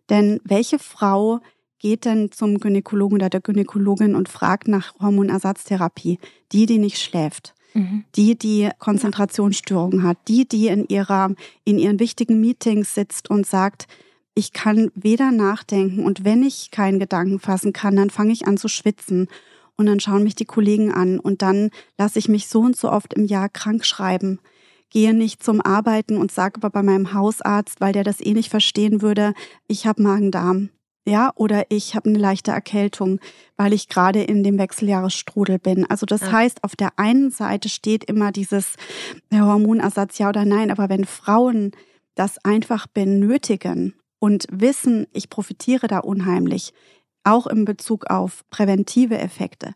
Denn 0.09 0.41
welche 0.45 0.79
Frau 0.79 1.41
geht 1.79 2.05
denn 2.05 2.33
zum 2.33 2.59
Gynäkologen 2.59 3.17
oder 3.17 3.29
der 3.29 3.41
Gynäkologin 3.41 4.15
und 4.15 4.29
fragt 4.29 4.69
nach 4.69 4.95
Hormonersatztherapie? 5.01 6.19
Die, 6.53 6.67
die 6.67 6.79
nicht 6.79 6.99
schläft. 6.99 7.55
Mhm. 7.75 8.05
Die, 8.15 8.39
die 8.39 8.71
Konzentrationsstörungen 8.79 10.03
hat, 10.03 10.19
die, 10.29 10.49
die 10.49 10.69
in 10.69 10.87
ihrer, 10.89 11.35
in 11.65 11.79
ihren 11.79 12.01
wichtigen 12.01 12.41
Meetings 12.41 12.95
sitzt 12.95 13.29
und 13.29 13.47
sagt, 13.47 13.87
ich 14.35 14.53
kann 14.53 14.91
weder 14.95 15.33
nachdenken 15.33 16.05
und 16.05 16.25
wenn 16.25 16.43
ich 16.43 16.71
keinen 16.71 16.99
Gedanken 16.99 17.39
fassen 17.39 17.73
kann, 17.73 17.97
dann 17.97 18.11
fange 18.11 18.33
ich 18.33 18.47
an 18.47 18.59
zu 18.59 18.69
schwitzen 18.69 19.29
und 19.77 19.87
dann 19.87 20.01
schauen 20.01 20.23
mich 20.23 20.35
die 20.35 20.45
Kollegen 20.45 20.93
an 20.93 21.19
und 21.19 21.43
dann 21.43 21.71
lasse 21.97 22.19
ich 22.19 22.29
mich 22.29 22.49
so 22.49 22.61
und 22.61 22.77
so 22.77 22.91
oft 22.91 23.15
im 23.15 23.25
Jahr 23.25 23.49
krank 23.49 23.85
schreiben 23.85 24.39
gehe 24.91 25.15
nicht 25.15 25.43
zum 25.43 25.61
Arbeiten 25.61 26.17
und 26.17 26.33
sage 26.33 26.57
aber 26.57 26.71
bei 26.71 26.83
meinem 26.83 27.13
Hausarzt, 27.13 27.81
weil 27.81 27.93
der 27.93 28.05
das 28.05 28.21
eh 28.21 28.33
nicht 28.33 28.51
verstehen 28.51 29.03
würde, 29.03 29.35
ich 29.67 29.87
habe 29.87 30.03
Magen-Darm. 30.03 30.71
Ja, 31.09 31.31
oder 31.37 31.67
ich 31.69 31.95
habe 31.95 32.09
eine 32.09 32.19
leichte 32.19 32.51
Erkältung, 32.51 33.21
weil 33.57 33.73
ich 33.73 33.89
gerade 33.89 34.25
in 34.25 34.43
dem 34.43 34.59
Wechseljahresstrudel 34.59 35.61
bin. 35.61 35.89
Also 35.89 36.05
das 36.05 36.23
ja. 36.23 36.33
heißt, 36.33 36.65
auf 36.65 36.75
der 36.75 36.99
einen 36.99 37.31
Seite 37.31 37.69
steht 37.69 38.03
immer 38.05 38.33
dieses 38.33 38.75
Hormonersatz 39.33 40.19
ja 40.19 40.29
oder 40.29 40.45
nein, 40.45 40.73
aber 40.73 40.89
wenn 40.89 41.05
Frauen 41.05 41.71
das 42.17 42.45
einfach 42.45 42.89
benötigen 42.89 43.95
und 44.19 44.47
wissen, 44.51 45.07
ich 45.13 45.31
profitiere 45.31 45.87
da 45.87 46.01
unheimlich, 46.01 46.73
auch 47.23 47.47
in 47.47 47.65
Bezug 47.65 48.07
auf 48.11 48.45
präventive 48.51 49.19
Effekte, 49.19 49.75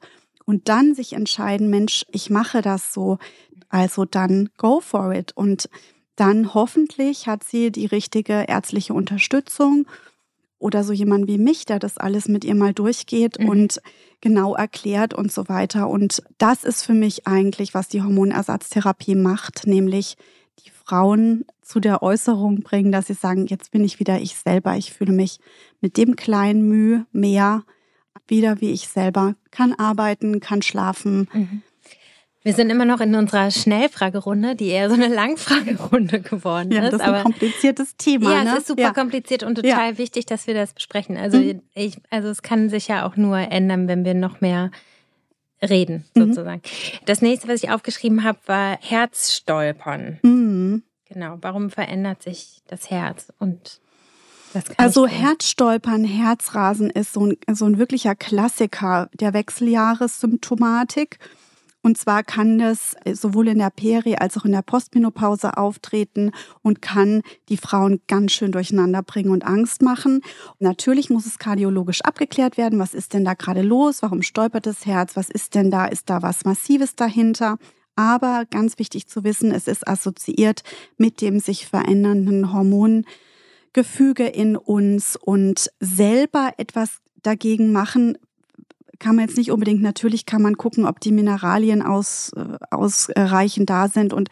und 0.51 0.69
dann 0.69 0.97
sich 0.97 1.13
entscheiden, 1.13 1.71
Mensch, 1.71 2.05
ich 2.11 2.29
mache 2.29 2.61
das 2.61 2.93
so, 2.93 3.19
also 3.69 4.05
dann 4.05 4.49
go 4.57 4.81
for 4.81 5.15
it. 5.15 5.31
Und 5.37 5.71
dann 6.17 6.55
hoffentlich 6.55 7.29
hat 7.29 7.45
sie 7.45 7.71
die 7.71 7.87
richtige 7.87 8.47
ärztliche 8.49 8.93
Unterstützung 8.93 9.87
oder 10.59 10.83
so 10.83 10.93
jemand 10.93 11.29
wie 11.29 11.39
mich, 11.39 11.67
der 11.67 11.79
das 11.79 11.99
alles 11.99 12.27
mit 12.27 12.45
ihr 12.45 12.57
mal 12.57 12.75
durchgeht 12.75 13.39
mhm. 13.39 13.49
und 13.49 13.81
genau 14.21 14.57
erklärt 14.57 15.15
und 15.15 15.31
so 15.31 15.49
weiter. 15.49 15.89
Und 15.89 16.21
das 16.39 16.65
ist 16.65 16.83
für 16.83 16.95
mich 16.95 17.29
eigentlich, 17.29 17.73
was 17.73 17.87
die 17.87 18.03
Hormonersatztherapie 18.03 19.15
macht, 19.15 19.69
nämlich 19.69 20.17
die 20.65 20.71
Frauen 20.71 21.45
zu 21.63 21.79
der 21.79 22.03
Äußerung 22.03 22.63
bringen, 22.63 22.91
dass 22.91 23.07
sie 23.07 23.15
sagen, 23.15 23.47
jetzt 23.47 23.71
bin 23.71 23.85
ich 23.85 24.01
wieder 24.01 24.21
ich 24.21 24.35
selber, 24.35 24.77
ich 24.77 24.93
fühle 24.93 25.13
mich 25.13 25.39
mit 25.81 25.97
dem 25.97 26.17
kleinen 26.17 26.67
Mühe 26.67 27.07
mehr 27.13 27.63
wieder 28.27 28.61
wie 28.61 28.71
ich 28.71 28.89
selber, 28.89 29.35
kann 29.51 29.73
arbeiten, 29.75 30.41
kann 30.41 30.63
schlafen. 30.63 31.29
Mhm. 31.33 31.63
Wir 32.43 32.55
sind 32.55 32.71
immer 32.71 32.87
noch 32.87 33.01
in 33.01 33.15
unserer 33.15 33.51
Schnellfragerunde, 33.51 34.57
die 34.57 34.69
eher 34.69 34.89
so 34.89 34.95
eine 34.95 35.09
Langfragerunde 35.15 36.21
geworden 36.21 36.73
ja, 36.73 36.85
ist. 36.85 36.93
Das 36.95 37.03
ist 37.03 37.07
ein 37.07 37.23
kompliziertes 37.23 37.97
Thema. 37.99 38.33
Ja, 38.33 38.45
ne? 38.45 38.51
es 38.53 38.59
ist 38.61 38.69
super 38.69 38.81
ja. 38.81 38.93
kompliziert 38.95 39.43
und 39.43 39.57
total 39.57 39.93
ja. 39.93 39.99
wichtig, 39.99 40.25
dass 40.25 40.47
wir 40.47 40.55
das 40.55 40.73
besprechen. 40.73 41.19
Also, 41.19 41.37
mhm. 41.37 41.61
ich, 41.75 41.99
also 42.09 42.29
es 42.29 42.41
kann 42.41 42.71
sich 42.71 42.89
ja 42.89 43.07
auch 43.07 43.17
nur 43.17 43.37
ändern, 43.37 43.89
wenn 43.89 44.07
wir 44.07 44.15
noch 44.15 44.41
mehr 44.41 44.71
reden, 45.63 46.07
mhm. 46.15 46.29
sozusagen. 46.29 46.63
Mhm. 46.65 46.99
Das 47.05 47.21
nächste, 47.21 47.49
was 47.49 47.63
ich 47.63 47.71
aufgeschrieben 47.71 48.25
habe, 48.25 48.39
war 48.47 48.79
Herzstolpern. 48.81 50.19
Mhm. 50.23 50.83
Genau. 51.11 51.37
Warum 51.43 51.69
verändert 51.69 52.23
sich 52.23 52.63
das 52.69 52.89
Herz? 52.91 53.33
Und 53.39 53.81
also 54.77 55.07
Herzstolpern, 55.07 56.05
Herzrasen 56.05 56.91
ist 56.91 57.13
so 57.13 57.27
ein, 57.27 57.37
so 57.53 57.67
ein 57.67 57.79
wirklicher 57.79 58.15
Klassiker 58.15 59.09
der 59.15 59.33
Wechseljahressymptomatik. 59.35 61.19
Und 61.83 61.97
zwar 61.97 62.23
kann 62.23 62.59
das 62.59 62.95
sowohl 63.11 63.49
in 63.49 63.59
der 63.59 63.71
Peri- 63.71 64.17
als 64.17 64.37
auch 64.37 64.45
in 64.45 64.53
der 64.53 64.63
Postmenopause 64.63 65.57
auftreten 65.57 66.33
und 66.63 66.83
kann 66.83 67.23
die 67.49 67.57
Frauen 67.57 68.01
ganz 68.07 68.33
schön 68.33 68.53
durcheinander 68.53 69.03
bringen 69.03 69.31
und 69.31 69.47
Angst 69.47 69.81
machen. 69.81 70.21
natürlich 70.59 71.09
muss 71.09 71.25
es 71.25 71.39
kardiologisch 71.39 72.03
abgeklärt 72.03 72.59
werden. 72.59 72.79
Was 72.79 72.93
ist 72.93 73.15
denn 73.15 73.25
da 73.25 73.33
gerade 73.33 73.63
los? 73.63 74.03
Warum 74.03 74.21
stolpert 74.21 74.67
das 74.67 74.85
Herz? 74.85 75.17
Was 75.17 75.31
ist 75.31 75.55
denn 75.55 75.71
da? 75.71 75.87
Ist 75.87 76.11
da 76.11 76.21
was 76.21 76.45
Massives 76.45 76.97
dahinter? 76.97 77.57
Aber 77.97 78.45
ganz 78.51 78.79
wichtig 78.79 79.09
zu 79.09 79.25
wissen, 79.25 79.51
es 79.51 79.67
ist 79.67 79.89
assoziiert 79.89 80.63
mit 80.97 81.21
dem 81.21 81.41
sich 81.41 81.67
verändernden 81.67 82.53
Hormongefüge 83.77 84.27
in 84.27 84.57
uns 84.57 85.17
und 85.17 85.71
selber 85.81 86.53
etwas 86.57 86.99
dagegen 87.23 87.73
machen, 87.73 88.19
kann 88.99 89.17
man 89.17 89.27
jetzt 89.27 89.39
nicht 89.39 89.51
unbedingt, 89.51 89.81
natürlich 89.81 90.27
kann 90.27 90.43
man 90.43 90.59
gucken, 90.59 90.85
ob 90.85 91.01
die 91.01 91.13
Mineralien 91.13 91.81
aus, 91.81 92.33
äh, 92.37 92.59
ausreichend 92.71 93.71
da 93.71 93.89
sind 93.89 94.13
und 94.13 94.29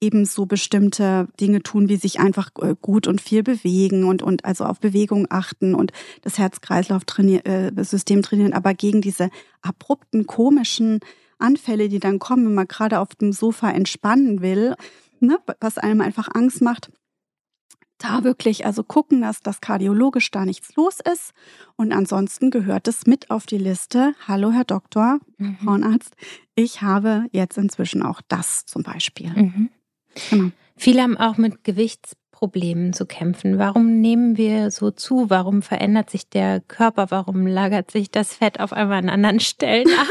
eben 0.00 0.26
so 0.26 0.46
bestimmte 0.46 1.26
Dinge 1.40 1.60
tun, 1.62 1.88
wie 1.88 1.96
sich 1.96 2.20
einfach 2.20 2.50
äh, 2.60 2.76
gut 2.80 3.08
und 3.08 3.20
viel 3.20 3.42
bewegen 3.42 4.04
und, 4.04 4.22
und 4.22 4.44
also 4.44 4.64
auf 4.64 4.78
Bewegung 4.78 5.26
achten 5.28 5.74
und 5.74 5.90
das 6.22 6.38
Herz-Kreislauf-System 6.38 8.18
äh, 8.18 8.22
trainieren. 8.22 8.52
Aber 8.52 8.74
gegen 8.74 9.00
diese 9.00 9.28
abrupten, 9.60 10.26
komischen 10.26 11.00
Anfälle, 11.38 11.88
die 11.88 11.98
dann 11.98 12.20
kommen, 12.20 12.46
wenn 12.46 12.54
man 12.54 12.68
gerade 12.68 13.00
auf 13.00 13.16
dem 13.16 13.32
Sofa 13.32 13.70
entspannen 13.70 14.40
will, 14.40 14.76
ne, 15.18 15.38
was 15.60 15.78
einem 15.78 16.00
einfach 16.00 16.28
Angst 16.32 16.62
macht, 16.62 16.92
da 18.02 18.24
wirklich 18.24 18.66
also 18.66 18.82
gucken, 18.82 19.22
dass 19.22 19.40
das 19.40 19.60
kardiologisch 19.60 20.30
da 20.30 20.44
nichts 20.44 20.74
los 20.76 20.98
ist. 21.12 21.32
Und 21.76 21.92
ansonsten 21.92 22.50
gehört 22.50 22.88
es 22.88 23.06
mit 23.06 23.30
auf 23.30 23.46
die 23.46 23.58
Liste. 23.58 24.14
Hallo, 24.26 24.50
Herr 24.52 24.64
Doktor, 24.64 25.18
mhm. 25.38 25.56
Frauenarzt. 25.64 26.14
Ich 26.54 26.82
habe 26.82 27.26
jetzt 27.32 27.58
inzwischen 27.58 28.02
auch 28.02 28.20
das 28.28 28.66
zum 28.66 28.82
Beispiel. 28.82 29.30
Mhm. 29.30 29.70
Genau. 30.30 30.50
Viele 30.76 31.02
haben 31.02 31.16
auch 31.16 31.36
mit 31.36 31.64
Gewichtsproblemen 31.64 32.92
zu 32.92 33.06
kämpfen. 33.06 33.58
Warum 33.58 34.00
nehmen 34.00 34.36
wir 34.36 34.70
so 34.70 34.90
zu? 34.90 35.30
Warum 35.30 35.62
verändert 35.62 36.10
sich 36.10 36.28
der 36.28 36.60
Körper? 36.60 37.10
Warum 37.10 37.46
lagert 37.46 37.90
sich 37.90 38.10
das 38.10 38.34
Fett 38.34 38.60
auf 38.60 38.72
einmal 38.72 38.98
an 38.98 39.08
anderen 39.08 39.40
Stellen 39.40 39.88
ab? 39.88 40.08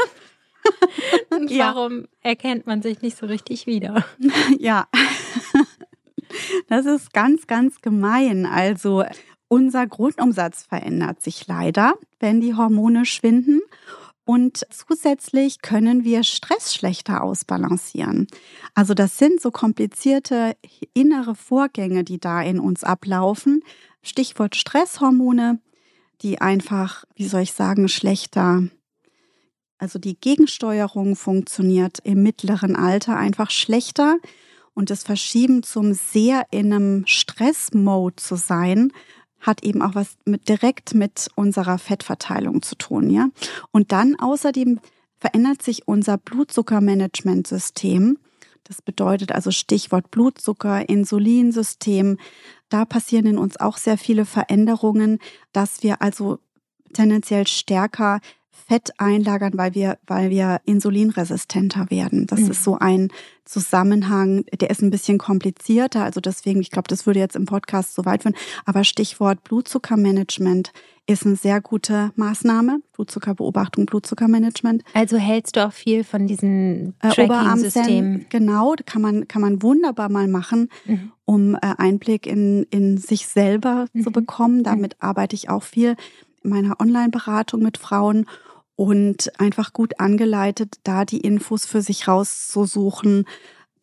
Und 1.30 1.50
warum 1.58 2.02
ja. 2.02 2.06
erkennt 2.22 2.66
man 2.66 2.82
sich 2.82 3.02
nicht 3.02 3.16
so 3.16 3.26
richtig 3.26 3.66
wieder? 3.66 4.04
Ja, 4.58 4.86
das 6.68 6.86
ist 6.86 7.12
ganz, 7.12 7.46
ganz 7.46 7.80
gemein. 7.80 8.46
Also 8.46 9.04
unser 9.48 9.86
Grundumsatz 9.86 10.64
verändert 10.64 11.22
sich 11.22 11.46
leider, 11.46 11.94
wenn 12.20 12.40
die 12.40 12.54
Hormone 12.54 13.04
schwinden. 13.04 13.60
Und 14.24 14.64
zusätzlich 14.70 15.62
können 15.62 16.04
wir 16.04 16.22
Stress 16.22 16.74
schlechter 16.74 17.22
ausbalancieren. 17.22 18.28
Also 18.74 18.94
das 18.94 19.18
sind 19.18 19.40
so 19.40 19.50
komplizierte 19.50 20.56
innere 20.94 21.34
Vorgänge, 21.34 22.04
die 22.04 22.20
da 22.20 22.40
in 22.40 22.60
uns 22.60 22.84
ablaufen. 22.84 23.62
Stichwort 24.02 24.54
Stresshormone, 24.54 25.60
die 26.22 26.40
einfach, 26.40 27.04
wie 27.16 27.26
soll 27.26 27.42
ich 27.42 27.52
sagen, 27.52 27.88
schlechter 27.88 28.62
also 29.82 29.98
die 29.98 30.14
Gegensteuerung 30.14 31.16
funktioniert 31.16 31.98
im 32.04 32.22
mittleren 32.22 32.76
Alter 32.76 33.16
einfach 33.16 33.50
schlechter 33.50 34.18
und 34.74 34.90
das 34.90 35.02
Verschieben 35.02 35.62
zum 35.62 35.92
sehr 35.92 36.46
in 36.50 36.72
einem 36.72 37.06
Stressmode 37.06 38.16
zu 38.16 38.36
sein, 38.36 38.92
hat 39.40 39.64
eben 39.64 39.82
auch 39.82 39.94
was 39.94 40.16
mit, 40.24 40.48
direkt 40.48 40.94
mit 40.94 41.28
unserer 41.34 41.78
Fettverteilung 41.78 42.62
zu 42.62 42.76
tun, 42.76 43.10
ja. 43.10 43.28
Und 43.72 43.92
dann 43.92 44.18
außerdem 44.18 44.78
verändert 45.18 45.62
sich 45.62 45.86
unser 45.86 46.16
Blutzuckermanagementsystem. 46.16 48.18
Das 48.64 48.80
bedeutet 48.80 49.32
also 49.32 49.50
Stichwort 49.50 50.10
Blutzucker, 50.10 50.88
Insulinsystem. 50.88 52.18
Da 52.68 52.84
passieren 52.84 53.26
in 53.26 53.38
uns 53.38 53.58
auch 53.58 53.76
sehr 53.76 53.98
viele 53.98 54.24
Veränderungen, 54.24 55.18
dass 55.52 55.82
wir 55.82 56.00
also 56.00 56.38
tendenziell 56.92 57.46
stärker 57.46 58.20
Fett 58.52 58.90
einlagern, 58.98 59.52
weil 59.54 59.74
wir, 59.74 59.98
weil 60.06 60.30
wir 60.30 60.60
insulinresistenter 60.66 61.90
werden. 61.90 62.26
Das 62.26 62.40
mhm. 62.40 62.50
ist 62.50 62.62
so 62.62 62.78
ein 62.78 63.08
Zusammenhang, 63.44 64.44
der 64.60 64.70
ist 64.70 64.82
ein 64.82 64.90
bisschen 64.90 65.18
komplizierter. 65.18 66.04
Also 66.04 66.20
deswegen, 66.20 66.60
ich 66.60 66.70
glaube, 66.70 66.88
das 66.88 67.06
würde 67.06 67.18
jetzt 67.18 67.34
im 67.34 67.46
Podcast 67.46 67.94
so 67.94 68.04
weit 68.04 68.22
führen. 68.22 68.36
Aber 68.64 68.84
Stichwort 68.84 69.42
Blutzuckermanagement 69.44 70.72
ist 71.06 71.26
eine 71.26 71.36
sehr 71.36 71.60
gute 71.60 72.12
Maßnahme. 72.14 72.80
Blutzuckerbeobachtung, 72.92 73.86
Blutzuckermanagement. 73.86 74.84
Also 74.94 75.16
hältst 75.16 75.56
du 75.56 75.66
auch 75.66 75.72
viel 75.72 76.04
von 76.04 76.26
diesen 76.26 76.94
äh, 77.00 77.08
Tracking-Systemen? 77.08 78.26
Genau, 78.28 78.74
kann 78.86 79.02
man, 79.02 79.26
kann 79.26 79.42
man 79.42 79.62
wunderbar 79.62 80.08
mal 80.08 80.28
machen, 80.28 80.68
mhm. 80.84 81.12
um 81.24 81.54
äh, 81.54 81.58
Einblick 81.78 82.26
in, 82.26 82.64
in 82.70 82.98
sich 82.98 83.26
selber 83.26 83.86
mhm. 83.92 84.02
zu 84.02 84.12
bekommen. 84.12 84.62
Damit 84.62 84.94
mhm. 84.94 85.08
arbeite 85.08 85.34
ich 85.34 85.48
auch 85.48 85.62
viel 85.62 85.96
meiner 86.44 86.80
Online-Beratung 86.80 87.62
mit 87.62 87.78
Frauen 87.78 88.26
und 88.76 89.38
einfach 89.38 89.72
gut 89.72 90.00
angeleitet, 90.00 90.76
da 90.84 91.04
die 91.04 91.20
Infos 91.20 91.66
für 91.66 91.82
sich 91.82 92.08
rauszusuchen, 92.08 93.26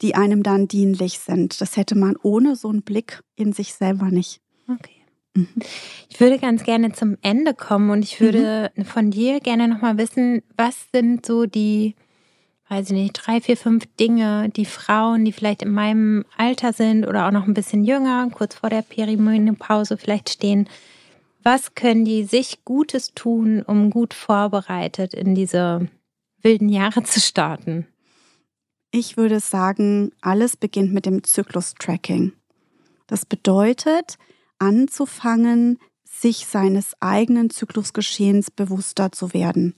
die 0.02 0.16
einem 0.16 0.44
dann 0.44 0.68
dienlich 0.68 1.20
sind. 1.20 1.62
Das 1.62 1.78
hätte 1.78 1.96
man 1.96 2.16
ohne 2.22 2.56
so 2.56 2.70
einen 2.70 2.82
Blick 2.82 3.22
in 3.36 3.54
sich 3.54 3.74
selber 3.74 4.06
nicht. 4.06 4.42
Okay. 4.68 5.00
Ich 6.10 6.20
würde 6.20 6.40
ganz 6.40 6.64
gerne 6.64 6.92
zum 6.92 7.18
Ende 7.22 7.54
kommen 7.54 7.92
und 7.92 8.04
ich 8.04 8.20
würde 8.20 8.72
mhm. 8.76 8.86
von 8.86 9.12
dir 9.12 9.40
gerne 9.40 9.68
nochmal 9.68 9.98
wissen, 9.98 10.42
was 10.58 10.76
sind 10.94 11.26
so 11.26 11.46
die, 11.46 11.96
weiß 12.68 12.88
ich 12.88 12.96
nicht, 12.96 13.14
drei, 13.14 13.40
vier, 13.40 13.56
fünf 13.56 13.86
Dinge, 14.00 14.50
die 14.50 14.66
Frauen, 14.66 15.26
die 15.26 15.32
vielleicht 15.32 15.62
in 15.62 15.72
meinem 15.72 16.26
Alter 16.38 16.74
sind 16.74 17.08
oder 17.08 17.28
auch 17.28 17.32
noch 17.32 17.48
ein 17.48 17.54
bisschen 17.54 17.84
jünger, 17.84 18.30
kurz 18.32 18.56
vor 18.56 18.70
der 18.70 18.82
Perimenopause 18.82 19.98
vielleicht 19.98 20.30
stehen, 20.30 20.68
was 21.44 21.74
können 21.76 22.06
die 22.06 22.24
sich 22.24 22.66
Gutes 22.66 23.14
tun, 23.14 23.62
um 23.62 23.90
gut 23.90 24.14
vorbereitet 24.14 25.14
in 25.14 25.36
diese 25.36 25.88
wilden 26.42 26.70
Jahre 26.70 27.04
zu 27.04 27.20
starten? 27.20 27.88
Ich 28.92 29.18
würde 29.18 29.40
sagen, 29.40 30.12
alles 30.22 30.58
beginnt 30.58 30.94
mit 30.94 31.06
dem 31.06 31.24
Zyklus-Tracking. 31.24 32.34
Das 33.08 33.26
bedeutet, 33.26 34.18
anzufangen, 34.58 35.80
sich 36.04 36.48
seines 36.48 36.94
eigenen 37.00 37.50
Zyklusgeschehens 37.50 38.52
bewusster 38.52 39.12
zu 39.12 39.34
werden. 39.34 39.76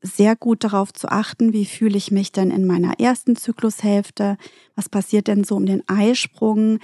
Sehr 0.00 0.36
gut 0.36 0.64
darauf 0.64 0.92
zu 0.92 1.08
achten, 1.08 1.52
wie 1.52 1.66
fühle 1.66 1.96
ich 1.96 2.10
mich 2.10 2.32
denn 2.32 2.50
in 2.50 2.66
meiner 2.66 2.98
ersten 2.98 3.36
Zyklushälfte? 3.36 4.36
Was 4.74 4.88
passiert 4.88 5.28
denn 5.28 5.44
so 5.44 5.56
um 5.56 5.66
den 5.66 5.86
Eisprung? 5.88 6.78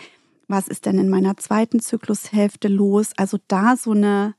Was 0.49 0.67
ist 0.67 0.87
denn 0.87 0.99
in 0.99 1.09
meiner 1.09 1.37
zweiten 1.37 1.81
Zyklushälfte 1.81 2.69
los? 2.69 3.13
Also 3.17 3.39
da 3.47 3.77
so 3.77 3.93
eine 3.93 4.35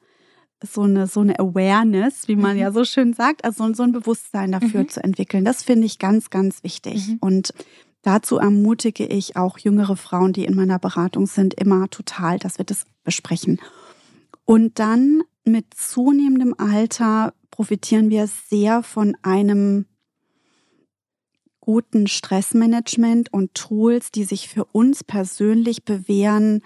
so 0.61 0.81
eine 0.81 1.07
so 1.07 1.21
eine 1.21 1.39
Awareness, 1.39 2.27
wie 2.27 2.35
man 2.35 2.55
mhm. 2.55 2.61
ja 2.61 2.71
so 2.71 2.83
schön 2.83 3.13
sagt, 3.13 3.45
also 3.45 3.73
so 3.73 3.83
ein 3.83 3.93
Bewusstsein 3.93 4.51
dafür 4.51 4.81
mhm. 4.81 4.89
zu 4.89 5.01
entwickeln. 5.01 5.45
Das 5.45 5.63
finde 5.63 5.85
ich 5.85 5.99
ganz 5.99 6.29
ganz 6.29 6.63
wichtig 6.63 7.07
mhm. 7.07 7.17
und 7.21 7.53
dazu 8.01 8.37
ermutige 8.37 9.05
ich 9.05 9.37
auch 9.37 9.57
jüngere 9.57 9.95
Frauen, 9.95 10.33
die 10.33 10.45
in 10.45 10.55
meiner 10.55 10.79
Beratung 10.79 11.27
sind, 11.27 11.53
immer 11.53 11.89
total, 11.89 12.39
dass 12.39 12.57
wir 12.57 12.65
das 12.65 12.85
besprechen. 13.03 13.61
Und 14.43 14.79
dann 14.79 15.21
mit 15.45 15.73
zunehmendem 15.73 16.55
Alter 16.57 17.33
profitieren 17.51 18.09
wir 18.09 18.27
sehr 18.27 18.83
von 18.83 19.15
einem 19.21 19.85
guten 21.69 22.07
Stressmanagement 22.07 23.31
und 23.31 23.53
Tools, 23.53 24.09
die 24.09 24.23
sich 24.23 24.49
für 24.49 24.65
uns 24.65 25.03
persönlich 25.03 25.85
bewähren, 25.85 26.63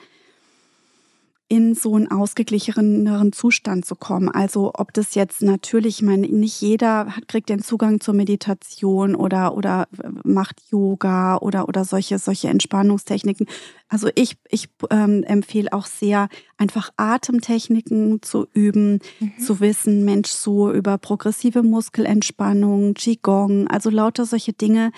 in 1.53 1.75
so 1.75 1.95
einen 1.95 2.09
ausgeglicheneren 2.09 3.31
Zustand 3.31 3.85
zu 3.85 3.95
kommen. 3.95 4.27
Also 4.27 4.71
ob 4.73 4.91
das 4.91 5.13
jetzt 5.13 5.43
natürlich, 5.43 5.97
ich 5.97 6.01
meine, 6.01 6.27
nicht 6.27 6.59
jeder 6.61 7.15
hat, 7.15 7.27
kriegt 7.27 7.47
den 7.47 7.61
Zugang 7.61 7.99
zur 7.99 8.15
Meditation 8.15 9.13
oder, 9.13 9.55
oder 9.55 9.87
macht 10.23 10.63
Yoga 10.71 11.37
oder, 11.37 11.69
oder 11.69 11.85
solche, 11.85 12.17
solche 12.17 12.47
Entspannungstechniken. 12.47 13.45
Also 13.87 14.09
ich, 14.15 14.35
ich 14.49 14.67
ähm, 14.89 15.21
empfehle 15.21 15.71
auch 15.73 15.85
sehr, 15.85 16.27
einfach 16.57 16.89
Atemtechniken 16.97 18.23
zu 18.23 18.47
üben, 18.53 18.97
mhm. 19.19 19.37
zu 19.37 19.59
wissen, 19.59 20.03
Mensch, 20.05 20.31
so 20.31 20.71
über 20.71 20.97
progressive 20.97 21.61
Muskelentspannung, 21.61 22.95
Qigong, 22.95 23.67
also 23.67 23.91
lauter 23.91 24.25
solche 24.25 24.53
Dinge, 24.53 24.91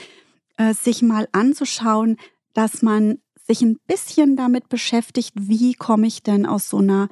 äh, 0.55 0.73
sich 0.73 1.01
mal 1.01 1.27
anzuschauen, 1.33 2.15
dass 2.53 2.81
man 2.81 3.17
sich 3.47 3.61
ein 3.61 3.77
bisschen 3.87 4.35
damit 4.35 4.69
beschäftigt, 4.69 5.33
wie 5.35 5.73
komme 5.73 6.07
ich 6.07 6.23
denn 6.23 6.45
aus 6.45 6.69
so 6.69 6.77
einer 6.77 7.09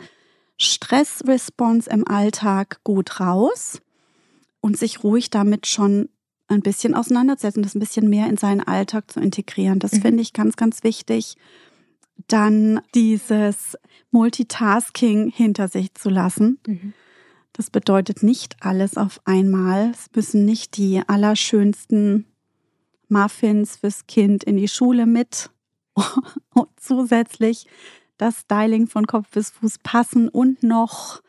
Stressresponse 0.57 1.89
im 1.89 2.07
Alltag 2.07 2.79
gut 2.84 3.19
raus 3.19 3.81
und 4.61 4.77
sich 4.77 5.03
ruhig 5.03 5.29
damit 5.29 5.67
schon 5.67 6.09
ein 6.47 6.61
bisschen 6.61 6.93
auseinandersetzen, 6.93 7.63
das 7.63 7.75
ein 7.75 7.79
bisschen 7.79 8.09
mehr 8.09 8.27
in 8.27 8.38
seinen 8.38 8.61
Alltag 8.61 9.11
zu 9.11 9.19
integrieren. 9.19 9.79
Das 9.79 9.93
mhm. 9.93 10.01
finde 10.01 10.21
ich 10.21 10.34
ganz, 10.34 10.55
ganz 10.55 10.84
wichtig. 10.84 11.36
Dann 12.27 12.81
dieses 12.93 13.77
Multitasking 14.11 15.29
hinter 15.29 15.67
sich 15.67 15.93
zu 15.93 16.09
lassen. 16.09 16.59
Mhm. 16.67 16.93
Das 17.53 17.69
bedeutet 17.69 18.23
nicht 18.23 18.55
alles 18.61 18.97
auf 18.97 19.21
einmal. 19.25 19.91
Es 19.91 20.07
müssen 20.15 20.45
nicht 20.45 20.77
die 20.77 21.01
allerschönsten 21.05 22.25
Muffins 23.09 23.77
fürs 23.77 24.07
Kind 24.07 24.43
in 24.43 24.57
die 24.57 24.67
Schule 24.67 25.05
mit 25.05 25.49
und 26.54 26.70
zusätzlich 26.78 27.68
das 28.18 28.41
Styling 28.41 28.88
von 28.88 29.08
Kopf 29.08 29.30
bis 29.32 29.50
Fuß 29.52 29.80
passen 29.80 30.30
und 30.30 30.64
noch 30.64 31.22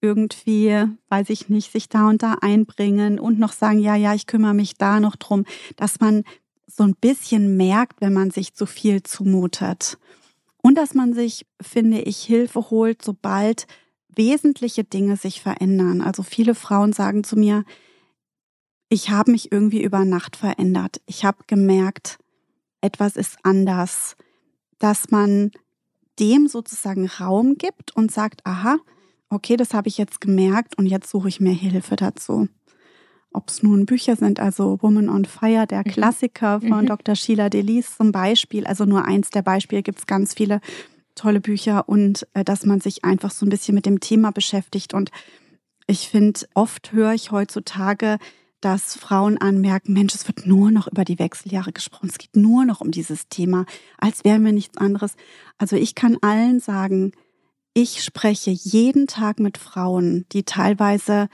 irgendwie, 0.00 0.84
weiß 1.08 1.30
ich 1.30 1.48
nicht, 1.48 1.72
sich 1.72 1.88
da 1.88 2.08
und 2.08 2.22
da 2.22 2.36
einbringen 2.40 3.18
und 3.18 3.38
noch 3.38 3.52
sagen, 3.52 3.78
ja, 3.80 3.96
ja, 3.96 4.14
ich 4.14 4.26
kümmere 4.26 4.54
mich 4.54 4.74
da 4.74 5.00
noch 5.00 5.16
drum, 5.16 5.44
dass 5.76 6.00
man 6.00 6.24
so 6.66 6.84
ein 6.84 6.94
bisschen 6.94 7.56
merkt, 7.56 8.00
wenn 8.00 8.12
man 8.12 8.30
sich 8.30 8.54
zu 8.54 8.66
viel 8.66 9.02
zumutet. 9.02 9.98
Und 10.62 10.76
dass 10.76 10.94
man 10.94 11.14
sich, 11.14 11.46
finde 11.60 12.00
ich, 12.00 12.18
Hilfe 12.18 12.70
holt, 12.70 13.02
sobald 13.02 13.66
wesentliche 14.08 14.84
Dinge 14.84 15.16
sich 15.16 15.40
verändern. 15.40 16.00
Also 16.00 16.22
viele 16.22 16.54
Frauen 16.54 16.92
sagen 16.92 17.24
zu 17.24 17.36
mir, 17.36 17.64
ich 18.88 19.10
habe 19.10 19.32
mich 19.32 19.52
irgendwie 19.52 19.82
über 19.82 20.04
Nacht 20.04 20.36
verändert. 20.36 21.00
Ich 21.06 21.24
habe 21.24 21.38
gemerkt, 21.46 22.18
etwas 22.80 23.16
ist 23.16 23.38
anders. 23.42 24.16
Dass 24.78 25.10
man 25.10 25.50
dem 26.18 26.48
sozusagen 26.48 27.06
Raum 27.06 27.56
gibt 27.56 27.94
und 27.96 28.10
sagt, 28.12 28.44
aha, 28.44 28.78
okay, 29.30 29.56
das 29.56 29.74
habe 29.74 29.88
ich 29.88 29.98
jetzt 29.98 30.20
gemerkt 30.20 30.78
und 30.78 30.86
jetzt 30.86 31.10
suche 31.10 31.28
ich 31.28 31.40
mir 31.40 31.52
Hilfe 31.52 31.96
dazu. 31.96 32.48
Ob 33.32 33.48
es 33.48 33.62
nun 33.62 33.86
Bücher 33.86 34.16
sind, 34.16 34.40
also 34.40 34.78
Woman 34.80 35.08
on 35.08 35.24
Fire, 35.24 35.66
der 35.66 35.80
mhm. 35.80 35.90
Klassiker 35.90 36.60
von 36.60 36.82
mhm. 36.82 36.86
Dr. 36.86 37.14
Sheila 37.14 37.50
Delis 37.50 37.96
zum 37.96 38.10
Beispiel, 38.10 38.66
also 38.66 38.84
nur 38.84 39.04
eins 39.04 39.30
der 39.30 39.42
Beispiele, 39.42 39.82
gibt 39.82 39.98
es 39.98 40.06
ganz 40.06 40.34
viele 40.34 40.60
tolle 41.14 41.40
Bücher 41.40 41.88
und 41.88 42.26
äh, 42.32 42.44
dass 42.44 42.64
man 42.64 42.80
sich 42.80 43.04
einfach 43.04 43.30
so 43.30 43.44
ein 43.44 43.50
bisschen 43.50 43.74
mit 43.74 43.86
dem 43.86 44.00
Thema 44.00 44.30
beschäftigt. 44.30 44.94
Und 44.94 45.10
ich 45.86 46.08
finde, 46.08 46.40
oft 46.54 46.92
höre 46.92 47.12
ich 47.12 47.30
heutzutage, 47.30 48.18
dass 48.60 48.96
Frauen 48.96 49.38
anmerken, 49.38 49.92
Mensch, 49.92 50.14
es 50.14 50.26
wird 50.26 50.46
nur 50.46 50.70
noch 50.70 50.88
über 50.88 51.04
die 51.04 51.18
Wechseljahre 51.18 51.72
gesprochen, 51.72 52.08
es 52.10 52.18
geht 52.18 52.36
nur 52.36 52.64
noch 52.64 52.80
um 52.80 52.90
dieses 52.90 53.28
Thema, 53.28 53.66
als 53.98 54.24
wären 54.24 54.44
wir 54.44 54.52
nichts 54.52 54.78
anderes. 54.78 55.14
Also 55.58 55.76
ich 55.76 55.94
kann 55.94 56.16
allen 56.22 56.60
sagen, 56.60 57.12
ich 57.74 58.02
spreche 58.02 58.50
jeden 58.50 59.06
Tag 59.06 59.38
mit 59.38 59.58
Frauen, 59.58 60.26
die 60.32 60.42
teilweise 60.42 61.28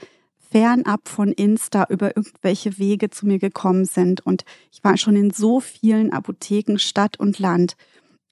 fernab 0.51 1.09
von 1.09 1.31
Insta 1.31 1.87
über 1.89 2.15
irgendwelche 2.15 2.77
Wege 2.77 3.09
zu 3.09 3.25
mir 3.25 3.39
gekommen 3.39 3.85
sind. 3.85 4.25
Und 4.25 4.45
ich 4.71 4.83
war 4.83 4.97
schon 4.97 5.15
in 5.15 5.31
so 5.31 5.59
vielen 5.59 6.13
Apotheken, 6.13 6.77
Stadt 6.77 7.19
und 7.19 7.39
Land. 7.39 7.75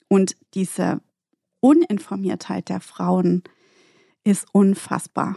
Und 0.08 0.36
diese 0.54 1.00
Uninformiertheit 1.60 2.68
der 2.68 2.80
Frauen 2.80 3.42
ist 4.22 4.46
unfassbar. 4.52 5.36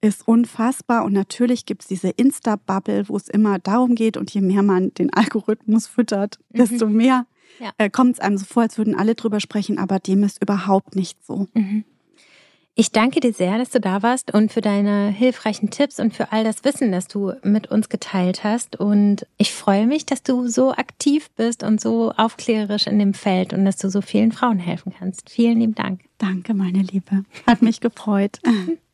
Ist 0.00 0.26
unfassbar. 0.28 1.04
Und 1.04 1.12
natürlich 1.12 1.66
gibt 1.66 1.82
es 1.82 1.88
diese 1.88 2.10
Insta-Bubble, 2.10 3.08
wo 3.08 3.16
es 3.16 3.28
immer 3.28 3.58
darum 3.58 3.94
geht. 3.94 4.16
Und 4.16 4.32
je 4.32 4.40
mehr 4.40 4.62
man 4.62 4.94
den 4.94 5.12
Algorithmus 5.12 5.86
füttert, 5.86 6.38
mhm. 6.50 6.58
desto 6.58 6.86
mehr 6.86 7.26
ja. 7.60 7.72
äh, 7.78 7.90
kommt 7.90 8.14
es 8.14 8.20
einem 8.20 8.38
so 8.38 8.44
vor, 8.44 8.62
als 8.62 8.78
würden 8.78 8.94
alle 8.94 9.14
drüber 9.14 9.40
sprechen. 9.40 9.78
Aber 9.78 9.98
dem 9.98 10.22
ist 10.22 10.40
überhaupt 10.40 10.94
nicht 10.94 11.24
so. 11.24 11.48
Mhm. 11.54 11.84
Ich 12.80 12.92
danke 12.92 13.18
dir 13.18 13.32
sehr, 13.32 13.58
dass 13.58 13.70
du 13.70 13.80
da 13.80 14.04
warst 14.04 14.32
und 14.32 14.52
für 14.52 14.60
deine 14.60 15.08
hilfreichen 15.08 15.68
Tipps 15.68 15.98
und 15.98 16.14
für 16.14 16.30
all 16.30 16.44
das 16.44 16.62
Wissen, 16.62 16.92
das 16.92 17.08
du 17.08 17.32
mit 17.42 17.68
uns 17.72 17.88
geteilt 17.88 18.44
hast. 18.44 18.76
Und 18.78 19.26
ich 19.36 19.52
freue 19.52 19.88
mich, 19.88 20.06
dass 20.06 20.22
du 20.22 20.46
so 20.46 20.70
aktiv 20.70 21.28
bist 21.32 21.64
und 21.64 21.80
so 21.80 22.12
aufklärerisch 22.16 22.86
in 22.86 23.00
dem 23.00 23.14
Feld 23.14 23.52
und 23.52 23.64
dass 23.64 23.78
du 23.78 23.90
so 23.90 24.00
vielen 24.00 24.30
Frauen 24.30 24.60
helfen 24.60 24.94
kannst. 24.96 25.28
Vielen 25.28 25.58
lieben 25.58 25.74
Dank. 25.74 26.02
Danke, 26.18 26.54
meine 26.54 26.82
Liebe. 26.82 27.24
Hat 27.48 27.62
mich 27.62 27.80
gefreut. 27.80 28.38